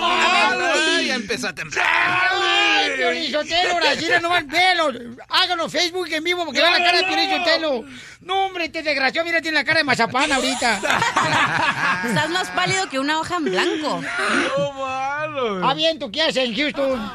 [1.07, 1.85] ya empezó a temblar.
[1.87, 3.33] ¡Ay,
[3.71, 4.95] ahora sí, no van pelos!
[5.29, 7.83] Háganlo Facebook en vivo porque vean la cara de Piolín Sotelo.
[8.21, 10.75] No, hombre, este desgraciado, mira, tiene la cara de mazapán ahorita.
[12.05, 14.01] Estás más pálido que una hoja en blanco.
[14.57, 17.11] Ah, bien, ¿tú qué haces en Houston?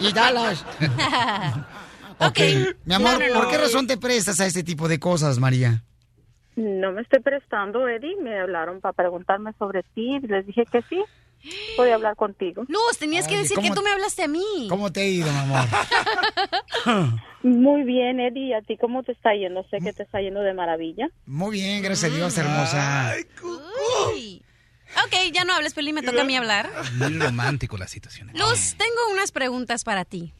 [0.00, 0.64] Y Dallas.
[2.18, 2.38] ok,
[2.84, 3.50] mi amor, No, no, ¿por no.
[3.50, 5.82] qué razón te prestas a este tipo de cosas, María?
[6.56, 8.16] No me estoy prestando, Eddie.
[8.16, 10.20] Me hablaron para preguntarme sobre ti.
[10.20, 11.02] Les dije que sí.
[11.76, 12.64] Podía hablar contigo.
[12.68, 14.66] Luz, tenías que decir ¿cómo que tú me hablaste a mí.
[14.68, 15.64] ¿Cómo te ha ido, mi amor?
[17.42, 18.48] Muy bien, Eddie.
[18.48, 19.64] ¿Y a ti cómo te está yendo?
[19.68, 21.08] Sé que te está yendo de maravilla.
[21.26, 23.14] Muy bien, gracias a Dios, hermosa.
[24.14, 24.42] Uy.
[25.04, 26.70] Ok, ya no hables, Pelín, me toca a mí hablar.
[26.94, 28.30] Muy romántico la situación.
[28.34, 30.32] Luz, tengo unas preguntas para ti.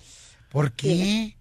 [0.50, 1.34] ¿Por qué?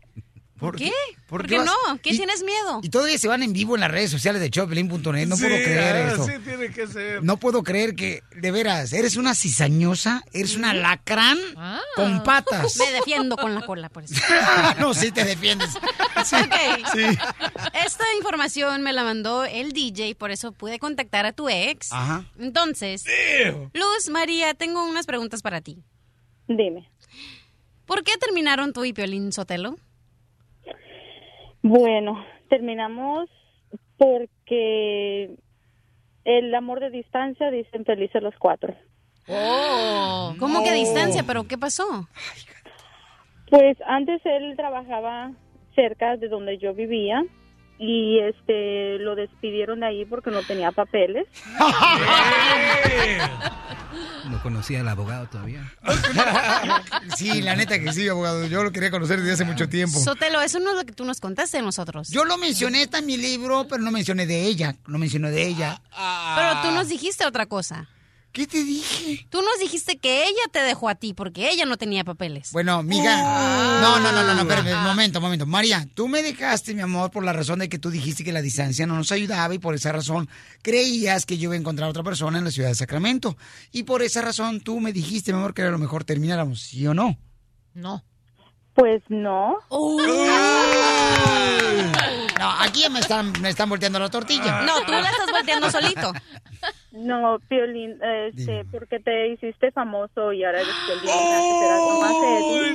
[0.62, 0.92] ¿Por qué?
[1.28, 1.98] ¿Por, qué qué vas- no?
[2.04, 2.82] ¿Qué y- tienes miedo?
[2.84, 5.26] Y todavía se van en vivo en las redes sociales de Choplin.net.
[5.28, 6.26] No puedo creer ah, esto.
[6.28, 7.24] Sí, tiene que ser.
[7.24, 11.40] No puedo creer que, de veras, eres una cizañosa, eres una lacrán
[11.96, 12.78] con patas.
[12.78, 14.14] Me defiendo con la cola, por eso.
[14.80, 15.72] no, sí te defiendes.
[16.24, 16.88] Sí, Ok.
[16.94, 17.02] sí.
[17.84, 21.92] Esta información me la mandó el DJ, por eso pude contactar a tu ex.
[21.92, 22.24] Ajá.
[22.38, 23.04] Entonces,
[23.74, 25.84] Luz, María, tengo unas preguntas para ti.
[26.48, 26.88] Dime.
[27.88, 29.76] ¿Por qué terminaron tú y Piolín Sotelo?
[31.62, 33.30] Bueno, terminamos
[33.98, 35.36] porque
[36.26, 38.76] el amor de distancia dicen felices los cuatro.
[39.28, 41.24] Oh, ¿cómo que a distancia?
[41.26, 42.08] ¿Pero qué pasó?
[43.50, 45.32] Pues antes él trabajaba
[45.76, 47.24] cerca de donde yo vivía
[47.78, 51.28] y este lo despidieron de ahí porque no tenía papeles.
[54.30, 55.72] No conocía al abogado todavía.
[57.18, 58.46] Sí, la neta que sí, abogado.
[58.48, 60.00] Yo lo quería conocer desde hace mucho tiempo.
[60.00, 62.10] Sotelo, eso no es lo que tú nos contaste a nosotros.
[62.10, 64.76] Yo lo mencioné, está en mi libro, pero no mencioné de ella.
[64.88, 65.82] No mencioné de ella.
[66.36, 67.88] Pero tú nos dijiste otra cosa.
[68.32, 69.28] ¿Qué te dije?
[69.30, 72.52] Tú nos dijiste que ella te dejó a ti porque ella no tenía papeles.
[72.54, 73.82] Bueno, mija.
[73.82, 75.46] No, no, no, no, no, espérame, un momento, momento.
[75.46, 78.42] María, tú me dejaste, mi amor, por la razón de que tú dijiste que la
[78.42, 80.30] distancia no nos ayudaba y por esa razón
[80.62, 83.36] creías que yo iba a encontrar a otra persona en la ciudad de Sacramento.
[83.74, 86.88] Y por esa razón tú me dijiste, mi amor, que era lo mejor termináramos, ¿sí
[86.88, 87.18] o no?
[87.74, 88.02] No.
[88.74, 89.58] Pues no.
[92.42, 94.64] No, aquí me están, me están volteando la tortilla.
[94.64, 96.12] No, tú la estás volteando solito.
[96.92, 101.10] No, Piolín, este, porque te hiciste famoso y ahora eres Piolín.
[101.10, 102.72] eras nomás Eddie.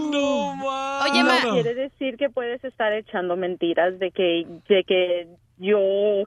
[1.11, 5.79] Oye, no ma- quiere decir que puedes estar echando mentiras de que, de que yo,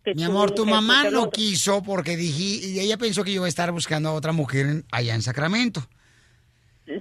[0.03, 3.35] que Mi amor, tu mamá no lo- quiso porque dije, y ella pensó que yo
[3.37, 5.81] iba a estar buscando a otra mujer en- allá en Sacramento.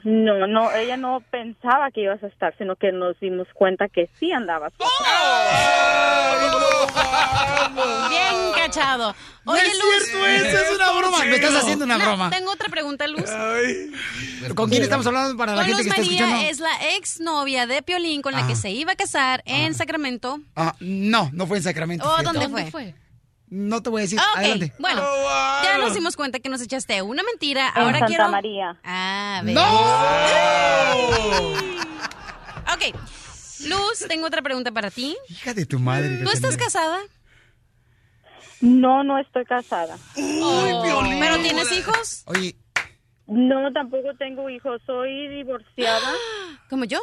[0.04, 4.10] No, no, ella no pensaba que ibas a estar, sino que nos dimos cuenta que
[4.20, 4.72] sí andabas.
[8.10, 9.14] Bien cachado.
[9.44, 10.04] No Oye, es Luz.
[10.04, 11.24] cierto eso, es una broma.
[11.24, 12.30] Me estás haciendo una No, broma.
[12.30, 13.24] Tengo otra pregunta, Luz.
[14.54, 16.50] ¿Con quién estamos hablando para la Con gente Luz que está María escuchando?
[16.50, 18.56] es la ex novia de Piolín con la que Ah.
[18.56, 20.40] se iba a casar en Sacramento.
[20.56, 22.04] Ah, no, no fue en Sacramento.
[22.06, 22.38] ¿O fíjate.
[22.38, 22.94] dónde, fue?
[23.50, 24.18] No te voy a decir.
[24.36, 24.72] Adelante.
[24.78, 25.02] Bueno,
[25.64, 27.72] ya nos dimos cuenta que nos echaste una mentira.
[27.74, 28.28] En Ahora Santa quiero.
[28.28, 28.76] María.
[28.84, 29.56] Ah, ves.
[32.74, 32.94] Ok.
[33.66, 35.16] Luz, tengo otra pregunta para ti.
[35.28, 36.18] Hija de tu madre.
[36.22, 36.98] ¿Tú estás casada?
[38.60, 39.96] No, no estoy casada.
[40.14, 42.22] ¿Pero tienes hijos?
[42.26, 42.56] Oye,
[43.26, 44.80] No, tampoco tengo hijos.
[44.86, 46.12] Soy divorciada.
[46.70, 46.98] Como yo.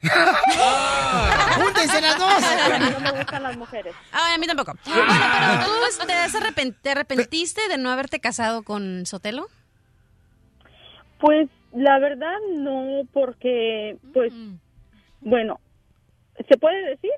[1.56, 2.32] ¡Júntense las dos!
[2.32, 3.94] A mí no me gustan las mujeres.
[4.12, 4.74] Ah, a mí tampoco.
[4.84, 5.64] Bueno, pero
[6.00, 9.48] tú te, has arrepen- te arrepentiste de no haberte casado con Sotelo.
[11.18, 14.32] Pues la verdad no, porque, pues,
[15.20, 15.58] bueno,
[16.48, 17.10] ¿se puede decir?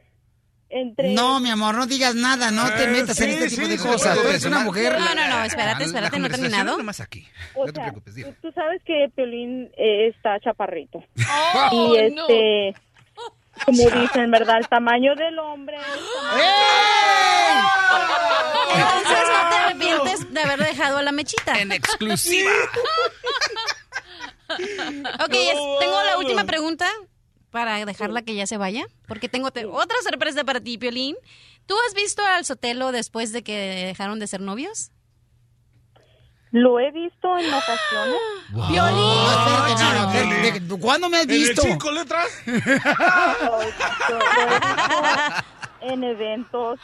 [0.73, 1.13] Entre...
[1.15, 3.79] No, mi amor, no digas nada, no te metas en sí, este tipo sí, de
[3.79, 4.17] se cosas.
[4.17, 4.99] Tú eres una mujer.
[5.01, 6.77] No, no, no, espérate, La espérate, no he terminado.
[6.79, 7.27] nomás aquí.
[7.55, 11.03] O no te preocupes, tú, sabes que Piolín eh, está chaparrito.
[11.73, 12.75] Oh, y este,
[13.67, 14.59] como dicen, ¿verdad?
[14.59, 15.77] El tamaño del hombre.
[18.73, 21.59] Entonces no te arrepientes de haber dejado a la mechita.
[21.61, 22.51] En exclusiva.
[24.53, 26.85] Ok, es- tengo la última pregunta
[27.51, 31.17] para dejarla que ya se vaya, porque tengo te- otra sorpresa para ti, Piolín.
[31.67, 33.57] ¿Tú has visto al Sotelo después de que
[33.87, 34.91] dejaron de ser novios?
[36.53, 38.21] Lo he visto en ocasiones.
[38.51, 38.69] No,
[40.07, 41.63] no, de- de- ¿Cuándo me has ¿En el visto?
[41.63, 42.27] cinco letras?
[45.81, 46.79] en eventos.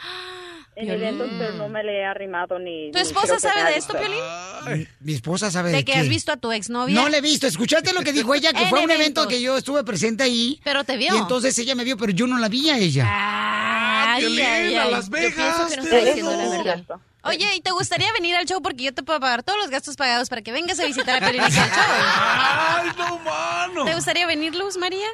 [0.79, 1.03] En Piolín.
[1.03, 2.91] eventos, pero no me le he arrimado ni.
[2.91, 3.93] ¿Tu esposa sabe de esto.
[3.97, 4.87] Piolín?
[4.99, 5.97] Mi esposa sabe de, De que qué.
[5.97, 6.93] has visto a tu exnovia.
[6.93, 7.47] No le he visto.
[7.47, 8.53] ¿Escuchaste lo que dijo ella?
[8.53, 10.61] Que fue un evento que yo estuve presente ahí.
[10.63, 11.15] Pero te vio.
[11.15, 13.05] Y entonces ella me vio, pero yo no la vi a ella.
[13.09, 14.85] Ay, Piolín, ay, a.
[14.85, 16.29] Las Yo Vegas, pienso que no te está digo.
[16.31, 16.95] diciendo la verdad.
[17.23, 18.61] Oye, ¿y te gustaría venir al show?
[18.61, 21.25] Porque yo te puedo pagar todos los gastos pagados para que vengas a visitar a
[21.25, 21.63] Piolín al show.
[21.67, 23.83] ¡Ay, no, mano!
[23.85, 25.07] ¿Te gustaría venir, Luz María?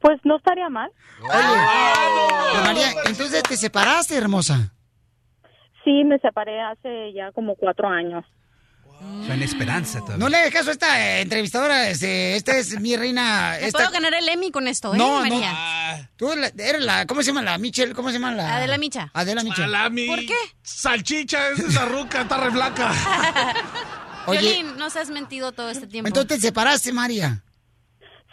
[0.00, 0.90] Pues no estaría mal.
[1.20, 4.72] Pero María, entonces te separaste, hermosa.
[5.84, 8.24] Sí, me separé hace ya como cuatro años.
[9.26, 10.18] Suena esperanza todavía.
[10.18, 11.88] No le hagas caso a esta eh, entrevistadora.
[11.88, 13.56] Este, esta es mi reina.
[13.60, 13.78] Me Esta...
[13.78, 15.20] puedo ganar el Emmy con esto, ¿eh, No, no.
[15.20, 16.10] María?
[16.16, 17.06] Tú la- eres la.
[17.06, 17.94] ¿Cómo se llama la Michelle?
[17.94, 18.56] ¿Cómo se llama la?
[18.56, 19.08] Adela Micha.
[19.14, 19.42] Adela.
[19.54, 20.06] Salami.
[20.08, 20.34] ¿Por qué?
[20.62, 22.92] Salchicha, esa es la ruca, está re flaca.
[24.26, 26.08] Oye, Piolín, no se has mentido todo este tiempo.
[26.08, 27.44] entonces te separaste, María.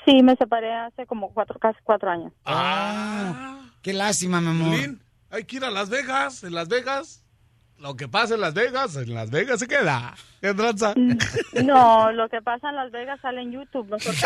[0.06, 2.32] Sí, me separé hace como cuatro, casi cuatro años.
[2.46, 4.70] Ah, qué lástima, mi amor.
[4.70, 5.02] Piolín,
[5.32, 6.44] hay que ir a Las Vegas.
[6.44, 7.25] En Las Vegas,
[7.80, 10.16] lo que pasa en Las Vegas, en Las Vegas se queda.
[10.42, 10.94] ¿Qué tranza?
[11.64, 13.88] No, lo que pasa en Las Vegas sale en YouTube.
[13.90, 14.22] Nosotros...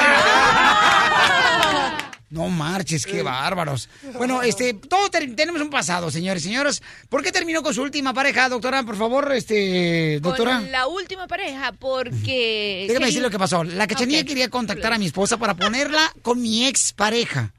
[2.30, 3.90] No marches, qué bárbaros.
[4.16, 6.82] Bueno, este, todos tenemos un pasado, señores y señoras.
[7.10, 8.84] ¿Por qué terminó con su última pareja, doctora?
[8.84, 10.60] Por favor, este, doctora.
[10.60, 12.86] Con la última pareja, porque...
[12.88, 13.64] Déjame decir lo que pasó.
[13.64, 14.28] La cachanilla Ok.
[14.28, 17.52] quería contactar a mi esposa para ponerla con mi ex pareja.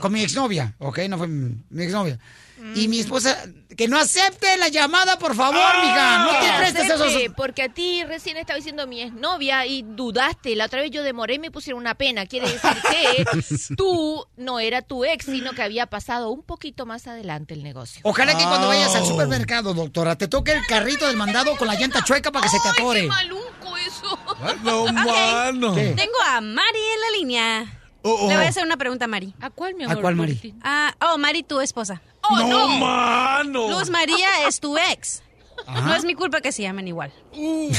[0.00, 1.00] Con mi exnovia, ¿ok?
[1.08, 2.18] No fue mi mi exnovia.
[2.74, 3.36] Y mi esposa,
[3.76, 6.24] que no acepte la llamada, por favor, mija.
[6.24, 7.12] No te prestes esos...
[7.36, 10.56] Porque a ti recién estaba diciendo mi exnovia y dudaste.
[10.56, 12.24] La otra vez yo demoré y me pusieron una pena.
[12.26, 17.06] Quiere decir que tú no era tu ex, sino que había pasado un poquito más
[17.06, 18.00] adelante el negocio.
[18.04, 21.74] Ojalá que cuando vayas al supermercado, doctora, te toque el carrito del mandado con la
[21.74, 23.02] llanta chueca para que se te atore.
[23.02, 24.18] ¡Qué maluco eso!
[24.64, 24.92] No, Ok.
[24.92, 25.74] mano.
[25.74, 25.92] ¿Qué?
[25.96, 27.80] Tengo a Mari en la línea.
[28.02, 28.28] Oh, oh.
[28.28, 29.34] Le voy a hacer una pregunta a Mari.
[29.40, 30.00] ¿A cuál, mi ¿A amor?
[30.00, 30.54] cuál, Mari?
[30.62, 32.00] Ah, oh, Mari, tu esposa.
[32.30, 32.68] ¡Oh, no, no!
[32.78, 33.68] mano.
[33.70, 35.22] Luz María es tu ex.
[35.66, 37.12] No es mi culpa que se llamen igual.
[37.32, 37.70] Y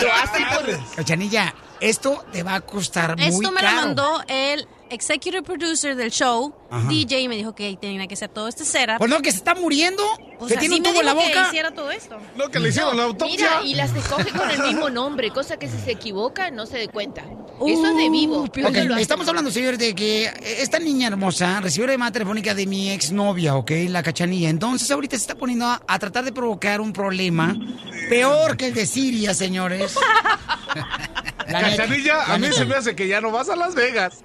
[0.00, 0.94] lo hace por...
[0.96, 3.76] Cachanilla, esto te va a costar muy Esto me caro.
[3.76, 6.88] lo mandó el executive producer del show, Ajá.
[6.88, 8.98] DJ, y me dijo que tenía que hacer todo este setup.
[8.98, 10.02] Pues no, que se está muriendo.
[10.38, 11.48] Pues que tiene un tubo en la dijo que boca.
[11.48, 12.18] hiciera todo esto.
[12.36, 13.60] No, que le hicieron la autopsia.
[13.60, 16.78] Mira, y las escoge con el mismo nombre, cosa que si se equivoca no se
[16.78, 17.22] dé cuenta.
[17.64, 18.40] Eso es de vivo.
[18.42, 22.10] Ok, Eso lo hace estamos hablando, señores, de que esta niña hermosa recibió la llamada
[22.12, 23.70] telefónica de mi exnovia, ¿ok?
[23.88, 24.48] La cachanilla.
[24.48, 27.54] Entonces ahorita se está poniendo a, a tratar de provocar un problema
[28.08, 29.94] peor que el de Siria, señores.
[31.60, 34.20] Cachanilla, la a mí se me hace que ya no vas a Las Vegas.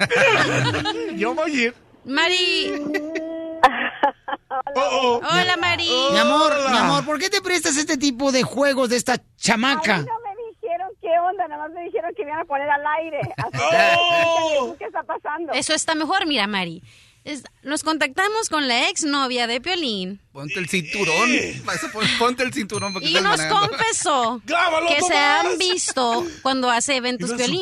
[1.15, 1.75] Yo voy a ir.
[2.05, 2.71] Mari.
[4.75, 5.21] Oh, oh.
[5.29, 5.89] Hola, Mari.
[6.11, 6.69] Mi amor, Hola.
[6.71, 9.97] mi amor, ¿por qué te prestas este tipo de juegos de esta Ay, chamaca?
[9.99, 12.81] no me dijeron qué onda, nada más me dijeron que me iban a poner al
[12.99, 13.19] aire.
[13.37, 13.57] Así
[13.99, 14.71] ¡Oh!
[14.73, 15.53] que, ¿qué está pasando?
[15.53, 16.81] Eso está mejor, mira, Mari.
[17.27, 21.29] Es- nos contactamos con la exnovia de Piolín Ponte el cinturón.
[22.19, 23.67] Ponte el cinturón porque y nos manejando.
[23.67, 27.61] confesó Grábalo, que se han visto cuando hace eventos Piolín.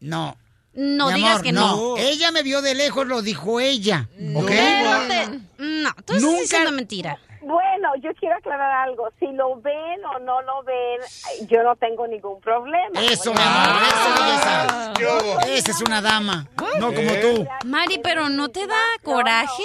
[0.00, 0.36] No.
[0.74, 1.96] No mi digas amor, que no.
[1.96, 4.46] Ella me vio de lejos, lo dijo ella, ¿ok?
[4.46, 7.18] Pero te- no, tú estás Nunca- diciendo mentira.
[7.46, 9.08] Bueno, yo quiero aclarar algo.
[9.20, 11.00] Si lo ven o no lo ven,
[11.48, 13.00] yo no tengo ningún problema.
[13.00, 15.46] Eso, mi Bueno, amor, eso, Ah, belleza.
[15.54, 16.48] Esa es una dama,
[16.80, 17.46] no como tú.
[17.64, 19.62] Mari, pero ¿no te da No, coraje?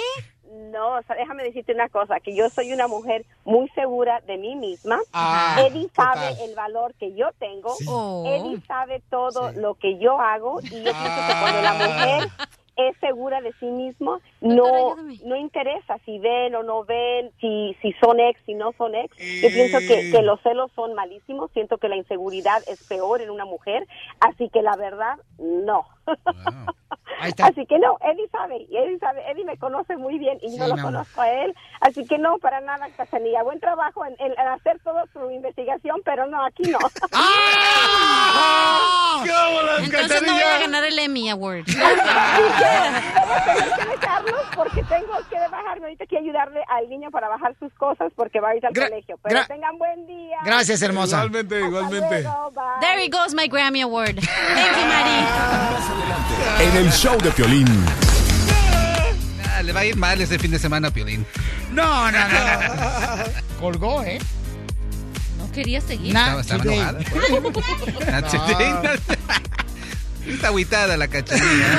[0.70, 4.36] No, o sea, déjame decirte una cosa, que yo soy una mujer muy segura de
[4.38, 5.00] mí misma.
[5.12, 6.48] Ah, Eddie sabe total.
[6.48, 7.74] el valor que yo tengo.
[7.88, 8.22] Oh.
[8.26, 12.28] Eddie sabe todo lo que yo hago y yo pienso que cuando la mujer
[12.76, 17.92] es segura de sí mismo, no, no interesa si ven o no ven, si, si
[17.94, 19.16] son ex, si no son ex.
[19.18, 23.30] Yo pienso que, que los celos son malísimos, siento que la inseguridad es peor en
[23.30, 23.86] una mujer,
[24.20, 25.86] así que la verdad, no.
[27.20, 27.46] Ahí está.
[27.46, 30.58] Así que no, Eddie sabe, y Eddie sabe, Eddie me conoce muy bien y Sí,
[30.58, 33.42] yo lo conozco a él, así que no, para nada, Cachanilla.
[33.42, 36.78] Buen trabajo en, en hacer toda su investigación, pero no, aquí no.
[37.12, 38.21] ¡Ah!
[39.24, 41.64] ¿Qué bolas, Entonces no voy a ganar el Emmy Award.
[43.22, 47.28] Voy a tener que dejarlos porque tengo que bajarme ahorita que ayudarle al niño para
[47.28, 49.18] bajar sus cosas porque va a ir al Gra- colegio.
[49.22, 50.36] Pero tengan buen día.
[50.44, 51.16] Gracias, hermosa.
[51.24, 52.22] Igualmente, igualmente.
[52.22, 52.62] luego, bye.
[52.80, 54.16] There goes my Grammy Award.
[54.16, 56.68] Thank you, Mari.
[56.70, 57.66] En el show de Piolín.
[59.56, 61.24] Ah, le va a ir mal este fin de semana a Piolín.
[61.70, 62.28] No, no, no.
[62.28, 63.24] no.
[63.60, 64.18] Colgó, ¿eh?
[65.52, 66.08] Quería seguir.
[66.16, 66.98] Estaba, estaba enojada.
[68.20, 69.00] Not today.
[70.34, 71.78] Está agüitada la cachanilla.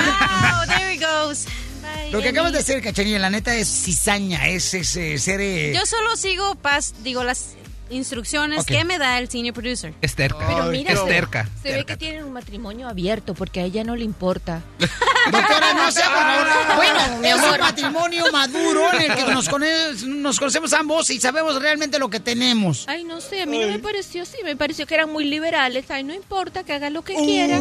[0.62, 1.46] Oh, there he goes.
[1.82, 5.40] Bye, Lo que acabas de hacer, cachanilla, la neta es cizaña, es, es, eh, ser...
[5.42, 7.56] eh, Yo solo sigo pas, digo las
[7.90, 8.68] instrucciones Ok.
[8.68, 9.94] que me da el senior producer.
[10.02, 10.46] Es terca.
[10.48, 11.48] Pero mira, es se, terca.
[11.62, 14.62] se ve que tienen un matrimonio abierto porque a ella no le importa.
[15.32, 16.76] Doctora, no sea, por favor.
[16.76, 17.52] Bueno, mi es amor.
[17.54, 22.10] un matrimonio maduro en el que nos, cone- nos conocemos ambos y sabemos realmente lo
[22.10, 22.86] que tenemos.
[22.90, 25.86] Ay, no sé, a mí no me pareció así, me pareció que eran muy liberales.
[25.90, 27.58] Ay, no importa, que haga lo que quiera.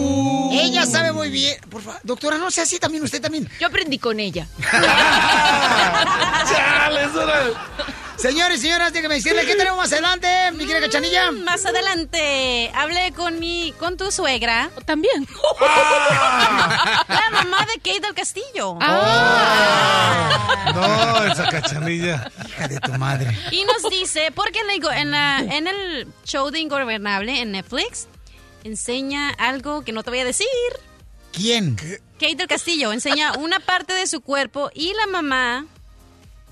[0.53, 1.57] Ella sabe muy bien.
[1.71, 3.49] Por favor, doctora, no sea así también, usted también.
[3.61, 4.47] Yo aprendí con ella.
[8.23, 11.33] Señores y señoras, déjenme decirle qué tenemos más adelante, mi querida cachanilla.
[11.33, 14.71] Mm, Más adelante, hablé con mi, con tu suegra.
[14.87, 15.27] También.
[15.61, 18.79] La mamá de Kate del Castillo.
[20.75, 22.31] No, esa cachanilla.
[22.49, 23.37] Hija de tu madre.
[23.51, 27.51] Y nos dice, porque en, la ingo- en, la- en el show de Ingobernable en
[27.53, 28.07] Netflix,
[28.65, 30.47] enseña algo que no te voy a decir.
[31.33, 31.75] ¿Quién?
[32.21, 35.67] Kate del Castillo enseña una parte de su cuerpo y la mamá.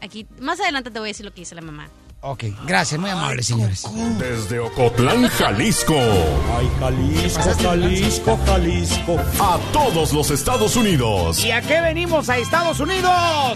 [0.02, 1.88] Aquí, más adelante te voy a decir lo que dice la mamá.
[2.22, 3.82] Ok, gracias, muy amable, señores.
[4.18, 5.94] Desde Ocotlán, Jalisco.
[5.94, 9.16] Ay, Jalisco, Jalisco, Jalisco.
[9.40, 11.42] A todos los Estados Unidos.
[11.42, 13.10] ¿Y a qué venimos a Estados Unidos?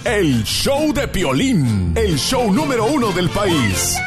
[0.07, 1.93] El show de Piolín.
[1.95, 3.99] El show número uno del país.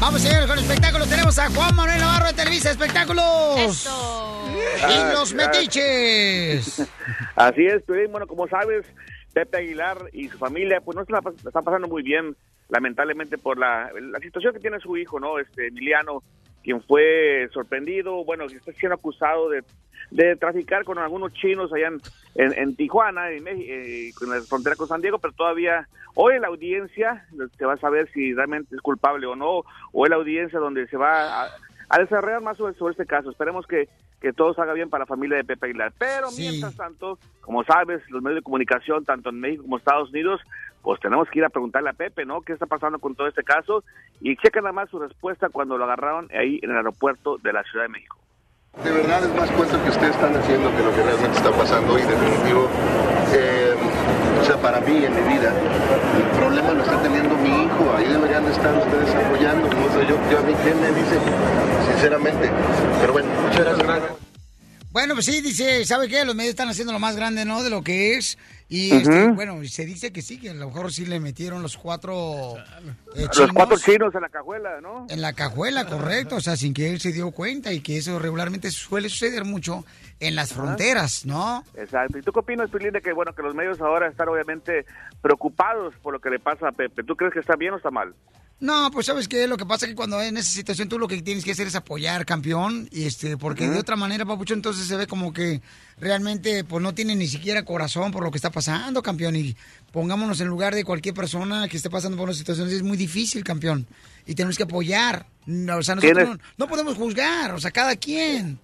[0.00, 1.08] Vamos, señores, con espectáculos.
[1.08, 3.88] Tenemos a Juan Manuel Navarro de Televisa Espectáculos.
[4.88, 6.80] Y los metiches.
[7.34, 8.12] Así es, Piolín.
[8.12, 8.86] Bueno, como sabes,
[9.32, 12.36] Pepe Aguilar y su familia, pues no se la, están pasando muy bien,
[12.68, 15.38] lamentablemente, por la, la situación que tiene su hijo, ¿no?
[15.38, 16.22] Este Emiliano,
[16.62, 19.62] quien fue sorprendido, bueno, que está siendo acusado de,
[20.10, 22.00] de traficar con algunos chinos allá en,
[22.34, 26.34] en, en Tijuana, en México, eh, con la frontera con San Diego, pero todavía hoy
[26.34, 27.26] en la audiencia
[27.56, 29.62] se va a saber si realmente es culpable o no,
[29.92, 31.48] o en la audiencia donde se va a,
[31.90, 33.30] a desarrollar más sobre, sobre este caso.
[33.30, 33.88] Esperemos que,
[34.20, 35.92] que todo salga bien para la familia de Pepe Aguilar.
[35.98, 40.40] Pero mientras tanto, como sabes, los medios de comunicación, tanto en México como Estados Unidos,
[40.82, 42.42] pues tenemos que ir a preguntarle a Pepe, ¿no?
[42.42, 43.82] ¿Qué está pasando con todo este caso?
[44.20, 47.64] Y checa nada más su respuesta cuando lo agarraron ahí en el aeropuerto de la
[47.64, 48.16] Ciudad de México.
[48.84, 51.92] De verdad es más cuento que ustedes están haciendo que lo que realmente está pasando
[51.92, 52.68] hoy, definitivo.
[53.34, 53.74] Eh,
[54.40, 55.52] o sea, para mí en mi vida,
[56.16, 57.94] el problema lo está teniendo mi hijo.
[57.96, 59.68] Ahí deberían de estar ustedes apoyando.
[59.68, 61.18] No sé yo, yo a mí qué me dice,
[61.92, 62.50] sinceramente.
[63.00, 64.20] Pero bueno, muchas gracias.
[64.92, 66.24] Bueno, pues sí, dice, ¿sabe qué?
[66.24, 67.62] Los medios están haciendo lo más grande, ¿no?
[67.62, 68.38] De lo que es.
[68.72, 71.76] Y, este, bueno, se dice que sí, que a lo mejor sí le metieron los
[71.76, 72.56] cuatro
[73.16, 75.08] eh, Los chinos cuatro chinos en la cajuela, ¿no?
[75.10, 76.36] en la cajuela, correcto.
[76.36, 79.84] O sea, sin que él se dio cuenta y que eso regularmente suele suceder mucho
[80.20, 81.64] en las fronteras, ¿no?
[81.74, 82.18] Exacto.
[82.18, 84.86] ¿Y tú qué opinas, Pilín, de que, bueno, que los medios ahora están obviamente
[85.20, 87.02] preocupados por lo que le pasa a Pepe?
[87.02, 88.14] ¿Tú crees que está bien o está mal?
[88.60, 91.08] No, pues sabes qué, lo que pasa es que cuando en esa situación tú lo
[91.08, 94.86] que tienes que hacer es apoyar, campeón, y este, porque de otra manera, papucho, entonces
[94.86, 95.62] se ve como que
[95.98, 99.56] realmente pues no tiene ni siquiera corazón por lo que está pasando, campeón, y
[99.92, 103.42] pongámonos en lugar de cualquier persona que esté pasando por una situación, es muy difícil,
[103.44, 103.86] campeón,
[104.26, 107.96] y tenemos que apoyar, no, o sea, nosotros no, no podemos juzgar, o sea, cada
[107.96, 108.58] quien,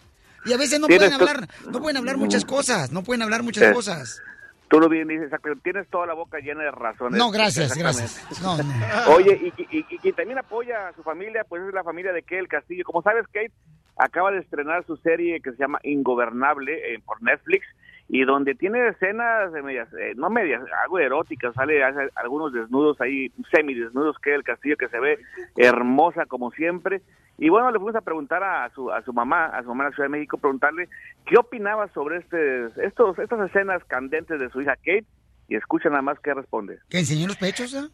[0.45, 3.73] y a veces no pueden hablar, no pueden hablar muchas cosas, no pueden hablar muchas
[3.73, 4.21] cosas.
[4.69, 5.31] Tú lo bien dices.
[5.63, 7.19] Tienes toda la boca llena de razones.
[7.19, 8.43] No, gracias, gracias.
[8.43, 8.65] No, no.
[9.15, 12.23] Oye, y, y, y quien también apoya a su familia, pues es la familia de
[12.23, 12.85] Kate Castillo.
[12.85, 13.53] Como sabes, Kate
[13.97, 17.65] acaba de estrenar su serie que se llama Ingobernable eh, por Netflix
[18.09, 23.01] y donde tiene escenas de medias, eh, no medias, algo eróticas, sale hace algunos desnudos
[23.01, 25.19] ahí, semidesnudos Kate del Castillo que se ve
[25.57, 27.03] hermosa como siempre.
[27.39, 29.91] Y bueno, le fuimos a preguntar a su, a su mamá, a su mamá en
[29.91, 30.89] la Ciudad de México, preguntarle
[31.27, 35.05] qué opinaba sobre este, estos, estas escenas candentes de su hija Kate
[35.49, 36.79] y escucha nada más qué responde.
[36.89, 37.89] ¿Que enseñó los pechos, ah?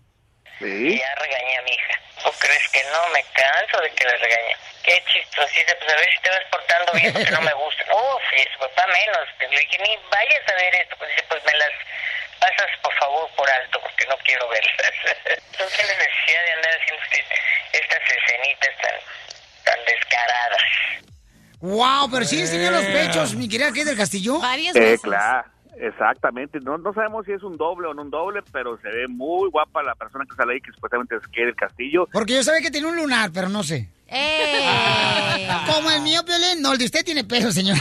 [0.58, 0.98] Sí.
[0.98, 1.94] Ya regañé a mi hija.
[2.22, 3.08] ¿Tú crees que no?
[3.12, 4.56] Me canso de que le regañe.
[4.82, 7.84] Qué chistosita, pues a ver si te vas portando bien porque no me gusta.
[7.94, 9.28] Uf, y su papá menos.
[9.40, 10.96] Le dije, ni vayas a ver esto.
[10.98, 11.70] Pues dice, pues me las
[12.40, 14.92] pasas por favor por alto porque no quiero verlas.
[15.58, 17.24] no tienes necesidad de andar haciendo usted
[17.72, 18.94] estas escenitas tan,
[19.64, 20.62] tan descaradas.
[21.60, 24.40] Wow, pero sí enseñó los pechos, mi querida Kate del Castillo.
[24.40, 25.44] Varias Eh, claro,
[25.82, 26.60] exactamente.
[26.60, 29.50] No, no sabemos si es un doble o no un doble, pero se ve muy
[29.50, 32.08] guapa la persona que sale ahí, que supuestamente es Kate del Castillo.
[32.12, 33.88] Porque yo sabía que tenía un lunar, pero no sé.
[34.14, 35.48] ¡Eh!
[35.72, 36.60] Como el mío, Piolín.
[36.60, 37.78] No, el de usted tiene pelo, señor.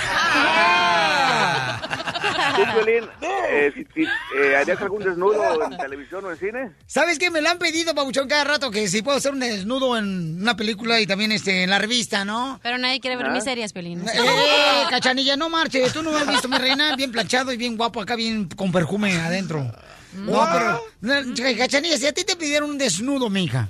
[2.55, 6.71] ¿Tú, Violín, eh, si, si, eh, harías algún desnudo en televisión o en cine?
[6.85, 7.29] ¿Sabes qué?
[7.29, 10.55] Me lo han pedido, Pabuchón, cada rato que si puedo hacer un desnudo en una
[10.55, 12.59] película y también este en la revista, ¿no?
[12.63, 13.31] Pero nadie quiere ver ¿Ah?
[13.31, 14.05] mis series, Pelín.
[14.07, 15.93] Eh, cachanilla, no marches.
[15.93, 18.71] Tú no me has visto, mi reina, bien planchado y bien guapo acá, bien con
[18.71, 19.71] perfume adentro.
[20.13, 23.69] No, pero, no, cachanilla, si a ti te pidieron un desnudo, mija,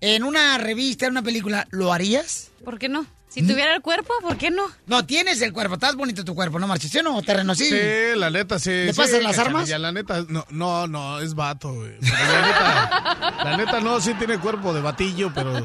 [0.00, 2.50] en una revista, en una película, ¿lo harías?
[2.64, 3.06] ¿Por qué no?
[3.28, 4.62] Si tuviera el cuerpo, ¿por qué no?
[4.86, 6.90] No, tienes el cuerpo, estás bonito tu cuerpo, ¿no, Marches?
[6.90, 7.54] ¿Sí o no, terreno?
[7.54, 7.66] Sí.
[7.66, 7.76] Sí,
[8.16, 8.70] la neta, sí.
[8.70, 9.68] ¿Le sí, pasas las armas?
[9.68, 11.92] cachanilla, La neta, no, no, no, es vato, güey.
[12.00, 15.64] Pero La neta, la neta no, sí tiene cuerpo de batillo, pero sí,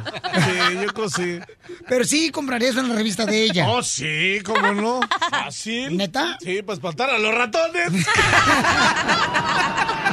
[0.84, 1.39] yo creo sí.
[1.88, 3.69] Pero sí comprarías una revista de ella.
[3.69, 4.99] Oh, sí, cómo no.
[5.31, 5.95] Fácil.
[5.95, 6.38] ¿Neta?
[6.41, 7.91] Sí, para espantar a los ratones.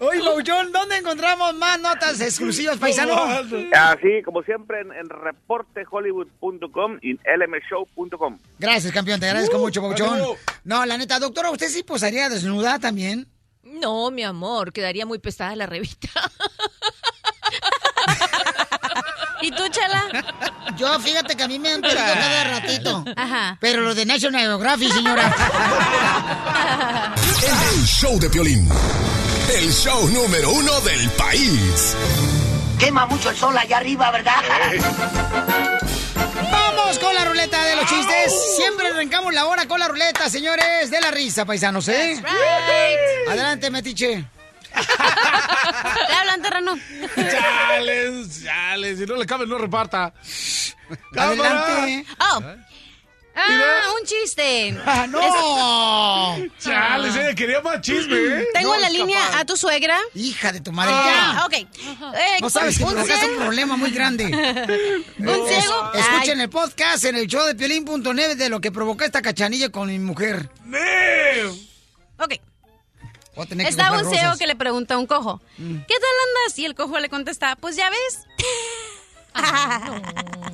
[0.00, 3.14] Oye, Pauchón, ¿dónde encontramos más notas exclusivas, paisano?
[3.14, 8.38] Así, como siempre, en, en reportehollywood.com y lmshow.com.
[8.58, 10.14] Gracias, campeón, te agradezco Uh, mucho, Pauchón.
[10.18, 10.36] ánimo.
[10.64, 13.26] No, la neta, doctora, ¿usted sí posaría desnuda también?
[13.64, 16.08] No, mi amor, quedaría muy pesada la revista.
[19.40, 20.04] ¿Y tú, Chela?
[20.76, 23.04] Yo, fíjate que a mí me han pedido cada ratito.
[23.16, 23.56] Ajá.
[23.60, 25.34] Pero los de National Geographic, señora.
[27.72, 28.68] El show de Piolín.
[29.54, 31.96] El show número uno del país.
[32.78, 34.34] Quema mucho el sol allá arriba, ¿verdad?
[36.52, 38.56] Vamos con la ruleta de los chistes.
[38.56, 42.22] Siempre arrancamos la hora con la ruleta, señores, de la risa, paisanos, ¿eh?
[43.28, 44.24] Adelante, Metiche.
[44.72, 46.78] Te hablan, terreno.
[47.16, 48.98] Chales, chales.
[48.98, 50.12] Si no le cabe, no reparta.
[51.16, 52.06] Adelante.
[52.20, 52.42] Oh.
[53.40, 54.76] Ah, un chiste.
[54.86, 55.20] Ah, no.
[56.58, 58.46] Chales, ella quería más chisme, ¿eh?
[58.52, 59.38] Tengo No, en la es línea capaz.
[59.40, 59.98] a tu suegra.
[60.14, 61.46] Hija de tu madre, Ah, ya.
[61.46, 61.52] ok.
[61.54, 64.24] Eh, No sabes que un provocaste un ciego- problema muy grande.
[65.18, 65.92] Un ciego.
[65.94, 69.88] Escuchen el podcast en el show de Piolín.net de lo que provocó esta cachanilla con
[69.88, 70.48] mi mujer.
[72.18, 72.34] Ok.
[73.60, 75.76] Estaba un ciego que le pregunta a un cojo, Mm.
[75.86, 76.10] ¿qué tal
[76.44, 76.58] andas?
[76.58, 78.18] Y el cojo le contesta, pues ya ves.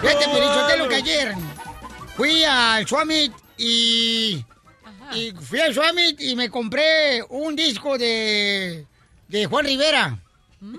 [0.00, 1.34] Fíjate, Piolichotelo, que ayer
[2.16, 4.44] fui al Summit y,
[5.12, 8.86] y fui al Summit y me compré un disco de,
[9.28, 10.18] de Juan Rivera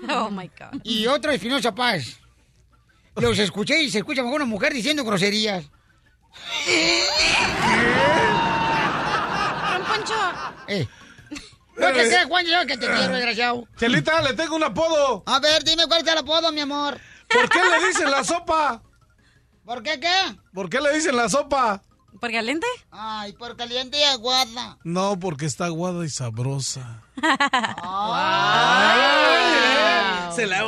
[0.08, 0.80] Oh my God.
[0.84, 2.18] y otro de Espinosa Paz.
[3.16, 5.64] Los escuché y se escucha mejor una mujer diciendo groserías.
[9.72, 10.14] Don Poncho.
[10.68, 10.86] Eh.
[11.78, 13.68] No te creas, Juan, yo que te quiero, desgraciado.
[13.78, 15.22] Chelita, le tengo un apodo.
[15.26, 17.00] A ver, dime cuál es el apodo, mi amor.
[17.28, 18.82] ¿Por qué le dicen la sopa?
[19.64, 20.36] ¿Por qué qué?
[20.52, 21.82] ¿Por qué le dicen la sopa?
[22.20, 22.66] ¿Por caliente?
[22.90, 24.78] Ay, por caliente y aguada.
[24.82, 27.02] No, porque está aguada y sabrosa.
[27.82, 28.98] Ay.
[30.34, 30.64] Se la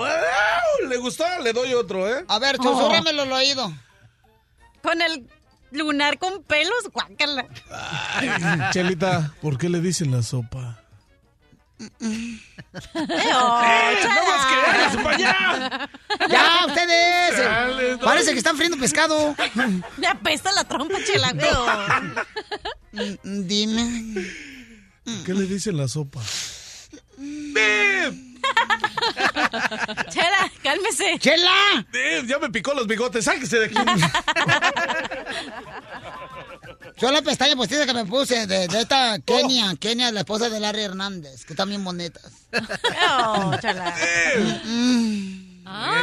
[0.89, 1.25] ¿Le gustó?
[1.43, 2.25] Le doy otro, ¿eh?
[2.29, 3.73] A ver, susúrramelo al oído.
[4.83, 5.29] Con el
[5.71, 7.47] lunar con pelos, guácala.
[8.73, 10.80] Chelita, ¿por qué le dicen la sopa?
[16.29, 17.37] ¡Ya, ustedes!
[17.37, 17.99] Chale, no.
[18.01, 19.35] Parece que están friendo pescado.
[19.97, 21.33] Me apesta la trompa, chela.
[22.93, 24.27] Mm, Dime.
[25.05, 26.21] ¿Por qué le dicen la sopa?
[30.11, 31.19] Chela, cálmese.
[31.19, 31.87] ¡Chela!
[31.93, 33.77] Eh, ya me picó los bigotes, sáquese de aquí.
[36.99, 40.61] Yo la pestaña postiza que me puse de, de esta Kenia, Kenia, la esposa de
[40.61, 42.31] Larry Hernández, que bien bonitas.
[43.11, 43.95] Oh, chala.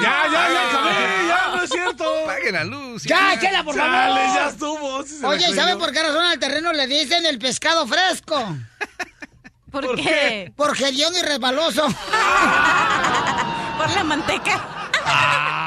[0.01, 2.05] Ya, ya, ya acabé, ya, no es cierto.
[2.25, 3.03] Paguen la luz.
[3.03, 3.91] ¡Ya, chela, por favor!
[3.91, 5.03] Chale, ya estuvo.
[5.21, 5.53] la Oye.
[5.53, 8.35] ¿saben por qué razón al terreno le dicen el pescado fresco?
[9.71, 10.53] ¿Por, ¿Por qué?
[10.55, 11.85] Por hediondo y resbaloso.
[13.77, 15.66] Por la manteca.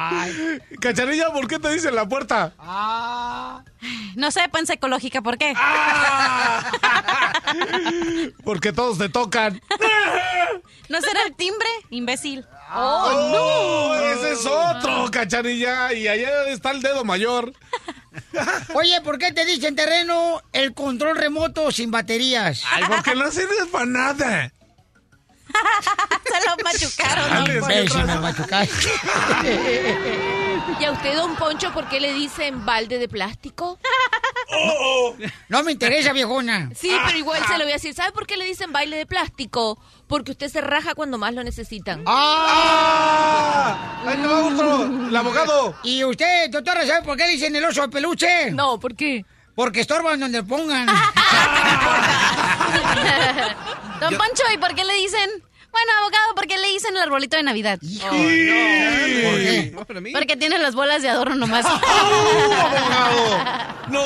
[0.80, 2.52] Cachanilla, ¿por qué te dicen la puerta?
[2.58, 3.62] Ah.
[4.16, 5.54] No sé, pan ecológica, ¿por qué?
[8.44, 9.60] Porque todos te tocan.
[10.88, 11.68] ¿No será el timbre?
[11.90, 12.46] Imbécil.
[12.72, 13.94] ¡Oh, no!
[13.94, 15.92] Ese es otro, cachanilla.
[15.92, 17.52] Y allá está el dedo mayor.
[18.74, 22.62] Oye, ¿por qué te dicen terreno el control remoto sin baterías?
[22.70, 24.52] Ay, porque no sirves para nada.
[26.24, 27.44] Se lo machucaron.
[27.44, 27.66] Poncho.
[27.66, 28.90] Ves, me machucaste.
[30.78, 33.78] ¿Y a usted, don Poncho, por qué le dicen balde de plástico?
[35.48, 36.70] No me interesa, viejona.
[36.74, 37.94] Sí, pero igual se lo voy a decir.
[37.94, 39.78] ¿Sabe por qué le dicen baile de plástico?
[40.06, 42.02] Porque usted se raja cuando más lo necesitan.
[42.06, 44.02] ¡Ah!
[44.06, 44.84] ¡Ahí te va otro!
[45.08, 45.74] ¡El abogado!
[45.82, 48.50] ¿Y usted, doctora, sabe por qué le dicen el oso de peluche?
[48.50, 49.24] No, ¿por qué?
[49.54, 50.86] Porque estorban donde pongan.
[54.00, 55.30] Don Poncho, ¿y por qué le dicen?
[55.72, 57.78] Bueno, abogado, ¿por qué le dicen el arbolito de Navidad?
[57.78, 59.70] ¿Por qué?
[59.74, 60.12] No, para mí.
[60.12, 61.64] Porque tiene las bolas de adorno nomás.
[63.88, 64.02] ¡No,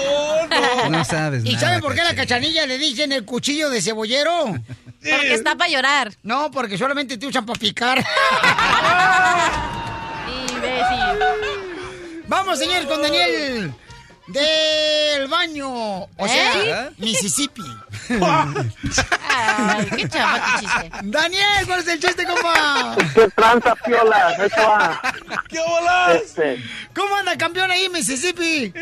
[0.48, 0.90] no!
[0.90, 2.62] No sabes ¿Y nada, saben por qué a la Cachanilla.
[2.62, 4.44] cachanilla le dicen el cuchillo de cebollero?
[5.00, 6.12] Porque está para llorar.
[6.22, 8.02] No, porque solamente te usan para picar.
[10.26, 11.24] Imbécil.
[12.26, 13.74] Vamos, señor, con Daniel
[14.28, 16.04] del baño.
[16.04, 16.90] O sea, ¿Eh?
[16.98, 17.62] Mississippi.
[19.28, 20.90] Ay, qué chapa tu chiste.
[21.04, 22.96] Daniel, ¿cuál es el chiste, compa?
[23.14, 24.32] ¿Qué tranza, piola?
[24.32, 25.02] Eso va.
[25.48, 26.22] ¿Qué bolas?
[26.22, 26.58] Este,
[26.94, 28.72] ¿Cómo anda campeón ahí Mississippi?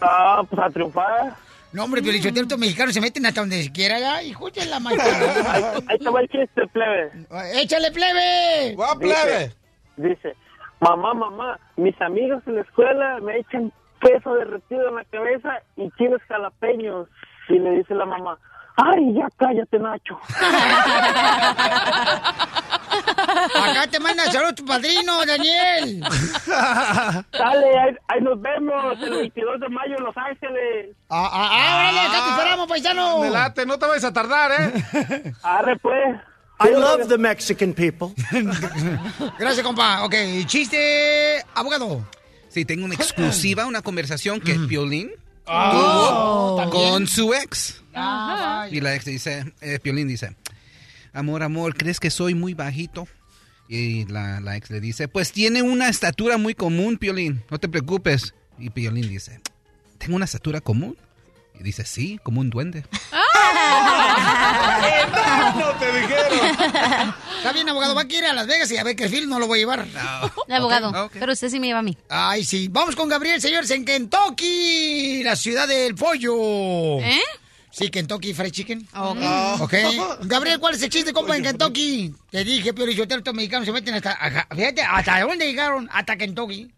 [0.00, 1.36] ah, pues a triunfar.
[1.72, 4.22] No, hombre, pero estos mexicanos se meten hasta donde quiera ya.
[4.22, 5.82] Hijo de la mañana.
[5.86, 7.12] ahí te va el chiste, plebe.
[7.54, 8.74] ¡Échale, plebe!
[8.74, 9.54] ¡Va, Dice,
[9.96, 10.36] dice,
[10.80, 15.90] mamá, mamá, mis amigos en la escuela me echan peso derretido en la cabeza y
[15.92, 17.08] chiles jalapeños.
[17.48, 18.38] Y le dice la mamá,
[18.76, 20.18] ay, ya cállate, Nacho.
[22.90, 26.00] Acá te manda saludos tu padrino, Daniel.
[27.32, 30.96] Dale, ahí, ahí nos vemos el 22 de mayo en Los Ángeles.
[31.08, 33.20] Ah, ah, ah, órale, acá te esperamos, paisano.
[33.20, 35.32] Me late, no te vayas a tardar, ¿eh?
[35.42, 36.20] Arre, pues.
[36.62, 38.08] I love the Mexican people.
[39.38, 40.04] Gracias, compa.
[40.04, 40.14] Ok,
[40.46, 42.04] chiste, abogado.
[42.50, 45.10] Sí, tengo una exclusiva, una conversación que Piolín
[45.46, 47.82] Ah, tuvo con su ex.
[47.94, 50.36] Ah, Y la ex dice, eh, Piolín dice,
[51.12, 53.08] amor, amor, ¿crees que soy muy bajito?
[53.68, 57.68] Y la, la ex le dice, pues tiene una estatura muy común, Piolín, no te
[57.68, 58.34] preocupes.
[58.58, 59.40] Y Piolín dice,
[59.98, 60.96] ¿tengo una estatura común?
[61.60, 62.84] Y dice, sí, como un duende.
[65.58, 67.14] no te dijeron.
[67.36, 69.58] Está bien, abogado, va a ir a Las Vegas y a Bakersfield no lo voy
[69.58, 69.86] a llevar.
[70.48, 71.10] De abogado.
[71.12, 71.98] Pero usted sí me lleva a mí.
[72.08, 72.68] Ay, sí.
[72.68, 76.98] Vamos con Gabriel, señores, en Kentucky, la ciudad del pollo.
[77.00, 77.20] ¿Eh?
[77.70, 78.88] Sí, Kentucky Fried Chicken.
[78.96, 79.18] Ok.
[79.60, 79.74] Ok.
[80.22, 82.14] Gabriel, ¿cuál es el chiste, compa, en Kentucky?
[82.30, 84.16] Te dije, pero yo estos mexicanos se meten hasta...
[84.56, 85.90] Fíjate, ¿hasta dónde llegaron?
[85.92, 86.70] Hasta Kentucky.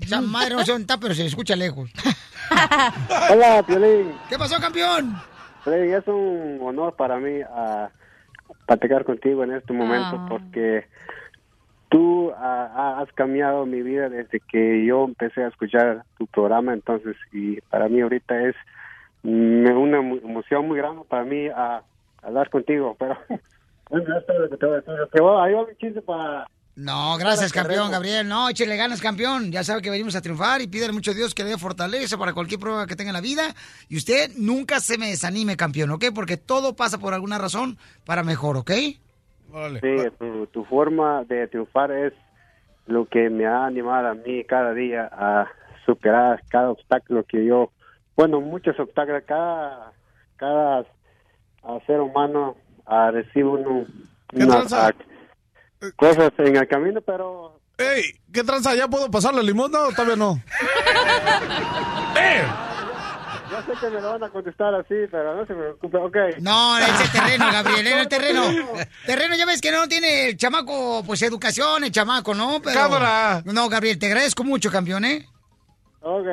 [0.00, 1.90] Esa madre no son pero se escucha lejos.
[3.30, 4.12] Hola, Piolín.
[4.28, 5.14] ¿Qué pasó, campeón?
[5.64, 7.90] Freddy, es un honor para mí a
[8.66, 10.26] platicar contigo en este momento Ah.
[10.28, 10.86] porque
[11.88, 17.16] tú ah, has cambiado mi vida desde que yo empecé a escuchar tu programa, entonces,
[17.32, 18.54] y para mí ahorita es
[19.22, 21.82] mm, una emo- emoción muy grande para mí a
[22.22, 23.16] hablar contigo, pero
[23.90, 24.94] bueno, esto es lo que te voy a decir.
[25.12, 26.46] Que va- ahí va mi chiste para...
[26.80, 27.90] No, gracias, campeón.
[27.90, 28.26] Gabriel.
[28.26, 29.52] No, échale ganas, campeón.
[29.52, 32.16] Ya sabe que venimos a triunfar y pídele mucho a Dios que le dé fortaleza
[32.16, 33.54] para cualquier prueba que tenga en la vida.
[33.90, 36.06] Y usted nunca se me desanime, campeón, ¿ok?
[36.14, 37.76] Porque todo pasa por alguna razón
[38.06, 38.70] para mejor, ¿ok?
[38.70, 42.14] Sí, tu, tu forma de triunfar es
[42.86, 45.48] lo que me ha animado a mí cada día a
[45.84, 47.70] superar cada obstáculo que yo,
[48.16, 49.92] bueno, muchos obstáculos, cada,
[50.36, 50.86] cada
[51.86, 53.84] ser humano ah, recibe uno,
[54.72, 54.92] ah,
[55.96, 58.74] cosas en el camino, pero Ey, ¿qué tranza?
[58.74, 60.42] ¿Ya puedo pasarle limosna o todavía no?
[63.50, 66.16] yo sé que me lo van a contestar así, pero no se preocupe, ok.
[66.40, 68.42] No, ese terreno, Gabriel, en el terreno.
[69.06, 72.60] Terreno, ya ves que no tiene el chamaco, pues educación, el chamaco, ¿no?
[72.62, 72.78] Pero...
[72.78, 73.42] Cámara.
[73.46, 75.26] No, Gabriel, te agradezco mucho, campeón, ¿eh?
[76.02, 76.26] Ok.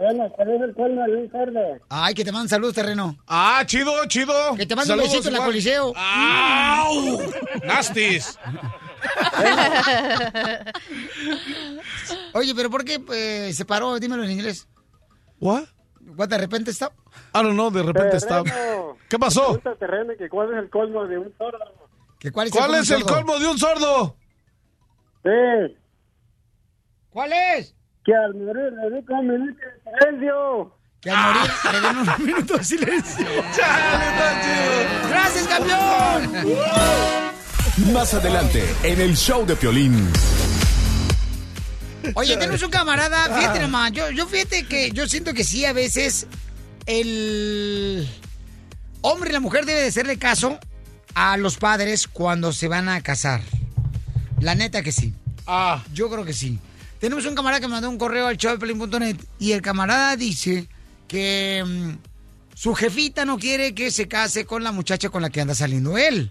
[0.00, 1.60] Bueno, ¿cuál es el colmo de un cerdo?
[1.90, 3.18] Ay, que te mandan saludos, terreno.
[3.26, 4.32] Ah, chido, chido.
[4.56, 5.44] Que te mando un Saludos besito en la.
[5.44, 5.92] Coliseo.
[5.94, 7.20] ¡Au!
[7.64, 8.38] ¡Nastis!
[12.32, 13.98] Oye, pero ¿por qué eh, se paró?
[13.98, 14.66] Dímelo en inglés.
[15.38, 15.64] ¿What?
[16.16, 16.86] ¿What de repente está?
[17.34, 18.42] I don't know, de repente está...
[19.08, 19.44] ¿Qué pasó?
[19.48, 21.58] Pregunta al terreno que cuál es el colmo de un sordo.
[22.18, 23.14] ¿Que ¿Cuál es ¿Cuál el es el sordo?
[23.14, 24.16] colmo de un sordo?
[25.24, 25.76] Sí,
[27.10, 27.74] ¿Cuál es?
[28.04, 30.76] Que al morir le dedico un minuto de silencio.
[31.00, 33.26] Que al morir le den un minuto de silencio.
[35.08, 36.32] ¡Gracias, campeón!
[37.92, 40.10] Más adelante, en el show de Piolín.
[42.14, 45.72] Oye, tenemos un camarada, fíjate nomás, yo, yo fíjate que yo siento que sí, a
[45.72, 46.26] veces
[46.86, 48.08] el
[49.02, 50.58] hombre y la mujer debe de hacerle caso
[51.14, 53.42] a los padres cuando se van a casar.
[54.40, 55.12] La neta que sí.
[55.46, 55.84] Ah.
[55.92, 56.58] Yo creo que sí.
[57.00, 60.68] Tenemos un camarada que mandó un correo al showpelín.net y el camarada dice
[61.08, 65.40] que mm, su jefita no quiere que se case con la muchacha con la que
[65.40, 66.30] anda saliendo él.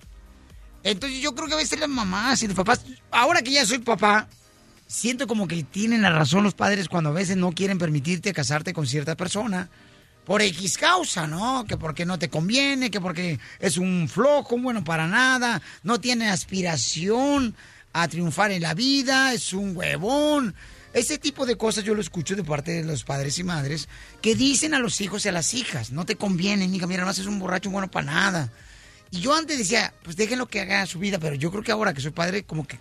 [0.83, 3.79] Entonces yo creo que a veces las mamás y los papás, ahora que ya soy
[3.79, 4.29] papá,
[4.85, 8.71] siento como que tienen la razón los padres cuando a veces no quieren permitirte casarte
[8.71, 9.69] con cierta persona
[10.23, 11.65] por X causa, ¿no?
[11.67, 16.29] Que porque no te conviene, que porque es un flojo, bueno para nada, no tiene
[16.29, 17.55] aspiración
[17.94, 20.56] a triunfar en la vida, es un huevón.
[20.94, 23.88] Ese tipo de cosas yo lo escucho de parte de los padres y madres
[24.22, 27.11] que dicen a los hijos y a las hijas, no te conviene, hija, mira, no
[27.11, 28.52] es un borracho bueno para nada.
[29.11, 31.94] Y yo antes decía, pues déjenlo que haga su vida, pero yo creo que ahora
[31.94, 32.80] que soy padre, como que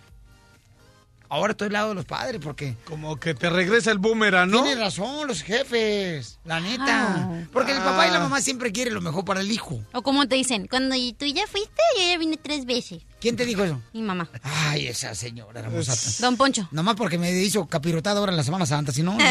[1.29, 2.75] ahora estoy al lado de los padres, porque...
[2.85, 4.63] Como que te regresa el boomerang, ¿no?
[4.63, 6.85] Tienen razón los jefes, la neta.
[6.87, 7.41] Ah.
[7.53, 8.23] Porque el papá y la Ah.
[8.23, 9.79] mamá siempre quieren lo mejor para el hijo.
[9.93, 13.03] O como te dicen, cuando tú ya fuiste, yo ya vine tres veces.
[13.21, 13.81] ¿Quién te dijo eso?
[13.93, 14.29] Mi mamá.
[14.43, 15.93] Ay, esa señora hermosa.
[16.21, 16.67] Don Poncho.
[16.71, 19.17] Nomás porque me hizo capirotada ahora en la Semana Santa, si no...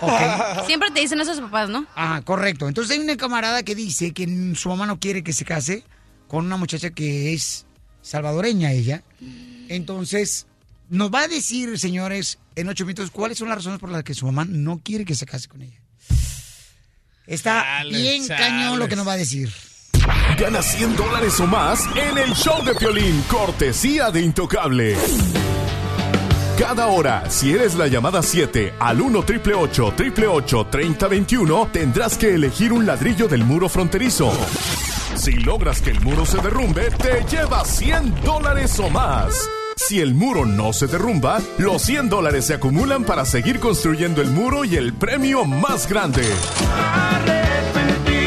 [0.66, 1.86] Siempre te dicen eso sus papás, ¿no?
[1.94, 2.68] Ah, correcto.
[2.68, 5.84] Entonces hay una camarada que dice que su mamá no quiere que se case
[6.28, 7.66] con una muchacha que es
[8.02, 9.02] salvadoreña ella.
[9.70, 10.46] Entonces,
[10.88, 14.14] nos va a decir, señores, en ocho minutos, cuáles son las razones por las que
[14.14, 15.80] su mamá no quiere que se case con ella.
[17.24, 19.48] Está Chales, bien cañón lo que nos va a decir.
[20.36, 24.96] Gana 100 dólares o más en el show de Piolín, cortesía de Intocable.
[26.58, 32.72] Cada hora, si eres la llamada 7 al 1 triple 888 3021, tendrás que elegir
[32.72, 34.32] un ladrillo del muro fronterizo.
[35.14, 39.48] Si logras que el muro se derrumbe, te llevas 100 dólares o más.
[39.88, 44.28] Si el muro no se derrumba, los 100 dólares se acumulan para seguir construyendo el
[44.28, 46.22] muro y el premio más grande.
[46.92, 48.20] Arrepentido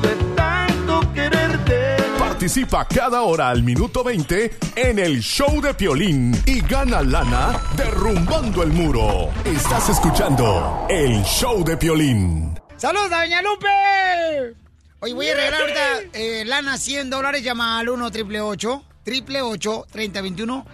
[0.00, 1.96] de tanto quererte.
[2.18, 8.62] Participa cada hora al minuto 20 en el show de Piolín y gana lana derrumbando
[8.62, 9.28] el muro.
[9.44, 12.58] Estás escuchando el show de Piolín.
[12.78, 14.56] ¡Saludos, doña Lupe!
[15.00, 15.68] Hoy voy a regalar
[16.14, 17.44] eh, lana 100 dólares.
[17.44, 20.64] Llama al 1 888 888-3021.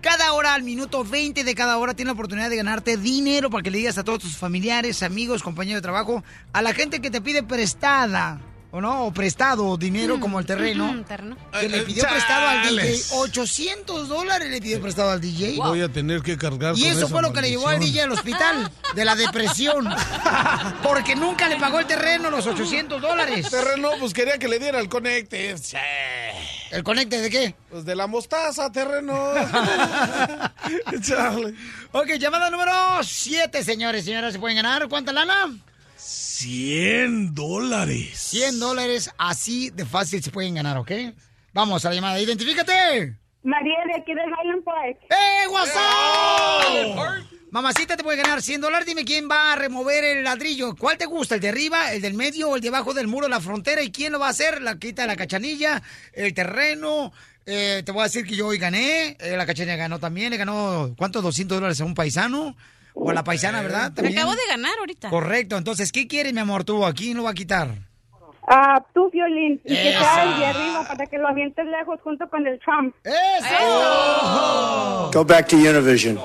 [0.00, 3.62] Cada hora, al minuto 20 de cada hora, tiene la oportunidad de ganarte dinero para
[3.62, 7.10] que le digas a todos tus familiares, amigos, compañeros de trabajo, a la gente que
[7.10, 8.40] te pide prestada.
[8.72, 9.06] ¿O no?
[9.06, 10.20] O prestado dinero mm.
[10.20, 11.04] como el terreno.
[11.52, 13.02] Que le eh, eh, pidió prestado al DJ.
[13.14, 15.56] 800 dólares le pidió eh, prestado al DJ.
[15.56, 16.78] Voy a tener que cargar.
[16.78, 19.88] Y eso fue lo que le llevó al DJ al hospital de la depresión.
[20.84, 23.50] Porque nunca le pagó el terreno los 800 dólares.
[23.50, 25.56] Terreno, pues quería que le diera el conecte.
[26.70, 27.54] ¿El conecte de qué?
[27.68, 29.32] Pues de la mostaza, terreno.
[31.02, 31.54] Chale.
[31.92, 32.72] Ok, llamada número
[33.02, 34.04] 7, señores.
[34.04, 34.88] Señoras, ¿se pueden ganar?
[34.88, 35.52] ¿Cuánta lana?
[35.96, 38.16] 100 dólares.
[38.18, 40.92] 100 dólares, así de fácil se pueden ganar, ¿ok?
[41.52, 42.20] Vamos a la llamada.
[42.20, 43.16] ¡Identifícate!
[43.42, 44.98] María de aquí del Highland Park.
[45.10, 47.39] ¡Eh, WhatsApp!
[47.50, 48.86] Mamacita, te puede ganar 100 dólares.
[48.86, 50.76] Dime quién va a remover el ladrillo.
[50.76, 51.34] ¿Cuál te gusta?
[51.34, 53.82] ¿El de arriba, el del medio o el de abajo del muro de la frontera?
[53.82, 54.62] ¿Y quién lo va a hacer?
[54.62, 55.82] La quita la cachanilla,
[56.12, 57.12] el terreno.
[57.46, 59.16] Eh, te voy a decir que yo hoy gané.
[59.18, 60.30] Eh, la cachanilla ganó también.
[60.30, 61.22] Le ganó, ¿cuántos?
[61.24, 62.56] 200 dólares a un paisano.
[62.94, 63.90] O a la paisana, ¿verdad?
[63.90, 64.18] Me También.
[64.18, 65.10] acabo de ganar ahorita.
[65.10, 65.56] Correcto.
[65.56, 66.84] Entonces, ¿qué quieres, mi amor, tú?
[66.84, 67.89] ¿A quién lo va a quitar?
[68.52, 69.60] Ah, tú, Violín.
[69.64, 72.92] Y que el de arriba para que lo avientes lejos junto con el Trump.
[73.04, 75.08] ¡Eso!
[75.14, 76.16] Go back to Univision.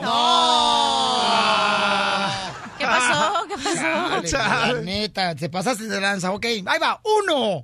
[2.79, 3.45] ¿Qué pasó?
[3.47, 4.23] ¿Qué pasó?
[4.23, 6.31] Chale, la neta, te pasaste de lanza.
[6.31, 6.99] Ok, ahí va.
[7.03, 7.63] Uno,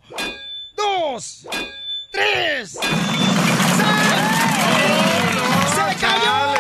[0.76, 1.48] dos,
[2.12, 2.74] tres.
[2.74, 2.80] ¡Se
[6.00, 6.51] cayó!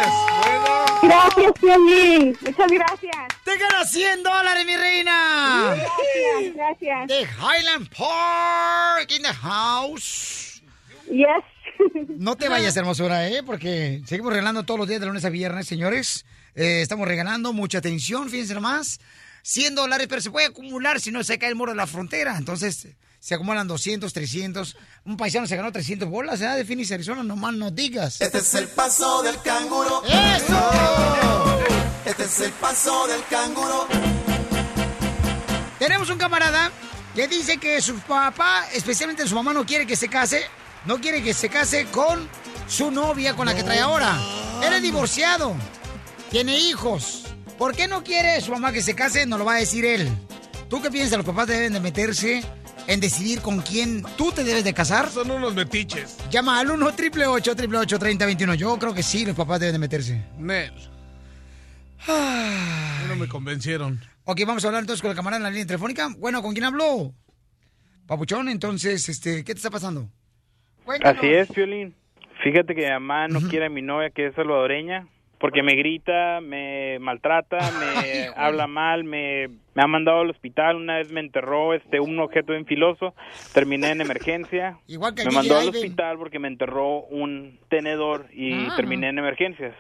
[1.12, 2.38] Gracias, Violín.
[2.40, 3.28] Muchas gracias.
[3.44, 5.76] ¡Te ganas 100 dólares, mi reina!
[5.76, 7.08] Gracias, gracias.
[7.08, 10.62] De Highland Park in the house.
[11.10, 11.44] Yes.
[12.18, 13.44] No te vayas, hermosura, ¿eh?
[13.44, 16.26] Porque seguimos regalando todos los días de lunes a viernes, señores.
[16.56, 19.02] Eh, estamos regalando mucha atención, fíjense nomás.
[19.42, 22.38] 100 dólares, pero se puede acumular si no se cae el muro de la frontera.
[22.38, 22.88] Entonces,
[23.22, 24.76] se acumulan 200, 300.
[25.06, 26.48] Un paisano se ganó 300 bolas, ¿eh?
[26.48, 28.20] De Phoenix, Arizona, nomás no digas.
[28.20, 30.04] Este es el paso del canguro.
[30.06, 31.60] ¡Eso!
[32.04, 33.88] Este es el paso del canguro.
[35.78, 36.72] Tenemos un camarada
[37.14, 40.44] que dice que su papá, especialmente su mamá, no quiere que se case.
[40.86, 42.28] No quiere que se case con
[42.68, 44.20] su novia con la que trae ahora.
[44.64, 45.56] Él es divorciado.
[46.32, 47.26] Tiene hijos.
[47.60, 49.28] ¿Por qué no quiere su mamá que se case?
[49.28, 50.12] Nos lo va a decir él.
[50.72, 51.18] ¿Tú qué piensas?
[51.18, 52.42] ¿Los papás deben de meterse
[52.88, 55.10] en decidir con quién tú te debes de casar?
[55.10, 56.18] Son unos metiches.
[56.32, 60.24] Llama al 1 888 3021 Yo creo que sí, los papás deben de meterse.
[60.38, 60.72] Nel.
[62.08, 64.00] No me convencieron.
[64.24, 66.08] Ok, vamos a hablar entonces con el camarada en la línea telefónica.
[66.18, 67.14] Bueno, ¿con quién habló?
[68.08, 70.08] Papuchón, entonces, este, ¿qué te está pasando?
[70.86, 71.18] Cuéntanos.
[71.18, 71.94] Así es, Piolín.
[72.46, 75.06] Fíjate que mi mamá no quiere a mi novia que es salvadoreña
[75.38, 80.98] porque me grita, me maltrata, me habla mal, me, me ha mandado al hospital, una
[80.98, 83.14] vez me enterró este un objeto bien filoso,
[83.54, 84.78] terminé en emergencia.
[84.88, 88.74] Igual que me mandó al hospital porque me enterró un tenedor y Ah.
[88.76, 89.74] terminé en emergencias.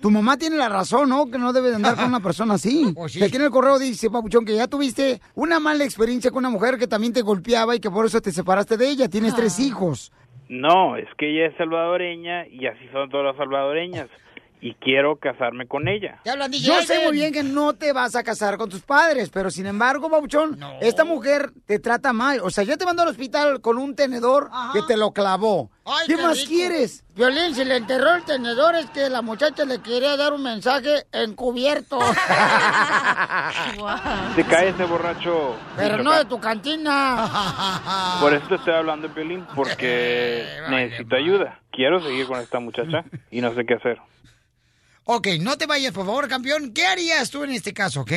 [0.00, 1.30] Tu mamá tiene la razón, ¿no?
[1.30, 2.92] Que no debe de andar con una persona así.
[3.18, 6.50] Que aquí en el correo dice, Papuchón, que ya tuviste una mala experiencia con una
[6.50, 9.08] mujer que también te golpeaba y que por eso te separaste de ella.
[9.08, 10.12] Tienes tres hijos.
[10.48, 14.08] No, es que ella es salvadoreña y así son todas las salvadoreñas
[14.62, 16.20] y quiero casarme con ella.
[16.52, 19.66] Yo sé muy bien que no te vas a casar con tus padres, pero sin
[19.66, 22.38] embargo, Papuchón, esta mujer te trata mal.
[22.44, 25.68] O sea, yo te mando al hospital con un tenedor que te lo clavó.
[25.84, 26.48] Ay, ¿Qué qué más rico.
[26.48, 27.04] quieres?
[27.16, 31.06] Violín, si le enterró el tenedor es que la muchacha le quería dar un mensaje
[31.10, 31.98] encubierto.
[34.36, 35.56] Se cae ese borracho.
[35.76, 38.18] Pero no de tu cantina.
[38.20, 41.58] Por eso te estoy hablando, Piolín, porque necesito ayuda.
[41.72, 43.98] Quiero seguir con esta muchacha y no sé qué hacer.
[45.04, 46.72] Ok, no te vayas, por favor, campeón.
[46.72, 48.12] ¿Qué harías tú en este caso, ok?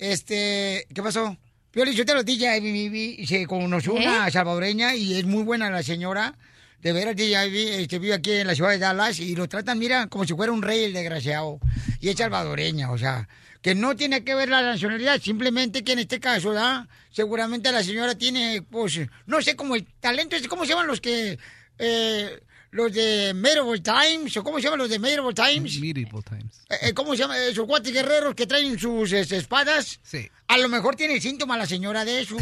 [0.00, 1.36] este, ¿qué pasó?
[1.70, 4.30] Piolín, yo te lo dije, se conoció una ¿Eh?
[4.32, 6.36] salvadoreña y es muy buena la señora.
[6.80, 10.06] De veras, DJ este, vive aquí en la ciudad de Dallas y lo tratan, mira,
[10.06, 11.60] como si fuera un rey el desgraciado.
[12.00, 13.28] Y es salvadoreña, o sea,
[13.60, 16.88] que no tiene que ver la nacionalidad, simplemente que en este caso, ¿da?
[17.10, 21.38] Seguramente la señora tiene, pues, no sé, como el talento, ¿cómo se llaman los que,
[21.78, 22.40] eh,
[22.70, 25.78] los de Medieval Times, o cómo se llaman los de Medieval Times?
[25.80, 26.60] Medieval Times.
[26.68, 27.38] Eh, eh, ¿Cómo se llama?
[27.38, 30.00] Esos cuates guerreros que traen sus este, espadas.
[30.02, 30.28] Sí.
[30.48, 32.36] A lo mejor tiene el síntoma la señora de eso,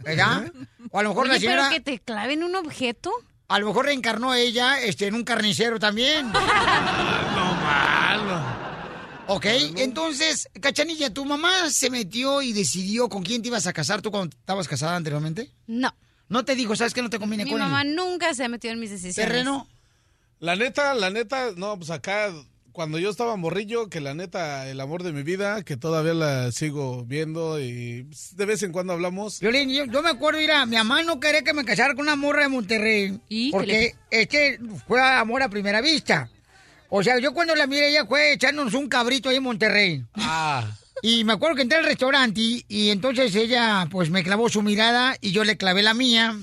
[0.00, 0.52] ¿verdad?
[0.92, 1.68] O a lo mejor Oye, la señora...
[1.68, 3.12] pero que te claven un objeto.
[3.46, 6.26] A lo mejor reencarnó ella este, en un carnicero también.
[6.32, 8.60] no malo.
[9.28, 9.46] Ok,
[9.76, 14.10] entonces, Cachanilla, ¿tu mamá se metió y decidió con quién te ibas a casar tú
[14.10, 15.52] cuando estabas casada anteriormente?
[15.68, 15.94] No.
[16.30, 17.02] No te dijo, ¿sabes qué?
[17.02, 17.94] No te conviene Mi con mamá él.
[17.94, 19.16] nunca se ha metido en mis decisiones.
[19.16, 19.68] ¿Terreno?
[20.38, 22.32] La neta, la neta, no, pues acá,
[22.72, 26.52] cuando yo estaba morrillo, que la neta, el amor de mi vida, que todavía la
[26.52, 29.40] sigo viendo y pues, de vez en cuando hablamos.
[29.40, 32.16] Violín, yo, yo me acuerdo, mira, mi mamá no quería que me casara con una
[32.16, 33.20] morra de Monterrey.
[33.50, 36.30] Porque es que fue amor a primera vista.
[36.88, 40.04] O sea, yo cuando la miré, ella fue echándonos un cabrito ahí en Monterrey.
[40.14, 40.64] Ah.
[41.02, 44.62] Y me acuerdo que entré al restaurante y, y entonces ella pues me clavó su
[44.62, 46.36] mirada y yo le clavé la mía.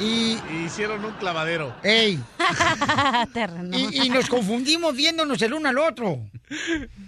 [0.00, 0.38] Y...
[0.64, 1.74] Hicieron un clavadero.
[1.82, 2.18] ¡Ey!
[3.72, 6.18] Y, y nos confundimos viéndonos el uno al otro.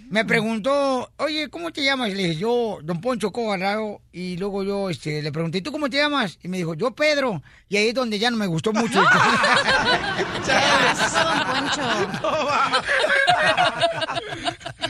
[0.09, 2.13] Me preguntó, oye, ¿cómo te llamas?
[2.13, 4.01] Le dije, yo, don Poncho Cobarrao.
[4.11, 6.37] Y luego yo este, le pregunté, ¿tú cómo te llamas?
[6.43, 7.41] Y me dijo, yo Pedro.
[7.67, 9.03] Y ahí es donde ya no me gustó mucho.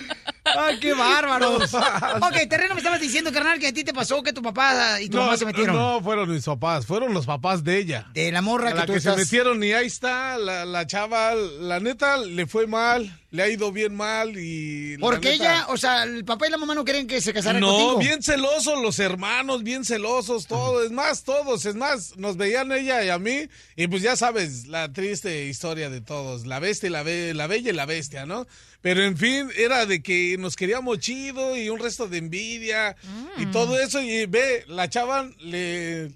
[0.46, 1.74] ¡Ay, qué bárbaros!
[1.74, 5.10] ok, terreno, me estabas diciendo, carnal, que a ti te pasó que tu papá y
[5.10, 5.76] tu mamá se metieron.
[5.76, 8.08] No, fueron mis papás, fueron los papás de ella.
[8.14, 9.16] De la morra A que la tú que estás...
[9.16, 13.48] se metieron y ahí está, la, la chava, la neta, le fue mal, le ha
[13.50, 14.98] ido bien mal y...
[14.98, 17.62] Porque neta- ella, o sea, el papá y la mamá no quieren que se casaran
[17.62, 18.00] No, contigo.
[18.00, 23.04] bien celosos los hermanos, bien celosos, todo, es más, todos, es más, nos veían ella
[23.04, 23.48] y a mí,
[23.78, 27.48] y pues ya sabes, la triste historia de todos, la bestia y la, be- la
[27.48, 28.46] bella y la bestia, ¿no?
[28.84, 32.96] Pero en fin, era de que nos queríamos chido y un resto de envidia
[33.38, 36.12] y todo eso, y ve, la chava le...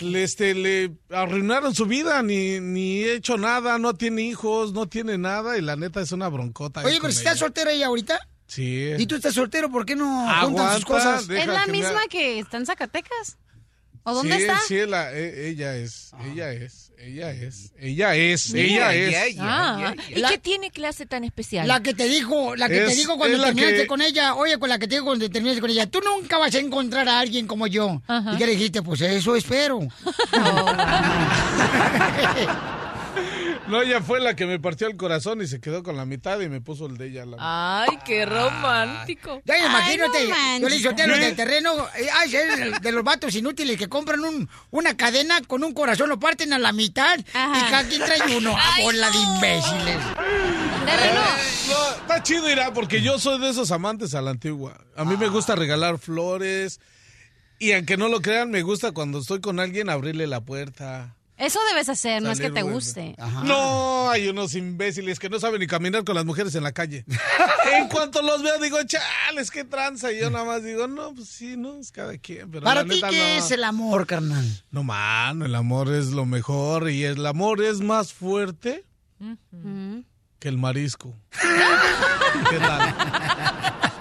[0.00, 4.86] Le, este, le arruinaron su vida, ni, ni he hecho nada, no tiene hijos, no
[4.86, 6.82] tiene nada, y la neta es una broncota.
[6.84, 8.20] Oye, pero si estás soltera ella ahorita.
[8.46, 8.90] Sí.
[8.98, 9.70] ¿Y tú estás soltero?
[9.70, 11.22] ¿Por qué no juntan sus cosas?
[11.30, 13.38] ¿Es la que misma que está en Zacatecas?
[14.02, 14.60] ¿O dónde sí, está?
[14.68, 19.36] Sí, la- e- ella es, ella es, ella es, ella es, ella es.
[19.40, 21.66] Ah, ¿Y qué tiene clase tan especial?
[21.66, 24.68] La que te dijo, la que te dijo cuando terminaste que- con ella, oye, con
[24.68, 27.48] la que te dijo cuando terminaste con ella, tú nunca vas a encontrar a alguien
[27.48, 28.00] como yo.
[28.32, 28.82] ¿Y qué le dijiste?
[28.82, 29.80] Pues eso espero.
[33.72, 36.38] No, ella fue la que me partió el corazón y se quedó con la mitad
[36.40, 37.22] y me puso el de ella.
[37.22, 39.40] a la Ay, qué romántico.
[39.46, 42.32] Ya imagínate, Ay, no yo le hice hotel de terreno, eh, ay,
[42.82, 46.58] de los vatos inútiles que compran un, una cadena con un corazón, lo parten a
[46.58, 48.54] la mitad y cada quien trae uno.
[48.54, 49.96] ¡Ah, bola de imbéciles!
[51.70, 54.84] No, está chido, Irá, porque yo soy de esos amantes a la antigua.
[54.96, 56.78] A mí me gusta regalar flores
[57.58, 61.16] y aunque no lo crean, me gusta cuando estoy con alguien abrirle la puerta.
[61.38, 62.76] Eso debes hacer, no es que te bueno.
[62.76, 63.16] guste.
[63.44, 67.04] No, hay unos imbéciles que no saben ni caminar con las mujeres en la calle.
[67.72, 70.12] en cuanto los veo, digo, chales, qué tranza.
[70.12, 72.50] Y yo nada más digo, no, pues sí, no, es cada quien.
[72.50, 73.44] Pero Para ti, ¿qué no.
[73.44, 74.44] es el amor, carnal?
[74.70, 78.84] No, mano, el amor es lo mejor y el amor es más fuerte
[80.38, 81.14] que el marisco.
[82.50, 82.94] ¿Qué tal?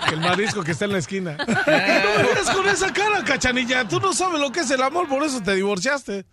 [0.08, 1.38] Que el marisco que está en la esquina.
[1.38, 3.88] No me con esa cara, cachanilla.
[3.88, 6.26] Tú no sabes lo que es el amor, por eso te divorciaste.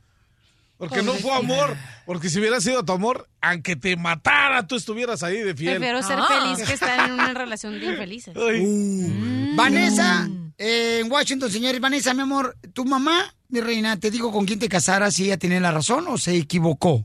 [0.78, 1.76] Porque no fue amor.
[2.06, 5.78] Porque si hubiera sido tu amor, aunque te matara, tú estuvieras ahí de fiel.
[5.78, 8.34] Prefiero ser feliz que estar en una relación de infelices.
[8.36, 9.56] Uh.
[9.56, 11.80] Vanessa, eh, en Washington, señores.
[11.80, 15.36] Vanessa, mi amor, tu mamá, mi reina, te dijo con quién te casaras si ella
[15.36, 17.04] tenía la razón o se equivocó.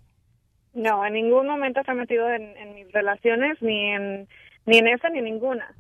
[0.74, 4.28] No, en ningún momento se ha metido en, en mis relaciones, ni en,
[4.66, 5.76] ni en esa ni en ninguna.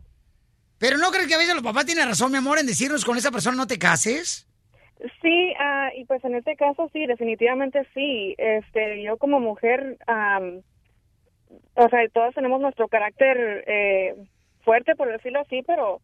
[0.80, 3.18] Pero ¿no crees que a veces los papás tienen razón, mi amor, en decirnos con
[3.18, 4.48] esa persona no te cases?
[5.22, 8.36] Sí, ah, y pues en este caso sí, definitivamente sí.
[8.38, 10.62] Este, yo como mujer, am,
[11.76, 14.16] o sea, todas tenemos nuestro carácter eh,
[14.64, 16.02] fuerte, por decirlo así, pero,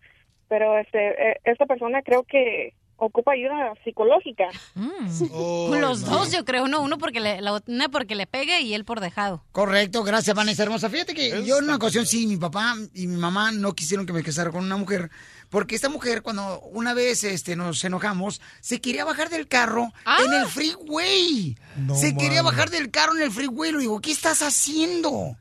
[0.48, 4.50] pero este, eh, esta persona creo que ocupa ayuda psicológica.
[5.80, 8.86] Los dos, yo creo, no, uno porque le, la, una porque le pegue y él
[8.86, 9.44] por dejado.
[9.52, 10.90] Correcto, gracias, Vanessa hermosa.
[10.90, 14.14] Fíjate que yo en una ocasión sí, mi papá y mi mamá no quisieron que
[14.14, 15.10] me casara con una mujer,
[15.50, 19.92] porque esta mujer, cuando una vez este, nos enojamos, se quería bajar del carro
[20.26, 21.58] en el freeway.
[21.76, 23.72] No se quería bajar del carro en el freeway.
[23.72, 25.36] Le digo, ¿qué estás haciendo?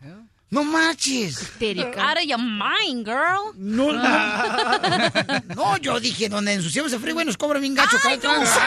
[0.51, 1.53] No marches.
[1.99, 3.53] Out of your mind, girl.
[3.57, 3.93] No,
[5.55, 8.51] no, yo dije, donde ensuciamos el freeway nos cobran bien gacho cada trans.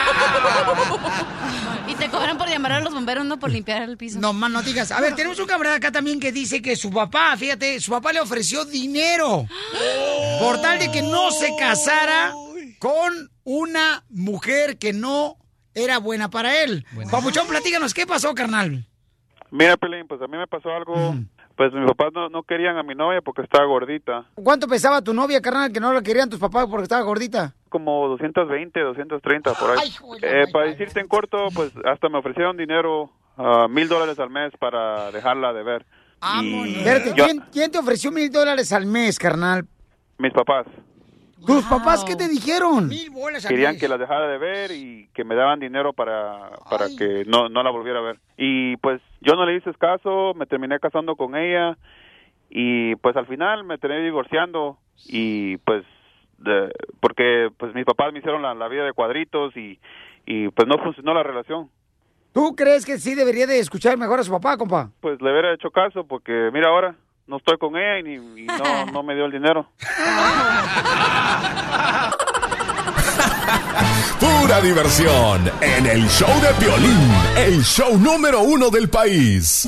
[1.88, 4.20] Y te cobran por llamar a los bomberos, no por limpiar el piso.
[4.20, 4.92] No, más no digas.
[4.92, 8.14] A ver, tenemos un camarada acá también que dice que su papá, fíjate, su papá
[8.14, 9.46] le ofreció dinero
[10.40, 12.32] por tal de que no se casara
[12.80, 15.38] con una mujer que no
[15.74, 16.86] era buena para él.
[17.10, 18.88] Papuchón, platícanos, ¿qué pasó, carnal?
[19.50, 21.16] Mira, Pelín, pues a mí me pasó algo.
[21.62, 24.26] Pues mis papás no, no querían a mi novia porque estaba gordita.
[24.34, 27.54] ¿Cuánto pesaba tu novia, carnal, que no la querían tus papás porque estaba gordita?
[27.70, 29.78] Como 220, 230 por ahí.
[29.84, 34.18] Ay, joder, Eh, para decirte en corto, pues hasta me ofrecieron dinero, ah, mil dólares
[34.18, 35.86] al mes para dejarla de ver.
[36.42, 39.68] Y Espérate, yo- ¿quién, quién te ofreció mil dólares al mes, carnal?
[40.18, 40.66] mis papás
[41.46, 42.88] ¿Tus papás qué te dijeron?
[42.88, 46.88] Mil bolas querían que la dejara de ver y que me daban dinero para, para
[46.98, 48.20] que no, no la volviera a ver.
[48.38, 51.78] Y pues yo no le hice caso, me terminé casando con ella
[52.50, 54.78] y pues al final me terminé divorciando
[55.08, 55.84] y pues
[56.38, 59.80] de- porque pues mis papás me hicieron la, la vida de cuadritos y,
[60.26, 61.70] y pues no funcionó la relación.
[62.34, 64.90] ¿Tú crees que sí debería de escuchar mejor a su papá, compa?
[65.02, 66.96] Pues le hubiera hecho caso porque mira ahora
[67.28, 69.68] no estoy con ella y, ni- y no, no me dio el dinero.
[74.64, 79.68] Diversión en el show de Piolín, el show número uno del país.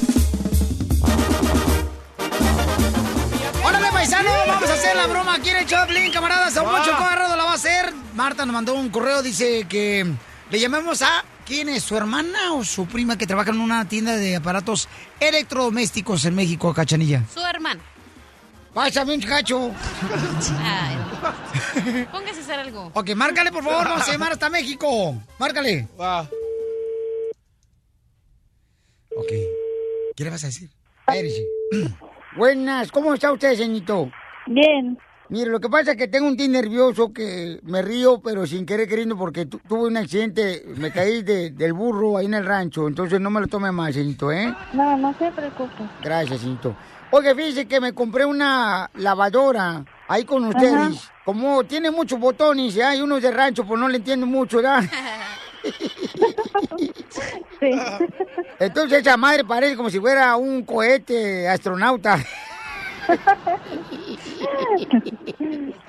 [3.63, 4.29] ¡Órale, paisano!
[4.47, 6.55] Vamos a hacer la broma aquí en el Choplin, camaradas.
[6.57, 7.91] A Poncho Corrado la va a hacer.
[8.13, 10.05] Marta nos mandó un correo, dice que
[10.51, 11.25] le llamemos a...
[11.45, 11.83] ¿Quién es?
[11.83, 14.87] ¿Su hermana o su prima que trabaja en una tienda de aparatos
[15.19, 17.23] electrodomésticos en México, Cachanilla?
[17.33, 17.81] Su hermana.
[18.73, 19.71] Pásame un cacho.
[20.63, 20.97] Ay,
[22.11, 22.91] póngase a hacer algo.
[22.93, 23.85] Ok, márcale, por favor.
[23.87, 25.15] Vamos a llamar hasta México.
[25.39, 25.87] Márcale.
[29.15, 29.31] Ok.
[30.15, 30.69] ¿Qué le vas a decir?
[32.37, 34.11] Buenas, ¿cómo está usted, señorito?
[34.47, 34.97] Bien.
[35.29, 38.65] Mire, lo que pasa es que tengo un tío nervioso que me río, pero sin
[38.65, 42.45] querer queriendo, porque tu- tuve un accidente, me caí de- del burro ahí en el
[42.45, 44.53] rancho, entonces no me lo tome mal, señorito, ¿eh?
[44.73, 45.83] No, no se preocupe.
[46.03, 46.75] Gracias, señorito.
[47.11, 50.73] Oye, fíjese que me compré una lavadora ahí con ustedes.
[50.73, 50.91] Ajá.
[51.25, 54.83] Como tiene muchos botones, y hay unos de rancho, pues no le entiendo mucho, ¿verdad?
[57.59, 57.71] Sí.
[58.59, 62.19] Entonces esa madre parece como si fuera un cohete astronauta.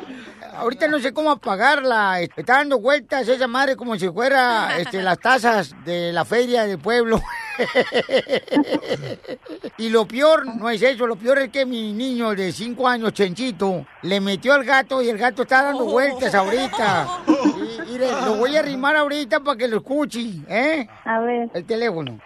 [0.57, 2.21] Ahorita no sé cómo apagarla.
[2.21, 6.79] Está dando vueltas esa madre como si fuera este, las tazas de la feria del
[6.79, 7.21] pueblo.
[9.79, 13.13] y lo peor no es eso, lo peor es que mi niño de 5 años,
[13.13, 17.21] Chenchito, le metió al gato y el gato está dando vueltas ahorita.
[17.87, 20.89] Y, lo voy a arrimar ahorita para que lo escuche, ¿eh?
[21.05, 21.51] A ver.
[21.55, 22.19] El teléfono.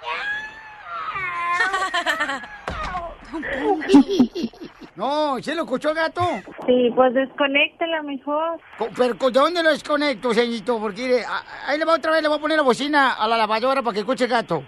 [4.99, 6.23] No, ¿se lo escuchó el gato?
[6.66, 8.59] Sí, pues desconéctela mejor.
[8.97, 10.81] Pero ¿con- ¿de dónde lo desconecto, señorito?
[10.81, 11.25] Porque mire,
[11.69, 13.95] ahí le va otra vez, le voy a poner la bocina a la lavadora para
[13.95, 14.65] que escuche el gato.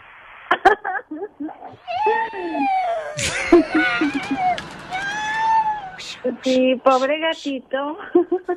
[6.43, 7.99] Sí, pobre gatito.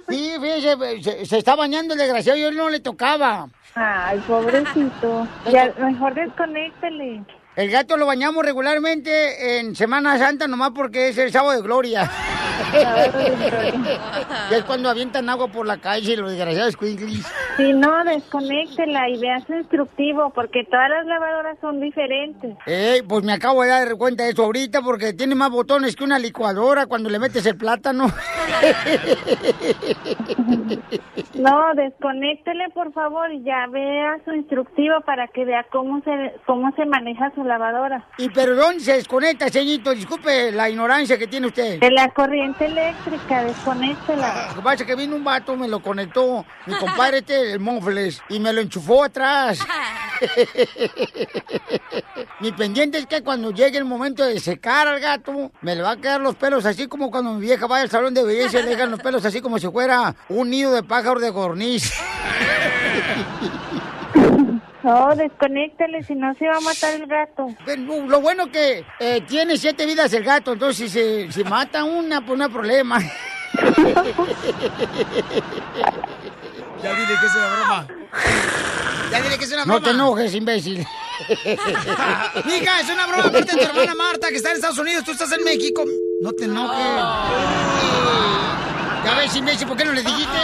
[0.10, 3.48] Sí, fíjese, se, se está bañando el desgraciado, yo no le tocaba.
[3.76, 5.28] Ay, pobrecito.
[5.52, 7.24] Ya, mejor desconéctele.
[7.56, 12.10] El gato lo bañamos regularmente en Semana Santa nomás porque es el sábado de gloria.
[14.50, 17.32] que es cuando avientan agua por la calle los desgraciados squinkles.
[17.58, 22.58] Si no, desconéctela y vea su instructivo, porque todas las lavadoras son diferentes.
[22.66, 26.04] Eh, pues me acabo de dar cuenta de eso ahorita porque tiene más botones que
[26.04, 28.08] una licuadora cuando le metes el plátano.
[31.36, 36.72] No, desconéctele, por favor, y ya vea su instructivo para que vea cómo se cómo
[36.76, 38.06] se maneja su lavadora.
[38.18, 39.92] ¿Y pero dónde se desconecta, señorito?
[39.92, 41.80] Disculpe la ignorancia que tiene usted.
[41.80, 44.48] De la corriente eléctrica, desconéctela.
[44.50, 47.60] Lo que pasa es que vino un vato, me lo conectó, mi compadre este, el
[47.60, 49.60] Monfles, y me lo enchufó atrás.
[52.40, 55.92] mi pendiente es que cuando llegue el momento de secar al gato, me le va
[55.92, 58.64] a quedar los pelos así como cuando mi vieja va al salón de belleza y
[58.64, 61.94] le dejan los pelos así como si fuera un nido de pájaro de gorniz.
[64.84, 67.48] No, desconéctele, si no se va a matar el gato.
[67.66, 71.84] Pero Lo bueno que eh, tiene siete vidas el gato, entonces si se, si mata
[71.86, 73.00] una, pues no hay problema.
[76.84, 77.88] Ya dile que es una broma.
[79.10, 79.80] Ya dile que es una broma.
[79.80, 80.80] No te enojes, imbécil.
[82.46, 83.24] Mija, es una broma.
[83.28, 85.86] Aparte de tu hermana Marta, que está en Estados Unidos, tú estás en México.
[86.22, 86.86] No te enojes.
[89.06, 90.40] Ya ves, imbécil, ¿por qué no le dijiste?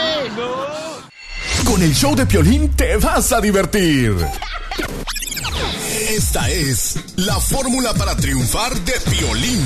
[1.70, 4.16] Con el show de Piolín te vas a divertir.
[6.10, 9.64] Esta es la fórmula para triunfar de Piolín.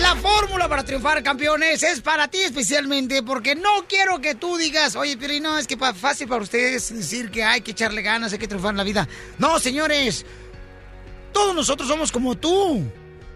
[0.00, 4.94] La fórmula para triunfar, campeones, es para ti especialmente, porque no quiero que tú digas,
[4.94, 8.38] oye, pero no, es que fácil para ustedes decir que hay que echarle ganas, hay
[8.38, 9.08] que triunfar en la vida.
[9.38, 10.24] No, señores,
[11.32, 12.84] todos nosotros somos como tú,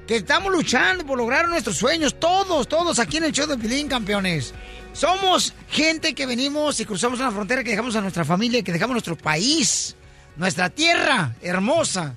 [0.07, 3.89] que estamos luchando por lograr nuestros sueños, todos, todos aquí en el show de Pilín,
[3.89, 4.53] campeones.
[4.93, 8.95] Somos gente que venimos y cruzamos una frontera, que dejamos a nuestra familia, que dejamos
[8.95, 9.97] nuestro país,
[10.37, 12.15] nuestra tierra hermosa,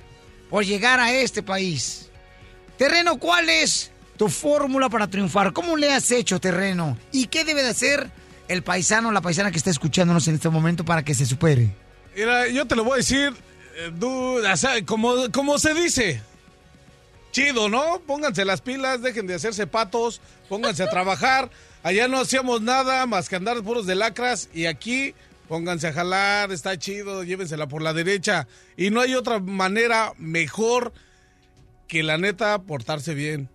[0.50, 2.10] por llegar a este país.
[2.78, 5.54] Terreno, ¿cuál es tu fórmula para triunfar?
[5.54, 6.98] ¿Cómo le has hecho, Terreno?
[7.12, 8.12] ¿Y qué debe de hacer
[8.48, 11.74] el paisano o la paisana que está escuchándonos en este momento para que se supere?
[12.16, 13.34] Mira, yo te lo voy a decir,
[13.78, 16.22] eh, como, como se dice.
[17.38, 18.00] Chido, ¿no?
[18.08, 21.52] Pónganse las pilas, dejen de hacerse patos, pónganse a trabajar.
[21.84, 25.14] Allá no hacíamos nada más que andar puros de lacras y aquí
[25.48, 28.48] pónganse a jalar, está chido, llévensela por la derecha.
[28.76, 30.94] Y no hay otra manera mejor
[31.88, 33.50] que la neta portarse bien.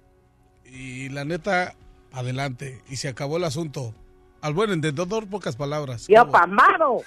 [0.64, 1.74] Y la neta,
[2.12, 2.80] adelante.
[2.88, 3.96] Y se acabó el asunto.
[4.42, 6.06] Al buen entendedor, pocas palabras.
[6.06, 7.02] Yo pamado.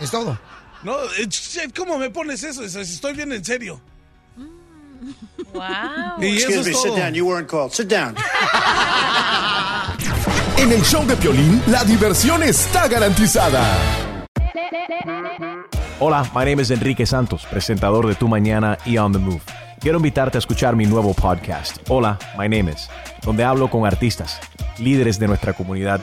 [0.00, 0.36] Es todo.
[0.82, 1.28] No, eh,
[1.76, 2.64] ¿cómo me pones eso?
[2.64, 3.80] Es- Estoy bien en serio.
[5.52, 6.20] Wow.
[6.20, 7.14] Y eso Excuse es me, sit down.
[7.14, 7.72] You weren't called.
[7.72, 8.14] Sit down.
[10.56, 13.64] En el show de Piolín, la diversión está garantizada.
[15.98, 19.40] Hola, my name is Enrique Santos, presentador de Tu Mañana y On the Move.
[19.80, 22.90] Quiero invitarte a escuchar mi nuevo podcast, Hola, my name is,
[23.22, 24.38] donde hablo con artistas,
[24.78, 26.02] líderes de nuestra comunidad